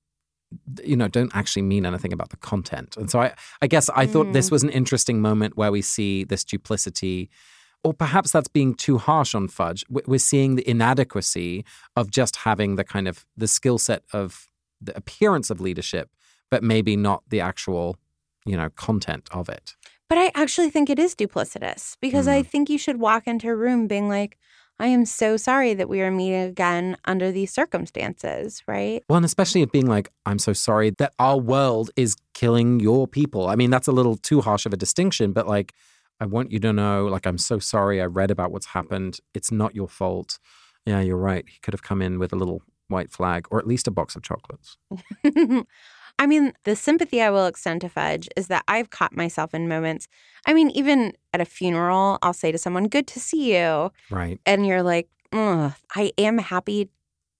you 0.82 0.96
know 0.96 1.08
don't 1.08 1.34
actually 1.34 1.62
mean 1.62 1.86
anything 1.86 2.12
about 2.12 2.30
the 2.30 2.36
content 2.36 2.96
and 2.96 3.10
so 3.10 3.20
i 3.20 3.32
i 3.62 3.66
guess 3.66 3.88
i 3.90 4.06
mm. 4.06 4.10
thought 4.10 4.32
this 4.32 4.50
was 4.50 4.62
an 4.62 4.70
interesting 4.70 5.20
moment 5.20 5.56
where 5.56 5.70
we 5.70 5.82
see 5.82 6.24
this 6.24 6.44
duplicity 6.44 7.30
or 7.82 7.94
perhaps 7.94 8.32
that's 8.32 8.48
being 8.48 8.74
too 8.74 8.98
harsh 8.98 9.34
on 9.34 9.46
fudge 9.48 9.84
we're 9.88 10.18
seeing 10.18 10.56
the 10.56 10.68
inadequacy 10.68 11.64
of 11.96 12.10
just 12.10 12.36
having 12.36 12.76
the 12.76 12.84
kind 12.84 13.06
of 13.06 13.24
the 13.36 13.48
skill 13.48 13.78
set 13.78 14.02
of 14.12 14.48
the 14.80 14.96
appearance 14.96 15.50
of 15.50 15.60
leadership 15.60 16.10
but 16.50 16.62
maybe 16.62 16.96
not 16.96 17.22
the 17.28 17.40
actual 17.40 17.96
you 18.44 18.56
know 18.56 18.70
content 18.70 19.28
of 19.32 19.48
it 19.48 19.76
but 20.08 20.18
i 20.18 20.32
actually 20.34 20.70
think 20.70 20.90
it 20.90 20.98
is 20.98 21.14
duplicitous 21.14 21.96
because 22.00 22.26
mm. 22.26 22.32
i 22.32 22.42
think 22.42 22.68
you 22.68 22.78
should 22.78 22.98
walk 22.98 23.26
into 23.26 23.48
a 23.48 23.54
room 23.54 23.86
being 23.86 24.08
like 24.08 24.36
I 24.80 24.86
am 24.86 25.04
so 25.04 25.36
sorry 25.36 25.74
that 25.74 25.90
we 25.90 26.00
are 26.00 26.10
meeting 26.10 26.40
again 26.40 26.96
under 27.04 27.30
these 27.30 27.52
circumstances, 27.52 28.62
right? 28.66 29.04
Well, 29.10 29.18
and 29.18 29.26
especially 29.26 29.60
it 29.60 29.72
being 29.72 29.86
like, 29.86 30.10
I'm 30.24 30.38
so 30.38 30.54
sorry 30.54 30.88
that 30.96 31.12
our 31.18 31.36
world 31.36 31.90
is 31.96 32.16
killing 32.32 32.80
your 32.80 33.06
people. 33.06 33.48
I 33.48 33.56
mean, 33.56 33.68
that's 33.68 33.88
a 33.88 33.92
little 33.92 34.16
too 34.16 34.40
harsh 34.40 34.64
of 34.64 34.72
a 34.72 34.78
distinction, 34.78 35.32
but 35.32 35.46
like, 35.46 35.74
I 36.18 36.24
want 36.24 36.50
you 36.50 36.58
to 36.60 36.72
know, 36.72 37.06
like, 37.06 37.26
I'm 37.26 37.36
so 37.36 37.58
sorry. 37.58 38.00
I 38.00 38.06
read 38.06 38.30
about 38.30 38.52
what's 38.52 38.66
happened. 38.66 39.20
It's 39.34 39.52
not 39.52 39.74
your 39.74 39.86
fault. 39.86 40.38
Yeah, 40.86 41.00
you're 41.00 41.18
right. 41.18 41.44
He 41.46 41.58
could 41.60 41.74
have 41.74 41.82
come 41.82 42.00
in 42.00 42.18
with 42.18 42.32
a 42.32 42.36
little 42.36 42.62
white 42.88 43.12
flag 43.12 43.48
or 43.50 43.58
at 43.58 43.66
least 43.66 43.86
a 43.86 43.90
box 43.90 44.16
of 44.16 44.22
chocolates. 44.22 44.78
I 46.20 46.26
mean, 46.26 46.52
the 46.64 46.76
sympathy 46.76 47.22
I 47.22 47.30
will 47.30 47.46
extend 47.46 47.80
to 47.80 47.88
Fudge 47.88 48.28
is 48.36 48.48
that 48.48 48.62
I've 48.68 48.90
caught 48.90 49.16
myself 49.16 49.54
in 49.54 49.68
moments. 49.68 50.06
I 50.46 50.52
mean, 50.52 50.68
even 50.70 51.14
at 51.32 51.40
a 51.40 51.46
funeral, 51.46 52.18
I'll 52.20 52.34
say 52.34 52.52
to 52.52 52.58
someone, 52.58 52.88
Good 52.88 53.06
to 53.08 53.20
see 53.20 53.56
you. 53.56 53.90
Right. 54.10 54.38
And 54.44 54.66
you're 54.66 54.82
like, 54.82 55.08
I 55.32 56.12
am 56.18 56.36
happy 56.36 56.90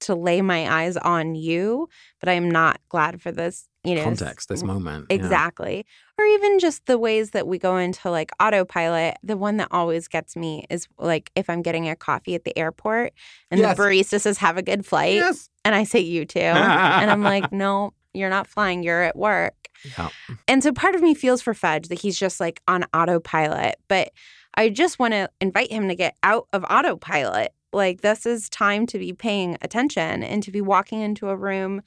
to 0.01 0.14
lay 0.14 0.41
my 0.41 0.83
eyes 0.83 0.97
on 0.97 1.35
you, 1.35 1.89
but 2.20 2.31
I 2.31 2.33
am 2.33 2.51
not 2.51 2.81
glad 2.89 3.20
for 3.20 3.31
this, 3.31 3.68
you 3.85 3.95
know, 3.95 4.05
context, 4.05 4.49
this 4.49 4.62
moment. 4.62 5.07
Exactly. 5.11 5.76
Yeah. 5.76 6.22
Or 6.24 6.26
even 6.26 6.59
just 6.59 6.87
the 6.87 6.99
ways 6.99 7.33
that 7.33 7.47
we 7.47 7.59
go 7.59 7.76
into 7.76 8.11
like 8.11 8.31
autopilot. 8.41 9.18
The 9.22 9.37
one 9.37 9.59
that 9.59 9.68
always 9.70 10.09
gets 10.09 10.37
me 10.37 10.64
is 10.70 10.89
like 10.99 11.31
if 11.35 11.51
I'm 11.51 11.61
getting 11.61 11.89
a 11.89 11.97
coffee 11.97 12.35
at 12.35 12.45
the 12.45 12.57
airport 12.59 13.12
and 13.51 13.61
yes. 13.61 13.76
the 13.76 13.83
barista 13.83 14.20
says, 14.20 14.39
Have 14.39 14.57
a 14.57 14.62
good 14.62 14.87
flight. 14.87 15.16
Yes. 15.16 15.51
And 15.66 15.74
I 15.74 15.85
say, 15.85 16.01
You 16.01 16.24
too. 16.24 16.41
and 16.41 17.11
I'm 17.11 17.22
like, 17.22 17.53
No, 17.53 17.93
you're 18.14 18.30
not 18.30 18.46
flying, 18.46 18.82
you're 18.82 19.02
at 19.02 19.16
work. 19.16 19.68
Yeah. 19.96 20.08
And 20.46 20.62
so 20.62 20.72
part 20.72 20.94
of 20.94 21.02
me 21.02 21.14
feels 21.14 21.40
for 21.42 21.54
Fudge 21.54 21.88
that 21.88 22.00
he's 22.00 22.18
just 22.18 22.40
like 22.40 22.61
on 22.68 22.84
autopilot, 22.94 23.76
but 23.88 24.11
I 24.54 24.68
just 24.68 24.98
want 24.98 25.14
to 25.14 25.30
invite 25.40 25.70
him 25.70 25.88
to 25.88 25.94
get 25.94 26.16
out 26.22 26.48
of 26.52 26.64
autopilot. 26.68 27.52
Like 27.72 28.00
this 28.00 28.26
is 28.26 28.48
time 28.48 28.86
to 28.88 28.98
be 28.98 29.12
paying 29.12 29.56
attention 29.62 30.22
and 30.22 30.42
to 30.42 30.50
be 30.50 30.61
walking 30.61 31.00
into 31.00 31.28
a 31.28 31.36
room 31.36 31.82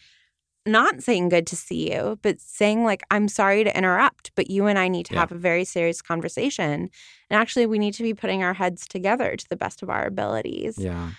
not 0.65 1.03
saying 1.03 1.28
good 1.28 1.45
to 1.47 1.57
see 1.57 1.91
you, 1.91 2.17
but 2.21 2.39
saying 2.39 2.86
like 2.86 3.03
I'm 3.11 3.28
sorry 3.28 3.65
to 3.65 3.78
interrupt, 3.78 4.32
but 4.36 4.49
you 4.49 4.65
and 4.67 4.80
I 4.80 4.88
need 4.88 5.05
to 5.07 5.13
yeah. 5.13 5.19
have 5.19 5.32
a 5.32 5.38
very 5.38 5.65
serious 5.65 6.01
conversation. 6.01 6.89
And 7.30 7.41
actually 7.41 7.65
we 7.65 7.80
need 7.80 7.93
to 7.95 8.03
be 8.03 8.13
putting 8.13 8.43
our 8.43 8.53
heads 8.53 8.88
together 8.88 9.36
to 9.36 9.49
the 9.49 9.57
best 9.57 9.84
of 9.84 9.89
our 9.89 10.05
abilities. 10.05 10.78
Yeah. 10.78 11.11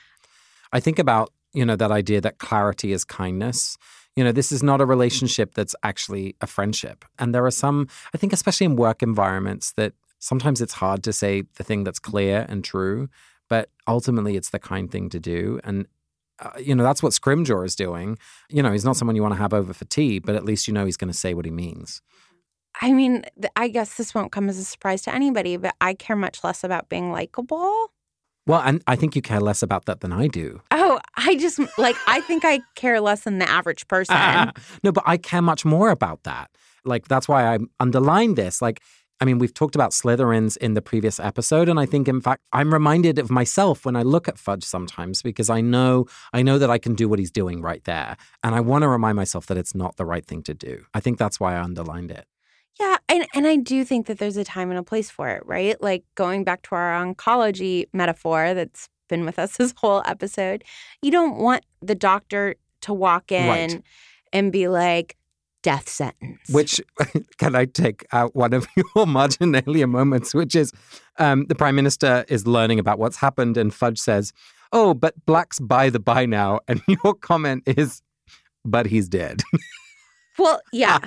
I 0.73 0.81
think 0.81 0.99
about, 0.99 1.31
you 1.53 1.65
know, 1.67 1.77
that 1.77 1.91
idea 1.91 2.23
that 2.23 2.39
clarity 2.39 2.93
is 2.93 3.05
kindness 3.05 3.77
you 4.17 4.23
know, 4.23 4.33
this 4.33 4.53
is 4.53 4.63
not 4.63 4.81
a 4.81 4.87
relationship 4.87 5.55
that's 5.55 5.75
actually 5.83 6.37
a 6.41 6.47
friendship. 6.47 7.05
And 7.19 7.35
there 7.35 7.45
are 7.45 7.51
some, 7.51 7.89
I 8.15 8.19
think, 8.19 8.33
especially 8.33 8.67
in 8.67 8.77
work 8.77 9.03
environments, 9.03 9.73
that 9.73 9.93
sometimes 10.21 10.61
it's 10.61 10.75
hard 10.75 11.03
to 11.05 11.13
say 11.13 11.45
the 11.57 11.65
thing 11.65 11.85
that's 11.85 11.99
clear 11.99 12.47
and 12.49 12.65
true, 12.65 13.09
but 13.49 13.71
ultimately 13.89 14.37
it's 14.37 14.51
the 14.51 14.59
kind 14.59 14.91
thing 14.91 15.09
to 15.11 15.19
do. 15.19 15.61
And 15.65 15.87
uh, 16.41 16.51
you 16.59 16.75
know, 16.75 16.83
that's 16.83 17.03
what 17.03 17.13
Scrimgeour 17.13 17.65
is 17.65 17.77
doing. 17.77 18.19
You 18.51 18.63
know, 18.63 18.73
he's 18.73 18.85
not 18.85 18.97
someone 18.97 19.15
you 19.15 19.23
want 19.23 19.35
to 19.35 19.41
have 19.41 19.55
over 19.55 19.73
for 19.73 19.85
tea, 19.85 20.19
but 20.19 20.35
at 20.35 20.45
least 20.45 20.67
you 20.67 20.75
know 20.75 20.85
he's 20.85 20.97
going 20.97 21.13
to 21.13 21.17
say 21.17 21.33
what 21.33 21.45
he 21.45 21.51
means. 21.51 22.03
I 22.81 22.93
mean, 22.93 23.25
I 23.55 23.69
guess 23.69 23.95
this 23.95 24.15
won't 24.15 24.33
come 24.33 24.49
as 24.49 24.59
a 24.59 24.65
surprise 24.65 25.03
to 25.03 25.15
anybody, 25.15 25.57
but 25.57 25.77
I 25.81 25.95
care 25.95 26.17
much 26.17 26.43
less 26.43 26.65
about 26.65 26.89
being 26.89 27.13
likable 27.13 27.93
well, 28.47 28.61
and 28.61 28.83
I 28.87 28.97
think 28.97 29.17
you 29.17 29.23
care 29.23 29.41
less 29.41 29.63
about 29.63 29.87
that 29.87 30.01
than 30.01 30.13
I 30.13 30.29
do. 30.29 30.61
Oh, 30.71 31.01
I 31.17 31.37
just 31.37 31.59
like 31.79 31.97
I 32.07 32.21
think 32.21 32.45
I 32.45 32.61
care 32.75 33.01
less 33.01 33.23
than 33.23 33.39
the 33.39 33.49
average 33.49 33.89
person. 33.89 34.17
no, 34.83 34.93
but 34.93 35.05
I 35.07 35.17
care 35.17 35.43
much 35.43 35.65
more 35.65 35.91
about 35.91 36.25
that. 36.25 36.51
Like 36.85 37.09
that's 37.09 37.29
why 37.29 37.55
I 37.55 37.59
underlined 37.81 38.37
this. 38.37 38.61
Like 38.61 38.81
I 39.21 39.25
mean, 39.25 39.39
we've 39.39 39.55
talked 39.55 39.75
about 39.75 39.93
Slytherins 39.93 40.57
in 40.59 40.75
the 40.75 40.83
previous 40.83 41.21
episode, 41.21 41.69
and 41.69 41.79
I 41.79 41.87
think, 41.87 42.09
in 42.09 42.21
fact, 42.21 42.43
I'm 42.53 42.73
reminded 42.73 43.19
of 43.19 43.31
myself 43.31 43.87
when 43.87 43.97
I 43.97 44.03
look 44.03 44.29
at 44.29 44.39
Fudge 44.39 44.65
sometimes 44.65 45.23
because 45.23 45.49
I 45.49 45.61
know 45.61 46.07
I 46.33 46.43
know 46.43 46.59
that 46.59 46.71
I 46.71 46.79
can 46.79 46.95
do 46.95 47.09
what 47.09 47.19
he's 47.19 47.31
doing 47.31 47.63
right 47.63 47.83
there, 47.85 48.17
and 48.43 48.55
I 48.55 48.61
want 48.61 48.83
to 48.83 48.89
remind 48.89 49.17
myself 49.17 49.47
that 49.47 49.57
it's 49.57 49.75
not 49.75 49.97
the 49.97 50.05
right 50.05 50.27
thing 50.27 50.43
to 50.43 50.55
do. 50.55 50.85
I 50.93 51.01
think 51.01 51.19
that's 51.19 51.41
why 51.41 51.55
I 51.55 51.63
underlined 51.63 52.11
it. 52.11 52.27
Yeah, 52.81 52.97
and 53.09 53.27
and 53.35 53.47
I 53.47 53.57
do 53.57 53.85
think 53.85 54.07
that 54.07 54.19
there's 54.19 54.37
a 54.37 54.45
time 54.45 54.71
and 54.71 54.79
a 54.79 54.83
place 54.83 55.11
for 55.11 55.29
it, 55.29 55.47
right? 55.47 55.81
Like 55.81 56.05
going 56.15 56.45
back 56.45 56.63
to 56.63 56.75
our 56.75 56.93
oncology 56.93 57.87
metaphor 57.93 58.55
that's 58.55 58.89
been 59.09 59.25
with 59.25 59.39
us 59.39 59.57
this 59.57 59.75
whole 59.77 60.03
episode. 60.07 60.65
You 61.03 61.11
don't 61.11 61.37
want 61.37 61.65
the 61.81 61.95
doctor 61.95 62.57
to 62.83 62.93
walk 62.93 63.33
in 63.33 63.49
right. 63.49 63.83
and 64.33 64.53
be 64.53 64.69
like 64.69 65.17
death 65.63 65.89
sentence. 65.89 66.49
Which 66.51 66.81
can 67.39 67.55
I 67.55 67.65
take 67.65 68.05
out 68.13 68.35
one 68.35 68.53
of 68.53 68.67
your 68.97 69.07
marginalia 69.07 69.87
moments, 69.87 70.35
which 70.35 70.55
is 70.55 70.73
um, 71.19 71.47
the 71.47 71.55
prime 71.55 71.77
minister 71.77 72.25
is 72.29 72.47
learning 72.47 72.79
about 72.79 72.99
what's 72.99 73.17
happened, 73.17 73.57
and 73.57 73.73
Fudge 73.73 73.99
says, 73.99 74.33
"Oh, 74.73 74.95
but 74.95 75.15
Black's 75.27 75.61
by 75.61 75.91
the 75.91 76.01
by 76.01 76.27
now," 76.27 76.61
and 76.69 76.83
your 76.89 77.15
comment 77.15 77.63
is, 77.67 78.03
"But 78.65 78.87
he's 78.87 79.09
dead." 79.09 79.43
Well, 80.39 80.61
yeah. 80.73 80.99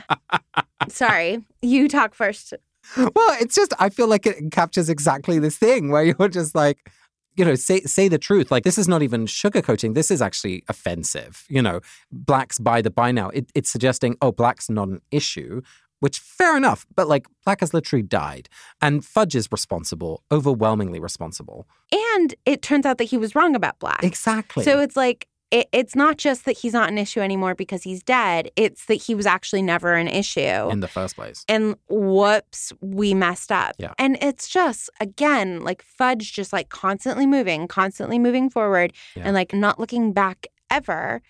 Sorry. 0.90 1.44
You 1.62 1.88
talk 1.88 2.14
first. 2.14 2.54
Well, 2.96 3.38
it's 3.42 3.56
just 3.56 3.74
I 3.80 3.90
feel 3.90 4.08
like 4.08 4.26
it 4.26 4.52
captures 4.52 4.90
exactly 4.90 5.40
this 5.40 5.58
thing 5.58 5.92
where 5.92 6.04
you're 6.04 6.30
just 6.30 6.56
like, 6.56 6.90
you 7.36 7.46
know, 7.46 7.56
say 7.56 7.82
say 7.82 8.08
the 8.08 8.18
truth. 8.18 8.50
Like 8.50 8.64
this 8.64 8.78
is 8.78 8.88
not 8.88 9.02
even 9.02 9.26
sugarcoating. 9.26 9.94
This 9.94 10.10
is 10.10 10.22
actually 10.22 10.64
offensive. 10.68 11.46
You 11.50 11.62
know, 11.62 11.82
blacks 12.12 12.60
by 12.60 12.82
the 12.82 12.90
by 12.90 13.12
now. 13.12 13.30
It, 13.30 13.52
it's 13.54 13.70
suggesting, 13.70 14.16
oh, 14.22 14.32
black's 14.32 14.70
not 14.70 14.88
an 14.88 15.02
issue. 15.12 15.62
Which 16.00 16.20
fair 16.20 16.56
enough, 16.56 16.86
but 16.96 17.08
like 17.08 17.26
Black 17.44 17.62
has 17.62 17.74
literally 17.74 18.04
died, 18.04 18.50
and 18.84 19.04
Fudge 19.04 19.36
is 19.36 19.52
responsible, 19.52 20.22
overwhelmingly 20.32 21.00
responsible. 21.00 21.68
And 21.92 22.36
it 22.46 22.62
turns 22.62 22.86
out 22.86 23.00
that 23.00 23.06
he 23.06 23.18
was 23.18 23.34
wrong 23.34 23.56
about 23.56 23.80
Black. 23.80 24.04
Exactly. 24.04 24.64
So 24.64 24.80
it's 24.80 24.96
like 24.96 25.28
it, 25.52 25.68
it's 25.72 25.96
not 25.96 26.18
just 26.18 26.46
that 26.46 26.58
he's 26.58 26.74
not 26.74 26.90
an 26.90 26.98
issue 26.98 27.20
anymore 27.20 27.56
because 27.56 27.84
he's 27.84 28.04
dead. 28.04 28.52
It's 28.56 28.86
that 28.86 28.96
he 28.96 29.16
was 29.16 29.26
actually 29.26 29.62
never 29.62 29.94
an 29.94 30.08
issue 30.08 30.40
in 30.70 30.82
the 30.82 30.88
first 30.88 31.16
place. 31.16 31.46
And 31.48 31.76
whoops, 31.90 32.74
we 32.82 33.14
messed 33.14 33.52
up. 33.52 33.76
Yeah. 33.78 33.94
And 33.98 34.18
it's 34.22 34.50
just, 34.50 34.90
again, 35.00 35.62
like 35.62 35.82
Fudge 35.82 36.34
just 36.34 36.52
like 36.52 36.70
constantly 36.70 37.26
moving, 37.26 37.68
constantly 37.68 38.20
moving 38.20 38.50
forward 38.50 38.94
yeah. 39.16 39.24
and 39.26 39.34
like 39.34 39.54
not 39.54 39.80
looking 39.80 40.12
back 40.14 40.48
ever. 40.70 41.22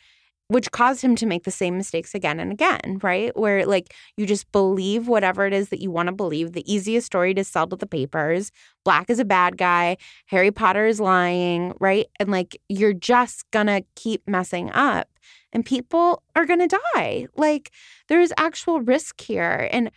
Which 0.50 0.72
caused 0.72 1.02
him 1.02 1.16
to 1.18 1.26
make 1.26 1.44
the 1.44 1.52
same 1.52 1.76
mistakes 1.76 2.16
again 2.16 2.40
and 2.40 2.52
again, 2.52 3.00
right? 3.02 3.38
Where 3.38 3.66
like 3.66 3.94
you 4.16 4.26
just 4.26 4.50
believe 4.52 5.08
whatever 5.08 5.46
it 5.46 5.54
is 5.54 5.70
that 5.70 5.82
you 5.82 5.92
want 5.92 6.08
to 6.08 6.14
believe. 6.14 6.54
The 6.54 6.72
easiest 6.72 7.06
story 7.06 7.34
to 7.34 7.44
sell 7.44 7.68
to 7.68 7.76
the 7.76 7.88
papers 7.88 8.52
Black 8.86 9.10
is 9.10 9.20
a 9.20 9.26
bad 9.26 9.58
guy, 9.58 9.98
Harry 10.28 10.52
Potter 10.52 10.86
is 10.86 11.02
lying, 11.02 11.74
right? 11.80 12.06
And 12.20 12.32
like 12.32 12.58
you're 12.70 12.94
just 12.94 13.50
gonna 13.52 13.82
keep 13.96 14.22
messing 14.26 14.72
up 14.72 15.10
and 15.52 15.66
people 15.66 16.24
are 16.36 16.46
gonna 16.46 16.70
die. 16.96 17.28
Like 17.36 17.72
there's 18.08 18.32
actual 18.38 18.80
risk 18.80 19.20
here. 19.20 19.68
And 19.74 19.92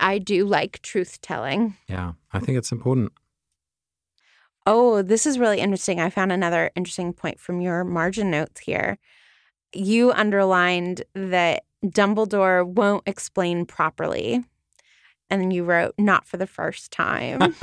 I 0.00 0.18
do 0.18 0.44
like 0.44 0.82
truth 0.82 1.20
telling. 1.20 1.76
Yeah, 1.88 2.14
I 2.32 2.40
think 2.40 2.58
it's 2.58 2.72
important. 2.72 3.12
Oh, 4.66 5.02
this 5.02 5.26
is 5.26 5.38
really 5.38 5.60
interesting. 5.60 6.00
I 6.00 6.10
found 6.10 6.32
another 6.32 6.72
interesting 6.74 7.12
point 7.12 7.38
from 7.38 7.60
your 7.60 7.84
margin 7.84 8.30
notes 8.30 8.62
here 8.62 8.98
you 9.74 10.12
underlined 10.12 11.02
that 11.14 11.64
Dumbledore 11.84 12.66
won't 12.66 13.06
explain 13.06 13.66
properly. 13.66 14.44
And 15.30 15.40
then 15.40 15.50
you 15.50 15.64
wrote, 15.64 15.94
not 15.98 16.26
for 16.26 16.36
the 16.36 16.46
first 16.46 16.92
time. 16.92 17.40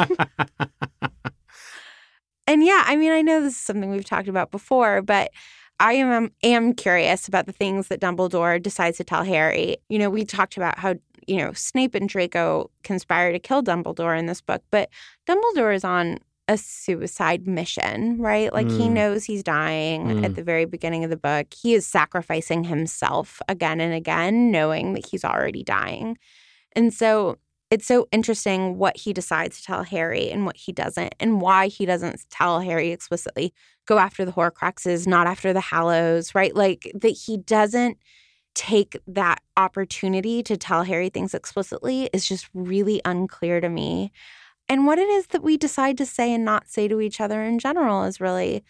and 2.48 2.64
yeah, 2.64 2.84
I 2.86 2.96
mean, 2.96 3.12
I 3.12 3.22
know 3.22 3.42
this 3.42 3.54
is 3.54 3.60
something 3.60 3.92
we've 3.92 4.06
talked 4.06 4.28
about 4.28 4.52
before, 4.52 5.02
but 5.02 5.32
I 5.80 5.94
am 5.94 6.12
um, 6.12 6.32
am 6.44 6.74
curious 6.74 7.28
about 7.28 7.48
the 7.48 7.52
things 7.52 7.88
that 7.88 8.00
Dumbledore 8.00 8.62
decides 8.62 8.98
to 8.98 9.04
tell 9.04 9.24
Harry. 9.24 9.78
You 9.90 9.98
know, 9.98 10.12
we 10.12 10.26
talked 10.26 10.56
about 10.56 10.78
how, 10.78 10.96
you 11.28 11.38
know, 11.38 11.54
Snape 11.54 11.96
and 11.96 12.08
Draco 12.08 12.70
conspire 12.84 13.32
to 13.32 13.40
kill 13.40 13.64
Dumbledore 13.64 14.18
in 14.18 14.28
this 14.28 14.42
book, 14.42 14.64
but 14.70 14.90
Dumbledore 15.28 15.76
is 15.76 15.84
on 15.84 16.20
a 16.52 16.58
suicide 16.58 17.48
mission, 17.48 18.18
right? 18.20 18.52
Like 18.52 18.68
mm. 18.68 18.78
he 18.78 18.90
knows 18.90 19.24
he's 19.24 19.42
dying 19.42 20.08
mm. 20.08 20.26
at 20.26 20.36
the 20.36 20.44
very 20.44 20.66
beginning 20.66 21.06
of 21.06 21.10
the 21.10 21.16
book. 21.16 21.48
He 21.54 21.74
is 21.74 21.88
sacrificing 21.88 22.66
himself 22.66 23.42
again 23.48 23.80
and 23.80 23.94
again, 23.94 24.52
knowing 24.52 24.94
that 24.94 25.06
he's 25.06 25.24
already 25.24 25.64
dying. 25.64 26.18
And 26.74 26.94
so 26.94 27.38
it's 27.70 27.86
so 27.86 28.10
interesting 28.12 28.78
what 28.78 28.98
he 28.98 29.14
decides 29.14 29.60
to 29.60 29.64
tell 29.64 29.84
Harry 29.84 30.30
and 30.30 30.46
what 30.46 30.58
he 30.58 30.74
doesn't, 30.74 31.16
and 31.22 31.40
why 31.40 31.70
he 31.70 31.86
doesn't 31.86 32.30
tell 32.30 32.60
Harry 32.60 32.92
explicitly, 32.92 33.54
go 33.86 33.98
after 33.98 34.26
the 34.26 34.34
Horcruxes, 34.34 35.08
not 35.08 35.28
after 35.28 35.54
the 35.54 35.62
Hallows, 35.62 36.36
right? 36.36 36.54
Like 36.54 36.92
that 36.96 37.12
he 37.12 37.38
doesn't 37.38 37.98
take 38.56 39.00
that 39.08 39.40
opportunity 39.56 40.44
to 40.44 40.58
tell 40.58 40.84
Harry 40.84 41.08
things 41.08 41.34
explicitly 41.34 42.10
is 42.12 42.28
just 42.28 42.50
really 42.54 43.00
unclear 43.06 43.62
to 43.62 43.70
me. 43.70 44.12
And 44.70 44.86
what 44.86 45.00
it 45.00 45.10
is 45.10 45.28
that 45.28 45.44
we 45.44 45.58
decide 45.58 45.98
to 45.98 46.06
say 46.06 46.34
and 46.34 46.46
not 46.46 46.68
say 46.68 46.88
to 46.88 47.02
each 47.02 47.20
other 47.20 47.42
in 47.44 47.60
general 47.60 48.04
is 48.04 48.22
really 48.22 48.64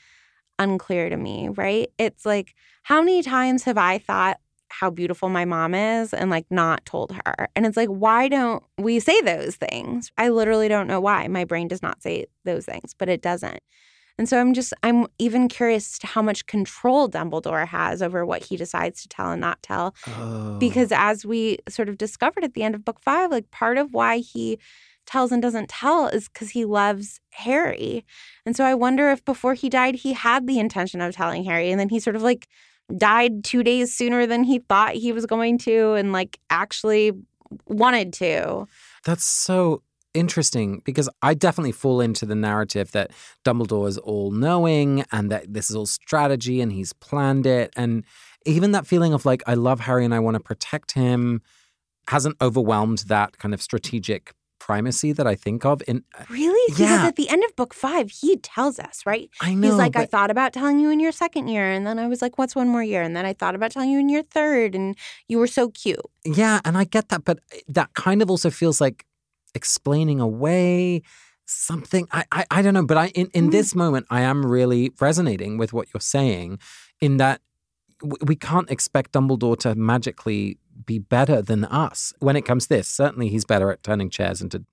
unclear 0.57 1.09
to 1.09 1.17
me, 1.17 1.49
right? 1.49 1.89
It's 1.97 2.25
like, 2.25 2.55
how 2.83 3.01
many 3.01 3.21
times 3.21 3.63
have 3.63 3.77
I 3.77 3.97
thought 3.99 4.37
how 4.69 4.89
beautiful 4.89 5.27
my 5.27 5.43
mom 5.43 5.75
is 5.75 6.13
and 6.13 6.29
like 6.29 6.45
not 6.49 6.85
told 6.85 7.11
her? 7.25 7.47
And 7.55 7.65
it's 7.65 7.77
like, 7.77 7.89
why 7.89 8.27
don't 8.27 8.63
we 8.77 8.99
say 8.99 9.19
those 9.21 9.55
things? 9.55 10.11
I 10.17 10.29
literally 10.29 10.67
don't 10.67 10.87
know 10.87 11.01
why. 11.01 11.27
My 11.27 11.45
brain 11.45 11.67
does 11.67 11.83
not 11.83 12.01
say 12.01 12.25
those 12.45 12.65
things, 12.65 12.95
but 12.97 13.09
it 13.09 13.21
doesn't. 13.21 13.59
And 14.17 14.29
so 14.29 14.39
I'm 14.39 14.53
just, 14.53 14.73
I'm 14.83 15.07
even 15.19 15.47
curious 15.47 15.97
to 15.99 16.07
how 16.07 16.21
much 16.21 16.45
control 16.45 17.09
Dumbledore 17.09 17.67
has 17.67 18.01
over 18.01 18.25
what 18.25 18.43
he 18.43 18.55
decides 18.55 19.01
to 19.01 19.09
tell 19.09 19.31
and 19.31 19.41
not 19.41 19.61
tell. 19.63 19.95
Oh. 20.07 20.57
Because 20.59 20.91
as 20.91 21.25
we 21.25 21.57
sort 21.67 21.89
of 21.89 21.97
discovered 21.97 22.43
at 22.43 22.53
the 22.53 22.63
end 22.63 22.75
of 22.75 22.85
book 22.85 22.99
five, 23.01 23.31
like 23.31 23.49
part 23.51 23.77
of 23.77 23.93
why 23.93 24.17
he 24.19 24.59
tells 25.06 25.32
and 25.32 25.41
doesn't 25.41 25.70
tell 25.70 26.08
is 26.08 26.30
because 26.30 26.52
he 26.52 26.66
loves 26.66 27.20
Harry. 27.32 28.06
And 28.45 28.56
so 28.56 28.64
I 28.64 28.76
wonder 28.76 29.10
if 29.10 29.24
before 29.26 29.54
he 29.54 29.70
died, 29.70 29.95
he 29.95 30.14
had 30.14 30.47
the 30.47 30.60
intention 30.60 31.02
of 31.02 31.14
telling 31.14 31.43
Harry. 31.43 31.72
And 31.72 31.80
then 31.80 31.89
he 31.89 31.99
sort 31.99 32.16
of 32.16 32.22
like 32.22 32.47
died 32.97 33.43
two 33.43 33.64
days 33.64 33.95
sooner 33.95 34.26
than 34.26 34.43
he 34.43 34.60
thought 34.60 34.93
he 34.93 35.12
was 35.12 35.26
going 35.26 35.58
to 35.60 35.93
and 35.93 36.12
like 36.12 36.39
actually 36.49 37.12
wanted 37.68 38.14
to. 38.14 38.68
That's 39.04 39.26
so 39.26 39.84
interesting 40.14 40.82
because 40.86 41.10
I 41.22 41.34
definitely 41.34 41.72
fall 41.72 42.02
into 42.02 42.26
the 42.26 42.36
narrative 42.36 42.91
that 42.91 43.12
Dumbledore 43.45 43.88
is 43.88 43.97
all 43.97 44.32
knowing 44.32 45.06
and 45.12 45.32
that 45.32 45.54
this 45.54 45.70
is 45.70 45.76
all 45.76 45.86
strategy 45.86 46.62
and 46.62 46.72
he's 46.72 46.93
planned 46.93 47.45
it. 47.45 47.74
And 47.76 48.04
even 48.45 48.72
that 48.72 48.88
feeling 48.88 49.14
of 49.14 49.26
like, 49.26 49.43
I 49.47 49.54
love 49.54 49.82
Harry 49.82 50.04
and 50.04 50.14
I 50.14 50.20
want 50.20 50.36
to 50.36 50.39
protect 50.39 50.93
him 50.93 51.41
hasn't 52.08 52.36
overwhelmed 52.41 52.99
that 53.08 53.38
kind 53.38 53.54
of 53.54 53.62
strategic 53.62 54.34
primacy 54.68 55.12
that 55.12 55.26
I 55.26 55.36
think 55.36 55.66
of. 55.66 55.82
In 55.88 56.03
uh, 56.18 56.24
really, 56.30 56.66
because 56.70 57.03
at 57.03 57.16
the 57.16 57.28
end 57.30 57.43
of 57.43 57.55
book 57.55 57.74
five, 57.74 58.12
he 58.12 58.38
tells 58.38 58.78
us, 58.78 59.01
right? 59.05 59.28
I 59.41 59.55
know. 59.55 59.68
He's 59.68 59.78
like, 59.78 59.93
but... 59.93 60.03
I 60.03 60.05
thought 60.05 60.30
about 60.30 60.53
telling 60.53 60.80
you 60.80 60.91
in 60.91 60.99
your 60.99 61.12
second 61.12 61.47
year, 61.47 61.72
and 61.72 61.86
then 61.88 61.97
I 61.97 62.07
was 62.07 62.22
like, 62.22 62.38
what's 62.38 62.55
one 62.55 62.70
more 62.70 62.84
year? 62.84 63.01
And 63.01 63.16
then 63.16 63.26
I 63.26 63.34
thought 63.34 63.55
about 63.55 63.72
telling 63.72 63.89
you 63.89 63.99
in 63.99 64.09
your 64.09 64.24
third, 64.24 64.76
and 64.76 64.95
you 65.28 65.39
were 65.39 65.47
so 65.47 65.70
cute. 65.70 65.99
Yeah, 66.24 66.59
and 66.64 66.78
I 66.78 66.84
get 66.84 67.09
that, 67.09 67.24
but 67.24 67.39
uh, 67.51 67.57
that 67.70 67.89
kind 67.95 68.22
of 68.22 68.30
also 68.30 68.49
feels 68.51 68.80
like 68.80 69.05
explaining 69.55 70.20
away 70.20 71.01
something. 71.45 72.07
I 72.12 72.24
I, 72.32 72.45
I 72.51 72.62
don't 72.62 72.76
know, 72.76 72.86
but 72.86 72.97
I 72.97 73.07
in 73.07 73.28
in 73.34 73.47
mm. 73.47 73.51
this 73.51 73.74
moment, 73.74 74.05
I 74.09 74.22
am 74.22 74.45
really 74.45 74.91
resonating 74.99 75.57
with 75.57 75.74
what 75.74 75.88
you're 75.91 76.01
saying, 76.18 76.59
in 76.99 77.18
that 77.18 77.41
we 78.26 78.36
can't 78.36 78.70
expect 78.70 79.12
Dumbledore 79.12 79.57
to 79.59 79.76
magically 79.76 80.57
be 80.86 80.99
better 80.99 81.41
than 81.41 81.65
us 81.65 82.13
when 82.19 82.36
it 82.36 82.45
comes 82.45 82.63
to 82.67 82.69
this. 82.69 82.88
Certainly, 82.88 83.29
he's 83.29 83.45
better 83.45 83.71
at 83.71 83.84
turning 83.84 84.09
chairs 84.09 84.41
into, 84.41 84.63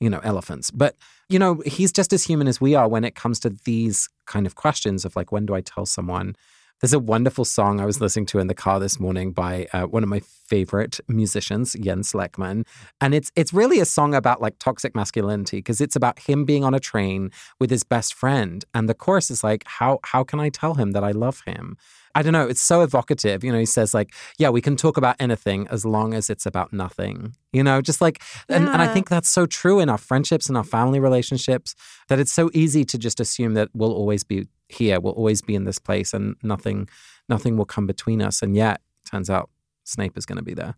you 0.00 0.10
know, 0.10 0.20
elephants. 0.22 0.70
But, 0.70 0.96
you 1.28 1.38
know, 1.38 1.62
he's 1.66 1.92
just 1.92 2.12
as 2.12 2.24
human 2.24 2.48
as 2.48 2.60
we 2.60 2.74
are 2.74 2.88
when 2.88 3.04
it 3.04 3.14
comes 3.14 3.38
to 3.40 3.50
these 3.50 4.08
kind 4.26 4.46
of 4.46 4.54
questions 4.54 5.04
of 5.04 5.16
like, 5.16 5.32
when 5.32 5.46
do 5.46 5.54
I 5.54 5.60
tell 5.60 5.86
someone? 5.86 6.36
There's 6.80 6.92
a 6.92 6.98
wonderful 6.98 7.44
song 7.44 7.80
I 7.80 7.86
was 7.86 8.00
listening 8.00 8.26
to 8.26 8.40
in 8.40 8.48
the 8.48 8.54
car 8.54 8.78
this 8.80 8.98
morning 9.00 9.32
by 9.32 9.68
uh, 9.72 9.84
one 9.84 10.02
of 10.02 10.08
my 10.08 10.20
favorite 10.20 11.00
musicians, 11.08 11.74
Jens 11.80 12.12
Lekman, 12.12 12.66
and 13.00 13.14
it's 13.14 13.30
it's 13.36 13.52
really 13.52 13.80
a 13.80 13.84
song 13.84 14.14
about 14.14 14.42
like 14.42 14.58
toxic 14.58 14.94
masculinity 14.94 15.58
because 15.58 15.80
it's 15.80 15.96
about 15.96 16.18
him 16.18 16.44
being 16.44 16.64
on 16.64 16.74
a 16.74 16.80
train 16.80 17.30
with 17.58 17.70
his 17.70 17.84
best 17.84 18.12
friend, 18.12 18.64
and 18.74 18.88
the 18.88 18.94
chorus 18.94 19.30
is 19.30 19.44
like, 19.44 19.62
how 19.66 20.00
how 20.04 20.24
can 20.24 20.40
I 20.40 20.48
tell 20.48 20.74
him 20.74 20.92
that 20.92 21.04
I 21.04 21.12
love 21.12 21.42
him? 21.46 21.76
I 22.14 22.22
don't 22.22 22.32
know. 22.32 22.46
It's 22.46 22.62
so 22.62 22.82
evocative. 22.82 23.42
You 23.42 23.52
know, 23.52 23.58
he 23.58 23.66
says 23.66 23.92
like, 23.92 24.14
yeah, 24.38 24.50
we 24.50 24.60
can 24.60 24.76
talk 24.76 24.96
about 24.96 25.16
anything 25.18 25.66
as 25.70 25.84
long 25.84 26.14
as 26.14 26.30
it's 26.30 26.46
about 26.46 26.72
nothing. 26.72 27.34
You 27.52 27.64
know, 27.64 27.80
just 27.80 28.00
like, 28.00 28.22
yeah. 28.48 28.56
and, 28.56 28.68
and 28.68 28.80
I 28.80 28.86
think 28.86 29.08
that's 29.08 29.28
so 29.28 29.46
true 29.46 29.80
in 29.80 29.88
our 29.88 29.98
friendships 29.98 30.48
and 30.48 30.56
our 30.56 30.64
family 30.64 31.00
relationships 31.00 31.74
that 32.08 32.20
it's 32.20 32.32
so 32.32 32.50
easy 32.54 32.84
to 32.84 32.98
just 32.98 33.20
assume 33.20 33.54
that 33.54 33.68
we'll 33.74 33.92
always 33.92 34.22
be 34.22 34.46
here, 34.74 35.00
we'll 35.00 35.12
always 35.14 35.42
be 35.42 35.54
in 35.54 35.64
this 35.64 35.78
place, 35.78 36.12
and 36.12 36.36
nothing, 36.42 36.88
nothing 37.28 37.56
will 37.56 37.64
come 37.64 37.86
between 37.86 38.22
us. 38.22 38.42
And 38.42 38.54
yet, 38.56 38.80
turns 39.10 39.30
out 39.30 39.50
Snape 39.84 40.16
is 40.16 40.26
going 40.26 40.38
to 40.38 40.44
be 40.44 40.54
there. 40.54 40.74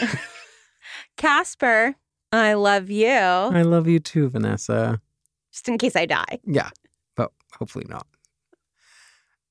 Casper, 1.16 1.96
I 2.32 2.54
love 2.54 2.90
you. 2.90 3.08
I 3.08 3.62
love 3.62 3.86
you 3.86 3.98
too, 3.98 4.28
Vanessa. 4.28 5.00
Just 5.52 5.68
in 5.68 5.78
case 5.78 5.96
I 5.96 6.06
die. 6.06 6.38
Yeah, 6.44 6.70
but 7.16 7.32
hopefully 7.58 7.86
not. 7.88 8.06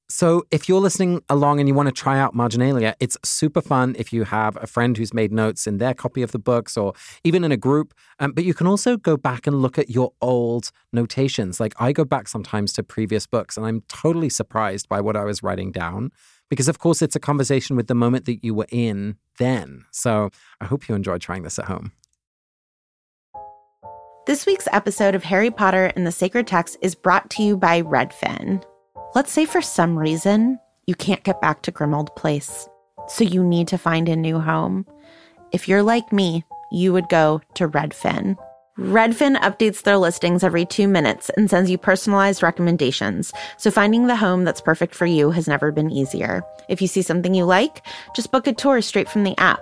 So, 0.08 0.44
if 0.52 0.70
you're 0.70 0.80
listening 0.80 1.24
along 1.30 1.60
and 1.60 1.68
you 1.68 1.74
want 1.74 1.88
to 1.88 1.92
try 1.92 2.20
out 2.20 2.36
Marginalia, 2.36 2.96
it's 3.00 3.18
super 3.24 3.60
fun 3.60 3.96
if 3.98 4.14
you 4.14 4.24
have 4.24 4.56
a 4.62 4.68
friend 4.68 4.96
who's 4.96 5.16
made 5.16 5.32
notes 5.32 5.66
in 5.66 5.80
their 5.80 5.96
copy 5.96 6.22
of 6.22 6.32
the 6.32 6.38
books 6.38 6.78
or 6.78 6.94
even 7.24 7.44
in 7.44 7.52
a 7.52 7.58
group. 7.58 7.92
Um, 8.20 8.32
but 8.32 8.46
you 8.46 8.54
can 8.54 8.68
also 8.68 8.98
go 8.98 9.18
back 9.18 9.48
and 9.48 9.64
look 9.64 9.80
at 9.80 9.90
your 9.90 10.14
old 10.22 10.72
notations. 10.94 11.60
Like, 11.60 11.74
I 11.80 11.92
go 11.92 12.06
back 12.06 12.28
sometimes 12.28 12.72
to 12.74 12.84
previous 12.84 13.26
books 13.26 13.58
and 13.58 13.66
I'm 13.66 13.82
totally 13.88 14.30
surprised 14.30 14.88
by 14.88 15.02
what 15.02 15.18
I 15.18 15.24
was 15.24 15.42
writing 15.42 15.72
down 15.72 16.12
because, 16.52 16.68
of 16.68 16.78
course, 16.78 17.02
it's 17.02 17.16
a 17.16 17.20
conversation 17.20 17.76
with 17.76 17.88
the 17.88 17.96
moment 17.96 18.26
that 18.26 18.44
you 18.44 18.54
were 18.54 18.68
in 18.70 19.16
then. 19.40 19.86
So, 19.90 20.30
I 20.62 20.66
hope 20.66 20.88
you 20.88 20.94
enjoy 20.94 21.18
trying 21.18 21.42
this 21.42 21.58
at 21.58 21.66
home. 21.66 21.94
This 24.28 24.46
week's 24.46 24.68
episode 24.72 25.16
of 25.16 25.24
Harry 25.24 25.50
Potter 25.50 25.92
and 25.96 26.06
the 26.06 26.12
Sacred 26.12 26.46
Text 26.46 26.78
is 26.82 26.94
brought 26.94 27.32
to 27.32 27.44
you 27.44 27.58
by 27.58 27.82
Redfin. 27.82 28.64
Let's 29.16 29.32
say 29.32 29.46
for 29.46 29.62
some 29.62 29.98
reason 29.98 30.60
you 30.88 30.94
can't 30.94 31.24
get 31.24 31.40
back 31.40 31.62
to 31.62 31.72
Grimmauld 31.72 32.14
Place, 32.18 32.68
so 33.08 33.24
you 33.24 33.46
need 33.46 33.70
to 33.70 33.78
find 33.78 34.10
a 34.10 34.16
new 34.18 34.42
home. 34.42 34.86
If 35.54 35.70
you're 35.70 35.84
like 35.84 36.12
me, 36.12 36.44
you 36.70 36.92
would 36.92 37.08
go 37.08 37.40
to 37.54 37.70
Redfin. 37.70 38.36
Redfin 38.78 39.38
updates 39.38 39.84
their 39.84 39.96
listings 39.96 40.44
every 40.44 40.66
two 40.66 40.90
minutes 40.90 41.32
and 41.38 41.50
sends 41.50 41.70
you 41.70 41.78
personalized 41.78 42.44
recommendations, 42.44 43.32
so 43.58 43.72
finding 43.72 44.08
the 44.08 44.18
home 44.18 44.44
that's 44.44 44.60
perfect 44.60 44.94
for 44.94 45.06
you 45.06 45.32
has 45.32 45.48
never 45.48 45.72
been 45.72 45.90
easier. 45.90 46.44
If 46.68 46.82
you 46.82 46.90
see 46.90 47.02
something 47.02 47.34
you 47.34 47.46
like, 47.46 47.86
just 48.18 48.34
book 48.34 48.48
a 48.48 48.54
tour 48.54 48.82
straight 48.82 49.08
from 49.08 49.24
the 49.24 49.40
app. 49.40 49.62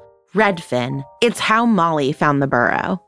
Redfin. 0.35 1.05
It's 1.21 1.39
how 1.39 1.65
Molly 1.65 2.11
found 2.11 2.41
the 2.41 2.47
burrow. 2.47 3.01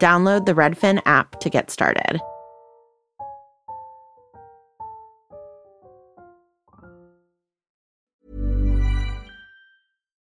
Download 0.00 0.44
the 0.44 0.54
Redfin 0.54 1.00
app 1.06 1.40
to 1.40 1.50
get 1.50 1.70
started. 1.70 2.20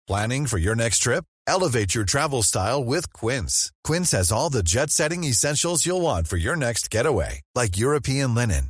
Planning 0.08 0.46
for 0.46 0.60
your 0.60 0.76
next 0.76 1.00
trip? 1.00 1.26
Elevate 1.48 1.96
your 1.96 2.06
travel 2.06 2.44
style 2.44 2.86
with 2.86 3.12
Quince. 3.12 3.72
Quince 3.84 4.12
has 4.12 4.32
all 4.32 4.52
the 4.52 4.62
jet 4.62 4.92
setting 4.92 5.24
essentials 5.24 5.84
you'll 5.84 6.02
want 6.02 6.28
for 6.28 6.38
your 6.38 6.56
next 6.56 6.92
getaway, 6.92 7.42
like 7.56 7.78
European 7.78 8.36
linen, 8.36 8.70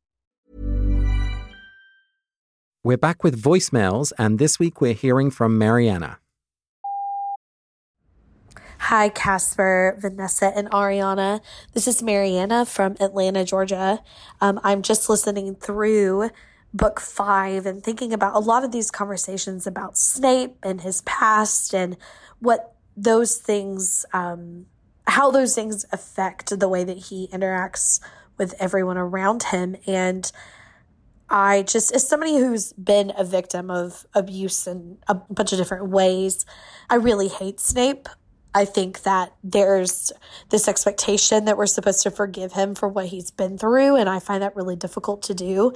We're 2.83 2.97
back 2.97 3.23
with 3.23 3.39
voicemails, 3.39 4.11
and 4.17 4.39
this 4.39 4.57
week 4.57 4.81
we're 4.81 4.95
hearing 4.95 5.29
from 5.29 5.55
Mariana. 5.59 6.17
Hi, 8.79 9.09
Casper, 9.09 9.95
Vanessa, 9.99 10.51
and 10.55 10.67
Ariana. 10.71 11.41
This 11.73 11.87
is 11.87 12.01
Mariana 12.01 12.65
from 12.65 12.95
Atlanta, 12.99 13.45
Georgia. 13.45 14.01
Um, 14.41 14.59
I'm 14.63 14.81
just 14.81 15.09
listening 15.09 15.53
through 15.57 16.31
book 16.73 16.99
five 16.99 17.67
and 17.67 17.83
thinking 17.83 18.13
about 18.13 18.33
a 18.33 18.39
lot 18.39 18.63
of 18.63 18.71
these 18.71 18.89
conversations 18.89 19.67
about 19.67 19.95
Snape 19.95 20.55
and 20.63 20.81
his 20.81 21.01
past 21.01 21.75
and 21.75 21.95
what 22.39 22.73
those 22.97 23.37
things, 23.37 24.07
um, 24.11 24.65
how 25.05 25.29
those 25.29 25.53
things 25.53 25.85
affect 25.91 26.59
the 26.59 26.67
way 26.67 26.83
that 26.83 26.97
he 26.97 27.27
interacts 27.31 27.99
with 28.39 28.55
everyone 28.57 28.97
around 28.97 29.43
him. 29.43 29.75
And 29.85 30.31
I 31.31 31.63
just, 31.63 31.93
as 31.93 32.05
somebody 32.07 32.35
who's 32.35 32.73
been 32.73 33.13
a 33.17 33.23
victim 33.23 33.71
of 33.71 34.05
abuse 34.13 34.67
in 34.67 34.97
a 35.07 35.15
bunch 35.15 35.53
of 35.53 35.57
different 35.57 35.87
ways, 35.87 36.45
I 36.89 36.95
really 36.95 37.29
hate 37.29 37.61
Snape. 37.61 38.09
I 38.53 38.65
think 38.65 39.03
that 39.03 39.33
there's 39.41 40.11
this 40.49 40.67
expectation 40.67 41.45
that 41.45 41.57
we're 41.57 41.67
supposed 41.67 42.03
to 42.03 42.11
forgive 42.11 42.51
him 42.51 42.75
for 42.75 42.89
what 42.89 43.05
he's 43.05 43.31
been 43.31 43.57
through, 43.57 43.95
and 43.95 44.09
I 44.09 44.19
find 44.19 44.43
that 44.43 44.57
really 44.57 44.75
difficult 44.75 45.23
to 45.23 45.33
do. 45.33 45.71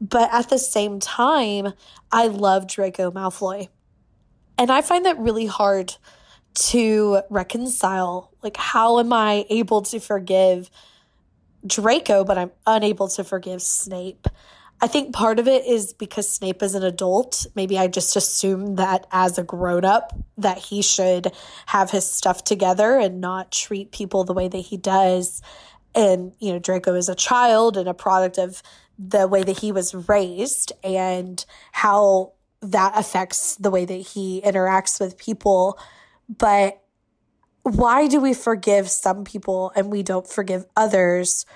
But 0.00 0.28
at 0.32 0.50
the 0.50 0.58
same 0.58 0.98
time, 0.98 1.72
I 2.10 2.26
love 2.26 2.66
Draco 2.66 3.12
Malfoy. 3.12 3.68
And 4.58 4.72
I 4.72 4.82
find 4.82 5.06
that 5.06 5.18
really 5.18 5.46
hard 5.46 5.94
to 6.54 7.20
reconcile. 7.30 8.32
Like, 8.42 8.56
how 8.56 8.98
am 8.98 9.12
I 9.12 9.46
able 9.50 9.82
to 9.82 10.00
forgive 10.00 10.68
Draco, 11.64 12.24
but 12.24 12.38
I'm 12.38 12.50
unable 12.66 13.06
to 13.08 13.22
forgive 13.22 13.62
Snape? 13.62 14.26
I 14.80 14.88
think 14.88 15.14
part 15.14 15.38
of 15.38 15.48
it 15.48 15.64
is 15.64 15.94
because 15.94 16.28
Snape 16.28 16.62
is 16.62 16.74
an 16.74 16.82
adult. 16.82 17.46
Maybe 17.54 17.78
I 17.78 17.86
just 17.86 18.14
assume 18.14 18.76
that 18.76 19.06
as 19.10 19.38
a 19.38 19.42
grown 19.42 19.84
up 19.86 20.12
that 20.36 20.58
he 20.58 20.82
should 20.82 21.32
have 21.66 21.90
his 21.90 22.08
stuff 22.08 22.44
together 22.44 22.98
and 22.98 23.20
not 23.20 23.50
treat 23.50 23.90
people 23.90 24.24
the 24.24 24.34
way 24.34 24.48
that 24.48 24.58
he 24.58 24.76
does. 24.76 25.40
And, 25.94 26.32
you 26.40 26.52
know, 26.52 26.58
Draco 26.58 26.94
is 26.94 27.08
a 27.08 27.14
child 27.14 27.78
and 27.78 27.88
a 27.88 27.94
product 27.94 28.36
of 28.36 28.62
the 28.98 29.26
way 29.26 29.42
that 29.42 29.58
he 29.58 29.72
was 29.72 29.94
raised 29.94 30.72
and 30.84 31.42
how 31.72 32.32
that 32.60 32.92
affects 32.96 33.56
the 33.56 33.70
way 33.70 33.86
that 33.86 33.94
he 33.94 34.42
interacts 34.44 35.00
with 35.00 35.16
people. 35.16 35.78
But 36.28 36.82
why 37.62 38.08
do 38.08 38.20
we 38.20 38.34
forgive 38.34 38.90
some 38.90 39.24
people 39.24 39.72
and 39.74 39.90
we 39.90 40.02
don't 40.02 40.28
forgive 40.28 40.66
others? 40.76 41.46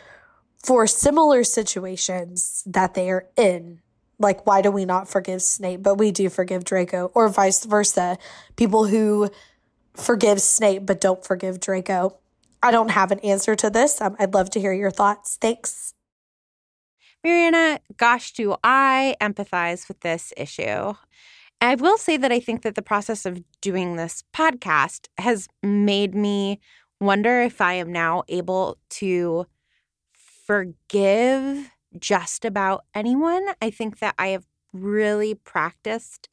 For 0.63 0.87
similar 0.87 1.45
situations 1.45 2.63
that 2.67 2.95
they 2.95 3.11
are 3.11 3.27
in. 3.37 3.81
Like, 4.19 4.47
why 4.47 4.61
do 4.61 4.71
we 4.71 4.85
not 4.85 5.09
forgive 5.09 5.41
Snape, 5.41 5.83
but 5.83 5.97
we 5.97 6.11
do 6.11 6.29
forgive 6.29 6.65
Draco, 6.65 7.11
or 7.15 7.29
vice 7.29 7.65
versa? 7.65 8.19
People 8.57 8.87
who 8.87 9.31
forgive 9.95 10.41
Snape 10.43 10.85
but 10.85 11.01
don't 11.01 11.25
forgive 11.25 11.61
Draco. 11.61 12.19
I 12.63 12.71
don't 12.71 12.91
have 12.91 13.11
an 13.11 13.21
answer 13.21 13.57
to 13.57 13.71
this. 13.71 14.01
Um, 14.01 14.17
I'd 14.19 14.35
love 14.35 14.51
to 14.51 14.61
hear 14.61 14.75
your 14.75 14.91
thoughts. 14.91 15.39
Thanks. 15.41 15.95
Mariana, 17.25 17.81
gosh, 17.97 18.33
do 18.33 18.57
I 18.63 19.17
empathize 19.21 19.89
with 19.89 20.01
this 20.01 20.33
issue. 20.37 20.95
I 21.63 21.75
will 21.75 21.99
say 21.99 22.17
that 22.17 22.33
I 22.33 22.41
think 22.41 22.63
that 22.63 22.75
the 22.75 22.83
process 22.83 23.27
of 23.27 23.43
doing 23.61 23.97
this 23.97 24.25
podcast 24.35 25.09
has 25.19 25.47
made 25.63 26.15
me 26.15 26.61
wonder 27.01 27.43
if 27.43 27.61
I 27.61 27.75
am 27.75 27.93
now 27.93 28.23
able 28.29 28.79
to 28.91 29.47
forgive 30.51 31.71
just 31.97 32.45
about 32.45 32.85
anyone. 32.93 33.47
I 33.63 33.71
think 33.71 34.01
that 34.01 34.17
I 34.19 34.29
have 34.29 34.47
really 34.73 35.33
practiced 35.33 36.29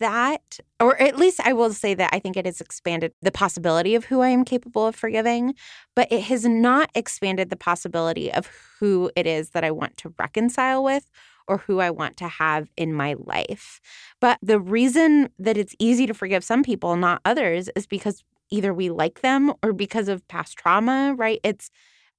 that, 0.00 0.58
or 0.80 1.00
at 1.00 1.16
least 1.16 1.38
I 1.44 1.52
will 1.52 1.72
say 1.72 1.94
that 1.94 2.10
I 2.12 2.18
think 2.18 2.36
it 2.36 2.44
has 2.44 2.60
expanded 2.60 3.12
the 3.22 3.30
possibility 3.30 3.94
of 3.94 4.06
who 4.06 4.20
I 4.20 4.30
am 4.30 4.44
capable 4.44 4.84
of 4.84 4.96
forgiving, 4.96 5.54
but 5.94 6.10
it 6.10 6.22
has 6.22 6.44
not 6.44 6.90
expanded 6.96 7.50
the 7.50 7.56
possibility 7.56 8.32
of 8.32 8.50
who 8.80 9.12
it 9.14 9.28
is 9.28 9.50
that 9.50 9.62
I 9.62 9.70
want 9.70 9.96
to 9.98 10.12
reconcile 10.18 10.82
with 10.82 11.08
or 11.46 11.58
who 11.58 11.78
I 11.78 11.90
want 11.90 12.16
to 12.16 12.26
have 12.26 12.68
in 12.76 12.92
my 12.92 13.14
life. 13.16 13.80
But 14.20 14.38
the 14.42 14.58
reason 14.58 15.28
that 15.38 15.56
it's 15.56 15.76
easy 15.78 16.08
to 16.08 16.14
forgive 16.14 16.42
some 16.42 16.64
people, 16.64 16.96
not 16.96 17.20
others, 17.24 17.70
is 17.76 17.86
because 17.86 18.24
either 18.50 18.74
we 18.74 18.90
like 18.90 19.20
them 19.20 19.52
or 19.62 19.72
because 19.72 20.08
of 20.08 20.26
past 20.26 20.56
trauma, 20.56 21.14
right? 21.16 21.38
It's 21.44 21.70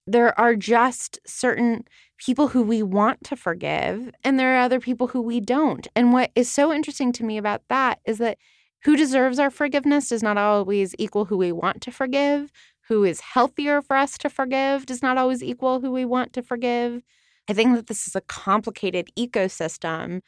there 0.05 0.37
are 0.39 0.55
just 0.55 1.19
certain 1.25 1.85
people 2.17 2.49
who 2.49 2.61
we 2.61 2.83
want 2.83 3.23
to 3.25 3.35
forgive, 3.35 4.11
and 4.23 4.39
there 4.39 4.55
are 4.55 4.61
other 4.61 4.79
people 4.79 5.07
who 5.07 5.21
we 5.21 5.39
don't. 5.39 5.87
And 5.95 6.13
what 6.13 6.31
is 6.35 6.49
so 6.49 6.73
interesting 6.73 7.11
to 7.13 7.23
me 7.23 7.37
about 7.37 7.61
that 7.69 7.99
is 8.05 8.17
that 8.17 8.37
who 8.83 8.95
deserves 8.95 9.39
our 9.39 9.49
forgiveness 9.49 10.09
does 10.09 10.23
not 10.23 10.37
always 10.37 10.93
equal 10.99 11.25
who 11.25 11.37
we 11.37 11.51
want 11.51 11.81
to 11.81 11.91
forgive. 11.91 12.51
Who 12.89 13.05
is 13.05 13.21
healthier 13.21 13.81
for 13.81 13.95
us 13.95 14.17
to 14.19 14.29
forgive 14.29 14.85
does 14.85 15.01
not 15.01 15.17
always 15.17 15.41
equal 15.41 15.79
who 15.79 15.91
we 15.91 16.03
want 16.03 16.33
to 16.33 16.43
forgive. 16.43 17.01
I 17.49 17.53
think 17.53 17.75
that 17.75 17.87
this 17.87 18.07
is 18.07 18.15
a 18.15 18.21
complicated 18.21 19.09
ecosystem 19.17 20.21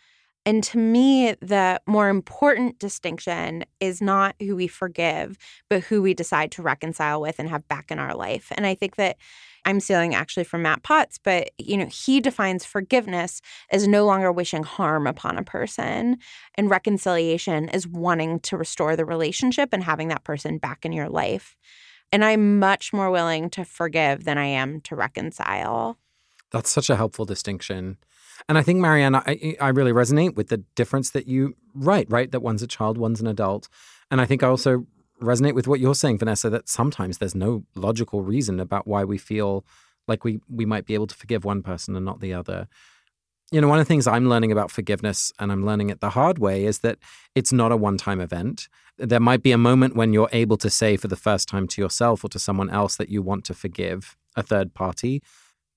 and 0.45 0.63
to 0.65 0.77
me, 0.77 1.33
the 1.41 1.81
more 1.87 2.07
important 2.07 2.77
distinction 2.77 3.65
is 3.79 3.99
not 3.99 4.35
who 4.39 4.55
we 4.55 4.67
forgive, 4.67 5.37
but 5.69 5.83
who 5.83 6.01
we 6.01 6.13
decide 6.13 6.51
to 6.51 6.61
reconcile 6.61 7.19
with 7.19 7.39
and 7.39 7.49
have 7.49 7.67
back 7.67 7.89
in 7.89 7.97
our 7.97 8.15
life. 8.15 8.51
And 8.55 8.65
I 8.65 8.75
think 8.75 8.95
that 8.97 9.17
I'm 9.65 9.79
stealing 9.79 10.13
actually 10.13 10.43
from 10.43 10.61
Matt 10.61 10.83
Potts, 10.83 11.17
but 11.17 11.49
you 11.57 11.75
know, 11.75 11.87
he 11.87 12.21
defines 12.21 12.63
forgiveness 12.63 13.41
as 13.71 13.87
no 13.87 14.05
longer 14.05 14.31
wishing 14.31 14.63
harm 14.63 15.07
upon 15.07 15.37
a 15.37 15.43
person, 15.43 16.17
and 16.55 16.69
reconciliation 16.69 17.69
is 17.69 17.87
wanting 17.87 18.39
to 18.41 18.57
restore 18.57 18.95
the 18.95 19.05
relationship 19.05 19.69
and 19.71 19.83
having 19.83 20.07
that 20.09 20.23
person 20.23 20.59
back 20.59 20.85
in 20.85 20.93
your 20.93 21.09
life. 21.09 21.55
And 22.11 22.23
I'm 22.23 22.59
much 22.59 22.93
more 22.93 23.09
willing 23.09 23.49
to 23.51 23.65
forgive 23.65 24.23
than 24.23 24.37
I 24.37 24.45
am 24.45 24.81
to 24.81 24.95
reconcile. 24.95 25.97
That's 26.51 26.69
such 26.69 26.89
a 26.89 26.95
helpful 26.95 27.25
distinction. 27.25 27.97
And 28.47 28.57
I 28.57 28.61
think, 28.61 28.79
Mariana, 28.79 29.23
I, 29.25 29.55
I 29.59 29.69
really 29.69 29.91
resonate 29.91 30.35
with 30.35 30.49
the 30.49 30.57
difference 30.75 31.09
that 31.11 31.27
you 31.27 31.55
write, 31.73 32.07
right? 32.09 32.31
That 32.31 32.41
one's 32.41 32.61
a 32.61 32.67
child, 32.67 32.97
one's 32.97 33.21
an 33.21 33.27
adult. 33.27 33.67
And 34.11 34.21
I 34.21 34.25
think 34.25 34.43
I 34.43 34.47
also 34.47 34.85
resonate 35.21 35.53
with 35.53 35.67
what 35.67 35.79
you're 35.79 35.95
saying, 35.95 36.19
Vanessa, 36.19 36.49
that 36.49 36.69
sometimes 36.69 37.17
there's 37.17 37.35
no 37.35 37.63
logical 37.75 38.21
reason 38.21 38.59
about 38.59 38.87
why 38.87 39.03
we 39.03 39.17
feel 39.17 39.65
like 40.07 40.23
we, 40.23 40.39
we 40.49 40.65
might 40.65 40.85
be 40.85 40.93
able 40.93 41.07
to 41.07 41.15
forgive 41.15 41.45
one 41.45 41.63
person 41.63 41.95
and 41.95 42.05
not 42.05 42.19
the 42.19 42.33
other. 42.33 42.67
you 43.51 43.61
know, 43.61 43.67
one 43.67 43.79
of 43.79 43.85
the 43.85 43.87
things 43.87 44.07
I'm 44.07 44.27
learning 44.27 44.51
about 44.51 44.71
forgiveness, 44.71 45.31
and 45.39 45.51
I'm 45.51 45.65
learning 45.65 45.89
it 45.89 46.01
the 46.01 46.11
hard 46.11 46.39
way, 46.39 46.65
is 46.65 46.79
that 46.79 46.97
it's 47.35 47.53
not 47.53 47.71
a 47.71 47.77
one 47.77 47.97
time 47.97 48.19
event. 48.19 48.67
There 48.97 49.19
might 49.19 49.43
be 49.43 49.51
a 49.51 49.57
moment 49.57 49.95
when 49.95 50.13
you're 50.13 50.29
able 50.31 50.57
to 50.57 50.69
say 50.69 50.97
for 50.97 51.07
the 51.07 51.15
first 51.15 51.47
time 51.47 51.67
to 51.69 51.81
yourself 51.81 52.23
or 52.23 52.29
to 52.29 52.39
someone 52.39 52.69
else 52.69 52.95
that 52.97 53.09
you 53.09 53.21
want 53.21 53.45
to 53.45 53.53
forgive 53.53 54.17
a 54.35 54.43
third 54.43 54.73
party. 54.73 55.21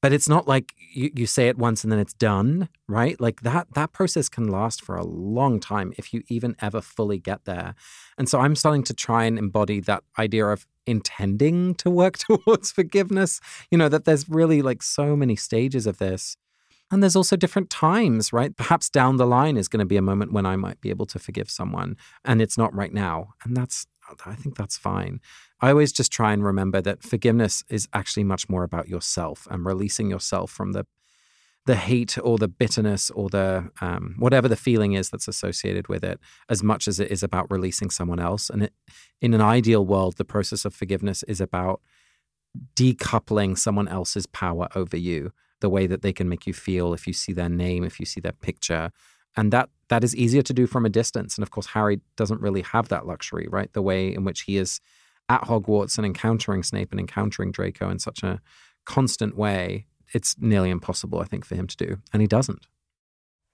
But 0.01 0.13
it's 0.13 0.29
not 0.29 0.47
like 0.47 0.75
you, 0.93 1.11
you 1.15 1.27
say 1.27 1.49
it 1.49 1.59
once 1.59 1.83
and 1.83 1.93
then 1.93 1.99
it's 1.99 2.15
done, 2.15 2.69
right? 2.87 3.21
Like 3.21 3.41
that 3.43 3.75
that 3.75 3.93
process 3.93 4.29
can 4.29 4.47
last 4.49 4.81
for 4.83 4.97
a 4.97 5.05
long 5.05 5.59
time 5.59 5.93
if 5.99 6.15
you 6.15 6.23
even 6.29 6.55
ever 6.61 6.81
fully 6.81 7.19
get 7.19 7.45
there. 7.45 7.75
And 8.17 8.29
so 8.29 8.41
I'm 8.41 8.55
starting 8.55 8.85
to 8.85 8.95
try 8.95 9.25
and 9.25 9.39
embody 9.39 9.81
that 9.81 10.05
idea 10.19 10.47
of 10.47 10.67
intending 10.87 11.75
to 11.77 11.91
work 11.91 12.19
towards 12.19 12.71
forgiveness. 12.71 13.41
You 13.71 13.79
know, 13.79 13.89
that 13.89 14.05
there's 14.05 14.29
really 14.29 14.63
like 14.63 14.83
so 14.83 15.17
many 15.17 15.37
stages 15.37 15.87
of 15.87 15.99
this. 15.99 16.37
And 16.91 17.03
there's 17.03 17.17
also 17.17 17.37
different 17.37 17.69
times, 17.69 18.33
right? 18.33 18.57
Perhaps 18.57 18.89
down 18.89 19.19
the 19.19 19.27
line 19.27 19.59
is 19.59 19.69
going 19.69 19.81
to 19.81 19.87
be 19.87 19.99
a 19.99 20.03
moment 20.03 20.33
when 20.33 20.47
I 20.47 20.57
might 20.57 20.81
be 20.81 20.89
able 20.89 21.05
to 21.07 21.19
forgive 21.19 21.51
someone, 21.51 21.99
and 22.25 22.41
it's 22.41 22.57
not 22.57 22.75
right 22.75 22.93
now. 22.93 23.35
And 23.45 23.55
that's, 23.55 23.87
I 24.25 24.35
think 24.35 24.57
that's 24.57 24.79
fine. 24.79 25.21
I 25.61 25.71
always 25.71 25.93
just 25.93 26.13
try 26.13 26.33
and 26.33 26.45
remember 26.45 26.81
that 26.81 27.03
forgiveness 27.03 27.65
is 27.69 27.89
actually 27.93 28.25
much 28.25 28.49
more 28.49 28.63
about 28.63 28.89
yourself 28.89 29.47
and 29.51 29.65
releasing 29.65 30.11
yourself 30.11 30.51
from 30.51 30.73
the 30.73 30.87
the 31.67 31.77
hate 31.77 32.17
or 32.23 32.39
the 32.39 32.49
bitterness 32.49 33.11
or 33.11 33.29
the 33.29 33.71
um, 33.83 34.15
whatever 34.19 34.49
the 34.49 34.57
feeling 34.57 34.95
is 34.95 35.11
that's 35.11 35.29
associated 35.29 35.87
with 35.87 36.03
it, 36.03 36.19
as 36.49 36.63
much 36.63 36.89
as 36.89 36.99
it 36.99 37.11
is 37.11 37.23
about 37.23 37.51
releasing 37.51 37.91
someone 37.91 38.19
else. 38.19 38.49
And 38.49 38.63
it, 38.63 38.73
in 39.21 39.35
an 39.35 39.43
ideal 39.43 39.85
world, 39.85 40.17
the 40.17 40.25
process 40.25 40.65
of 40.65 40.75
forgiveness 40.75 41.23
is 41.25 41.43
about 41.43 41.83
decoupling 42.75 43.59
someone 43.59 43.87
else's 43.87 44.27
power 44.27 44.69
over 44.75 44.97
you 44.97 45.31
the 45.61 45.69
way 45.69 45.87
that 45.87 46.01
they 46.01 46.13
can 46.13 46.29
make 46.29 46.47
you 46.47 46.55
feel 46.55 46.95
if 46.95 47.07
you 47.07 47.13
see 47.13 47.35
their 47.35 47.51
name, 47.51 47.85
if 47.85 48.01
you 48.01 48.07
see 48.07 48.21
their 48.21 48.33
picture. 48.33 48.91
And 49.37 49.53
that 49.53 49.69
that 49.89 50.05
is 50.05 50.15
easier 50.15 50.43
to 50.43 50.53
do 50.53 50.67
from 50.67 50.85
a 50.85 50.91
distance. 50.91 51.37
And 51.37 51.43
of 51.43 51.51
course, 51.51 51.67
Harry 51.69 52.01
doesn't 52.17 52.41
really 52.41 52.63
have 52.63 52.89
that 52.89 53.07
luxury, 53.07 53.47
right? 53.51 53.73
The 53.73 53.83
way 53.83 54.13
in 54.15 54.25
which 54.25 54.43
he 54.43 54.57
is 54.57 54.81
at 55.29 55.43
Hogwarts 55.43 55.97
and 55.97 56.07
encountering 56.07 56.63
Snape 56.63 56.91
and 56.91 57.01
encountering 57.01 57.53
Draco 57.53 57.91
in 57.91 57.99
such 57.99 58.23
a 58.23 58.41
constant 58.85 59.37
way, 59.37 59.87
it's 60.15 60.37
nearly 60.39 60.71
impossible, 60.71 61.21
I 61.21 61.25
think, 61.25 61.45
for 61.45 61.55
him 61.55 61.67
to 61.67 61.77
do. 61.77 61.99
And 62.13 62.23
he 62.23 62.29
doesn't. 62.29 62.67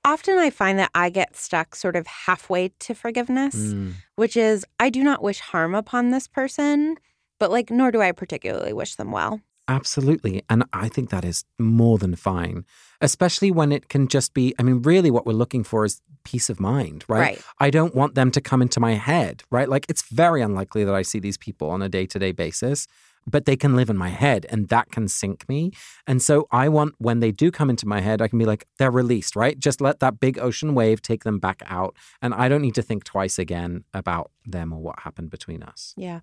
Often 0.05 0.39
I 0.39 0.51
find 0.51 0.79
that 0.79 0.91
I 0.95 1.09
get 1.09 1.35
stuck 1.35 1.75
sort 1.75 1.97
of 1.97 2.07
halfway 2.07 2.69
to 2.81 2.95
forgiveness, 2.95 3.57
mm. 3.57 3.95
which 4.17 4.37
is 4.37 4.65
I 4.79 4.91
do 4.91 5.03
not 5.03 5.23
wish 5.23 5.41
harm 5.41 5.75
upon 5.75 6.11
this 6.11 6.29
person, 6.29 6.97
but 7.41 7.51
like, 7.51 7.71
nor 7.71 7.91
do 7.91 8.03
I 8.03 8.13
particularly 8.13 8.73
wish 8.73 8.97
them 8.97 9.13
well. 9.13 9.41
Absolutely. 9.67 10.43
And 10.51 10.65
I 10.73 10.89
think 10.89 11.11
that 11.11 11.25
is 11.25 11.45
more 11.59 11.97
than 11.97 12.17
fine, 12.17 12.65
especially 13.01 13.51
when 13.51 13.73
it 13.73 13.89
can 13.89 14.09
just 14.09 14.35
be. 14.35 14.55
I 14.59 14.63
mean, 14.63 14.83
really, 14.83 15.11
what 15.11 15.25
we're 15.27 15.33
looking 15.33 15.65
for 15.65 15.85
is 15.85 16.03
peace 16.25 16.51
of 16.51 16.61
mind, 16.61 17.05
right? 17.09 17.21
right? 17.21 17.43
I 17.61 17.71
don't 17.71 17.95
want 17.95 18.15
them 18.15 18.31
to 18.33 18.41
come 18.41 18.61
into 18.61 18.81
my 18.81 18.93
head, 18.93 19.43
right? 19.51 19.69
Like, 19.69 19.87
it's 19.89 20.03
very 20.03 20.43
unlikely 20.43 20.85
that 20.85 20.95
I 20.95 21.03
see 21.03 21.19
these 21.19 21.39
people 21.39 21.71
on 21.71 21.83
a 21.83 21.89
day 21.89 22.07
to 22.07 22.19
day 22.19 22.33
basis, 22.33 22.87
but 23.27 23.47
they 23.47 23.57
can 23.57 23.75
live 23.75 23.89
in 23.89 23.97
my 23.97 24.11
head 24.11 24.47
and 24.51 24.69
that 24.69 24.91
can 24.91 25.09
sink 25.09 25.49
me. 25.49 25.73
And 26.07 26.21
so 26.21 26.47
I 26.51 26.69
want, 26.69 26.95
when 26.99 27.21
they 27.21 27.33
do 27.33 27.51
come 27.51 27.71
into 27.71 27.87
my 27.87 28.01
head, 28.01 28.21
I 28.21 28.29
can 28.29 28.39
be 28.39 28.45
like, 28.45 28.67
they're 28.79 28.91
released, 28.91 29.35
right? 29.35 29.59
Just 29.59 29.81
let 29.81 30.01
that 30.01 30.21
big 30.21 30.39
ocean 30.39 30.75
wave 30.75 31.01
take 31.01 31.25
them 31.25 31.39
back 31.39 31.63
out. 31.67 31.97
And 32.21 32.35
I 32.35 32.49
don't 32.49 32.63
need 32.63 32.75
to 32.75 32.83
think 32.83 33.05
twice 33.05 33.39
again 33.39 33.85
about 33.95 34.31
them 34.45 34.73
or 34.73 34.81
what 34.81 35.01
happened 35.01 35.31
between 35.31 35.63
us. 35.63 35.95
Yeah. 35.97 36.21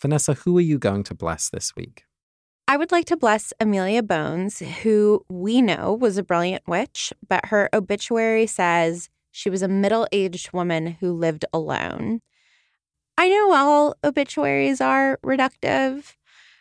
Vanessa, 0.00 0.34
who 0.34 0.58
are 0.58 0.62
you 0.62 0.78
going 0.78 1.02
to 1.04 1.14
bless 1.14 1.48
this 1.48 1.74
week? 1.74 2.04
I 2.68 2.76
would 2.76 2.90
like 2.90 3.04
to 3.06 3.16
bless 3.16 3.52
Amelia 3.60 4.02
Bones, 4.02 4.58
who 4.58 5.24
we 5.28 5.62
know 5.62 5.92
was 5.92 6.18
a 6.18 6.24
brilliant 6.24 6.66
witch, 6.66 7.12
but 7.28 7.46
her 7.46 7.68
obituary 7.72 8.48
says 8.48 9.08
she 9.30 9.48
was 9.48 9.62
a 9.62 9.68
middle 9.68 10.08
aged 10.10 10.52
woman 10.52 10.96
who 10.98 11.12
lived 11.12 11.44
alone. 11.52 12.22
I 13.16 13.28
know 13.28 13.52
all 13.54 13.94
obituaries 14.02 14.80
are 14.80 15.20
reductive, 15.24 16.16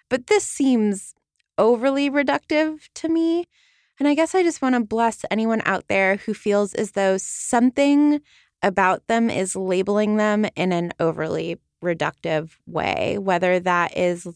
but 0.08 0.28
this 0.28 0.44
seems 0.44 1.16
overly 1.58 2.12
reductive 2.12 2.88
to 2.96 3.10
me. 3.10 3.46
And 4.00 4.08
I 4.08 4.14
guess 4.14 4.36
I 4.36 4.44
just 4.44 4.62
want 4.62 4.76
to 4.76 4.82
bless 4.82 5.26
anyone 5.32 5.64
out 5.66 5.88
there 5.88 6.18
who 6.18 6.36
feels 6.36 6.76
as 6.76 6.92
though 6.92 7.18
something 7.18 8.22
about 8.62 9.08
them 9.08 9.32
is 9.32 9.56
labeling 9.56 10.18
them 10.18 10.46
in 10.56 10.72
an 10.72 10.92
overly 11.00 11.58
reductive 11.84 12.52
way, 12.68 13.18
whether 13.18 13.60
that 13.60 13.98
is 13.98 14.28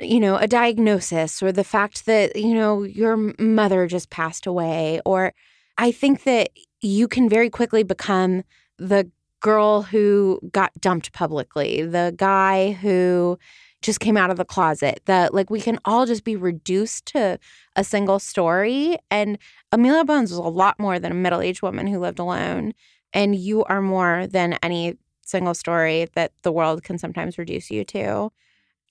you 0.00 0.20
know, 0.20 0.36
a 0.36 0.46
diagnosis 0.46 1.42
or 1.42 1.52
the 1.52 1.64
fact 1.64 2.06
that, 2.06 2.36
you 2.36 2.54
know, 2.54 2.82
your 2.82 3.16
mother 3.38 3.86
just 3.86 4.10
passed 4.10 4.46
away. 4.46 5.00
Or 5.04 5.32
I 5.78 5.92
think 5.92 6.24
that 6.24 6.50
you 6.80 7.08
can 7.08 7.28
very 7.28 7.50
quickly 7.50 7.82
become 7.82 8.42
the 8.78 9.10
girl 9.40 9.82
who 9.82 10.40
got 10.52 10.72
dumped 10.80 11.12
publicly, 11.12 11.82
the 11.82 12.14
guy 12.16 12.72
who 12.72 13.38
just 13.82 14.00
came 14.00 14.16
out 14.16 14.30
of 14.30 14.36
the 14.36 14.44
closet. 14.44 15.00
That 15.06 15.32
like 15.32 15.50
we 15.50 15.60
can 15.60 15.78
all 15.84 16.06
just 16.06 16.24
be 16.24 16.36
reduced 16.36 17.06
to 17.06 17.38
a 17.76 17.84
single 17.84 18.18
story. 18.18 18.98
And 19.10 19.38
Amelia 19.72 20.04
Bones 20.04 20.30
was 20.30 20.38
a 20.38 20.42
lot 20.42 20.78
more 20.78 20.98
than 20.98 21.12
a 21.12 21.14
middle 21.14 21.40
aged 21.40 21.62
woman 21.62 21.86
who 21.86 21.98
lived 21.98 22.18
alone. 22.18 22.72
And 23.12 23.34
you 23.34 23.64
are 23.64 23.80
more 23.80 24.26
than 24.26 24.58
any 24.62 24.96
single 25.22 25.54
story 25.54 26.08
that 26.14 26.32
the 26.42 26.52
world 26.52 26.82
can 26.82 26.98
sometimes 26.98 27.38
reduce 27.38 27.70
you 27.70 27.84
to. 27.84 28.30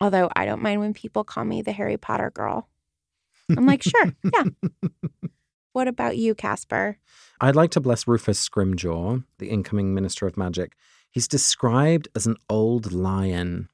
Although 0.01 0.29
I 0.35 0.45
don't 0.45 0.61
mind 0.61 0.79
when 0.79 0.93
people 0.93 1.23
call 1.23 1.45
me 1.45 1.61
the 1.61 1.71
Harry 1.71 1.97
Potter 1.97 2.31
girl. 2.31 2.69
I'm 3.57 3.65
like, 3.65 3.83
sure, 3.83 4.13
yeah. 4.33 4.43
What 5.71 5.87
about 5.87 6.17
you, 6.17 6.33
Casper? 6.33 6.97
I'd 7.39 7.55
like 7.55 7.71
to 7.71 7.79
bless 7.79 8.07
Rufus 8.07 8.47
Scrimgeour, 8.47 9.23
the 9.37 9.49
incoming 9.49 9.93
Minister 9.93 10.25
of 10.25 10.35
Magic. 10.35 10.73
He's 11.11 11.27
described 11.27 12.07
as 12.15 12.25
an 12.25 12.37
old 12.49 12.91
lion. 12.91 13.69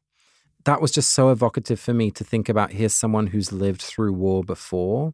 That 0.66 0.82
was 0.82 0.92
just 0.92 1.12
so 1.12 1.30
evocative 1.30 1.80
for 1.80 1.94
me 1.94 2.12
to 2.12 2.24
think 2.24 2.50
about 2.50 2.74
here's 2.74 2.94
someone 2.94 3.28
who's 3.28 3.54
lived 3.54 3.82
through 3.82 4.14
war 4.14 4.44
before 4.44 5.14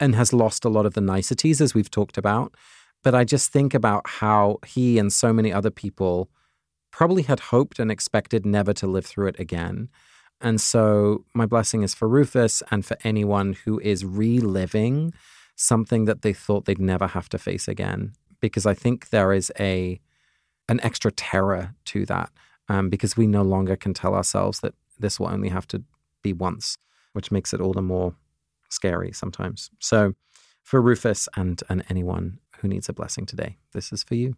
and 0.00 0.14
has 0.14 0.32
lost 0.32 0.64
a 0.64 0.68
lot 0.68 0.86
of 0.86 0.94
the 0.94 1.00
niceties, 1.00 1.60
as 1.60 1.74
we've 1.74 1.90
talked 1.90 2.16
about. 2.16 2.54
But 3.02 3.14
I 3.14 3.24
just 3.24 3.52
think 3.52 3.74
about 3.74 4.08
how 4.08 4.58
he 4.64 4.98
and 4.98 5.12
so 5.12 5.32
many 5.32 5.52
other 5.52 5.70
people 5.70 6.30
probably 6.92 7.22
had 7.22 7.40
hoped 7.40 7.78
and 7.78 7.90
expected 7.90 8.46
never 8.46 8.72
to 8.74 8.86
live 8.86 9.06
through 9.06 9.28
it 9.28 9.40
again. 9.40 9.88
And 10.40 10.60
so 10.60 11.24
my 11.34 11.46
blessing 11.46 11.82
is 11.82 11.94
for 11.94 12.08
Rufus 12.08 12.62
and 12.70 12.84
for 12.84 12.96
anyone 13.04 13.56
who 13.64 13.78
is 13.80 14.04
reliving 14.04 15.12
something 15.56 16.06
that 16.06 16.22
they 16.22 16.32
thought 16.32 16.64
they'd 16.64 16.78
never 16.78 17.08
have 17.08 17.28
to 17.30 17.38
face 17.38 17.68
again. 17.68 18.12
Because 18.40 18.64
I 18.64 18.74
think 18.74 19.10
there 19.10 19.32
is 19.32 19.52
a 19.60 20.00
an 20.68 20.80
extra 20.82 21.10
terror 21.10 21.74
to 21.84 22.06
that. 22.06 22.30
Um, 22.68 22.88
because 22.88 23.16
we 23.16 23.26
no 23.26 23.42
longer 23.42 23.74
can 23.74 23.92
tell 23.92 24.14
ourselves 24.14 24.60
that 24.60 24.74
this 24.98 25.18
will 25.18 25.26
only 25.28 25.48
have 25.48 25.66
to 25.68 25.82
be 26.22 26.32
once, 26.32 26.78
which 27.12 27.32
makes 27.32 27.52
it 27.52 27.60
all 27.60 27.72
the 27.72 27.82
more 27.82 28.14
scary 28.68 29.12
sometimes. 29.12 29.70
So 29.80 30.14
for 30.62 30.80
Rufus 30.80 31.28
and, 31.36 31.60
and 31.68 31.84
anyone 31.90 32.38
who 32.58 32.68
needs 32.68 32.88
a 32.88 32.92
blessing 32.92 33.26
today, 33.26 33.56
this 33.72 33.92
is 33.92 34.04
for 34.04 34.14
you. 34.14 34.36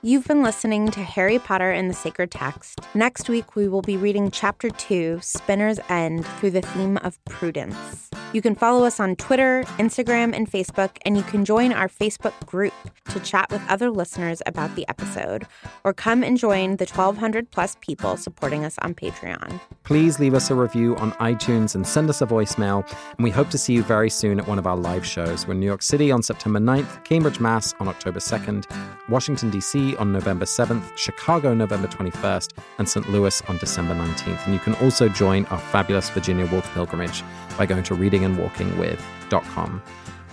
You've 0.00 0.28
been 0.28 0.44
listening 0.44 0.92
to 0.92 1.00
Harry 1.02 1.40
Potter 1.40 1.72
and 1.72 1.90
the 1.90 1.94
Sacred 1.94 2.30
Text. 2.30 2.78
Next 2.94 3.28
week, 3.28 3.56
we 3.56 3.66
will 3.66 3.82
be 3.82 3.96
reading 3.96 4.30
Chapter 4.30 4.70
2, 4.70 5.18
Spinner's 5.20 5.80
End, 5.88 6.24
through 6.24 6.52
the 6.52 6.62
theme 6.62 6.98
of 6.98 7.18
prudence. 7.24 8.08
You 8.34 8.42
can 8.42 8.54
follow 8.54 8.84
us 8.84 9.00
on 9.00 9.16
Twitter, 9.16 9.64
Instagram, 9.78 10.36
and 10.36 10.50
Facebook, 10.50 10.98
and 11.06 11.16
you 11.16 11.22
can 11.22 11.46
join 11.46 11.72
our 11.72 11.88
Facebook 11.88 12.34
group 12.44 12.74
to 13.08 13.18
chat 13.20 13.50
with 13.50 13.62
other 13.70 13.90
listeners 13.90 14.42
about 14.44 14.74
the 14.76 14.86
episode, 14.86 15.46
or 15.82 15.94
come 15.94 16.22
and 16.22 16.36
join 16.36 16.76
the 16.76 16.84
1,200 16.84 17.50
plus 17.50 17.78
people 17.80 18.18
supporting 18.18 18.66
us 18.66 18.76
on 18.82 18.94
Patreon. 18.94 19.58
Please 19.82 20.20
leave 20.20 20.34
us 20.34 20.50
a 20.50 20.54
review 20.54 20.94
on 20.96 21.12
iTunes 21.12 21.74
and 21.74 21.86
send 21.86 22.10
us 22.10 22.20
a 22.20 22.26
voicemail, 22.26 22.86
and 23.16 23.24
we 23.24 23.30
hope 23.30 23.48
to 23.48 23.56
see 23.56 23.72
you 23.72 23.82
very 23.82 24.10
soon 24.10 24.38
at 24.38 24.46
one 24.46 24.58
of 24.58 24.66
our 24.66 24.76
live 24.76 25.06
shows. 25.06 25.46
We're 25.46 25.54
in 25.54 25.60
New 25.60 25.66
York 25.66 25.80
City 25.80 26.10
on 26.10 26.22
September 26.22 26.58
9th, 26.58 27.04
Cambridge, 27.04 27.40
Mass 27.40 27.74
on 27.80 27.88
October 27.88 28.20
2nd, 28.20 28.66
Washington, 29.08 29.48
D.C. 29.48 29.96
on 29.96 30.12
November 30.12 30.44
7th, 30.44 30.98
Chicago 30.98 31.54
November 31.54 31.88
21st, 31.88 32.52
and 32.76 32.86
St. 32.86 33.08
Louis 33.08 33.42
on 33.48 33.56
December 33.56 33.94
19th. 33.94 34.44
And 34.44 34.52
you 34.52 34.60
can 34.60 34.74
also 34.74 35.08
join 35.08 35.46
our 35.46 35.58
fabulous 35.58 36.10
Virginia 36.10 36.46
Walk 36.52 36.64
pilgrimage 36.74 37.24
by 37.56 37.64
going 37.64 37.82
to 37.82 37.94
readingandwalkingwith.com. 38.18 39.82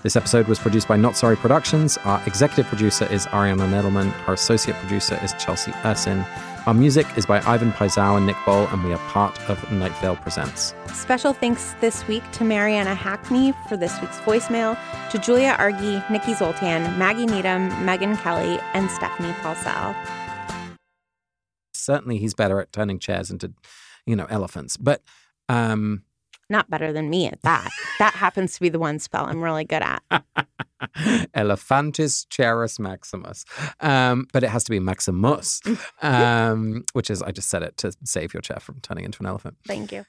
This 0.03 0.15
episode 0.15 0.47
was 0.47 0.59
produced 0.59 0.87
by 0.87 0.97
Not 0.97 1.17
Sorry 1.17 1.35
Productions. 1.35 1.97
Our 1.99 2.21
executive 2.27 2.67
producer 2.67 3.05
is 3.11 3.25
Ariana 3.27 3.67
Nedelman. 3.67 4.13
Our 4.27 4.35
associate 4.35 4.77
producer 4.77 5.19
is 5.23 5.33
Chelsea 5.39 5.71
Ursin. 5.83 6.23
Our 6.67 6.75
music 6.75 7.07
is 7.15 7.25
by 7.25 7.41
Ivan 7.41 7.71
Paisau 7.71 8.17
and 8.17 8.25
Nick 8.27 8.35
Boll, 8.45 8.67
and 8.67 8.83
we 8.83 8.93
are 8.93 8.99
part 9.09 9.39
of 9.49 9.71
Night 9.71 9.95
Vale 9.97 10.15
Presents. 10.15 10.75
Special 10.93 11.33
thanks 11.33 11.73
this 11.81 12.07
week 12.07 12.23
to 12.33 12.43
Mariana 12.43 12.93
Hackney 12.93 13.53
for 13.67 13.77
this 13.77 13.99
week's 14.01 14.19
voicemail, 14.19 14.77
to 15.11 15.17
Julia 15.17 15.55
Argy, 15.57 16.03
Nikki 16.09 16.33
Zoltan, 16.33 16.83
Maggie 16.97 17.25
Needham, 17.25 17.69
Megan 17.85 18.15
Kelly, 18.17 18.59
and 18.73 18.89
Stephanie 18.91 19.33
Paulsell. 19.41 19.95
Certainly, 21.73 22.17
he's 22.17 22.33
better 22.33 22.59
at 22.59 22.71
turning 22.71 22.99
chairs 22.99 23.29
into, 23.29 23.53
you 24.05 24.15
know, 24.15 24.25
elephants. 24.29 24.75
But 24.77 25.01
um, 25.49 26.03
Not 26.49 26.69
better 26.69 26.93
than 26.93 27.09
me 27.09 27.27
at 27.27 27.41
that. 27.41 27.69
that 27.99 28.13
happens 28.13 28.53
to 28.55 28.61
be 28.61 28.69
the 28.69 28.79
one 28.79 28.99
spell 28.99 29.25
I'm 29.25 29.43
really 29.43 29.65
good 29.65 29.81
at. 29.81 30.03
Elephantis 31.35 32.27
charis 32.29 32.79
maximus. 32.79 33.45
Um, 33.79 34.27
but 34.31 34.43
it 34.43 34.49
has 34.49 34.63
to 34.65 34.71
be 34.71 34.79
maximus, 34.79 35.61
um, 36.01 36.83
which 36.93 37.09
is, 37.09 37.21
I 37.21 37.31
just 37.31 37.49
said 37.49 37.63
it 37.63 37.77
to 37.77 37.93
save 38.03 38.33
your 38.33 38.41
chair 38.41 38.59
from 38.59 38.79
turning 38.81 39.05
into 39.05 39.19
an 39.21 39.25
elephant. 39.25 39.57
Thank 39.65 39.91
you. 39.91 40.05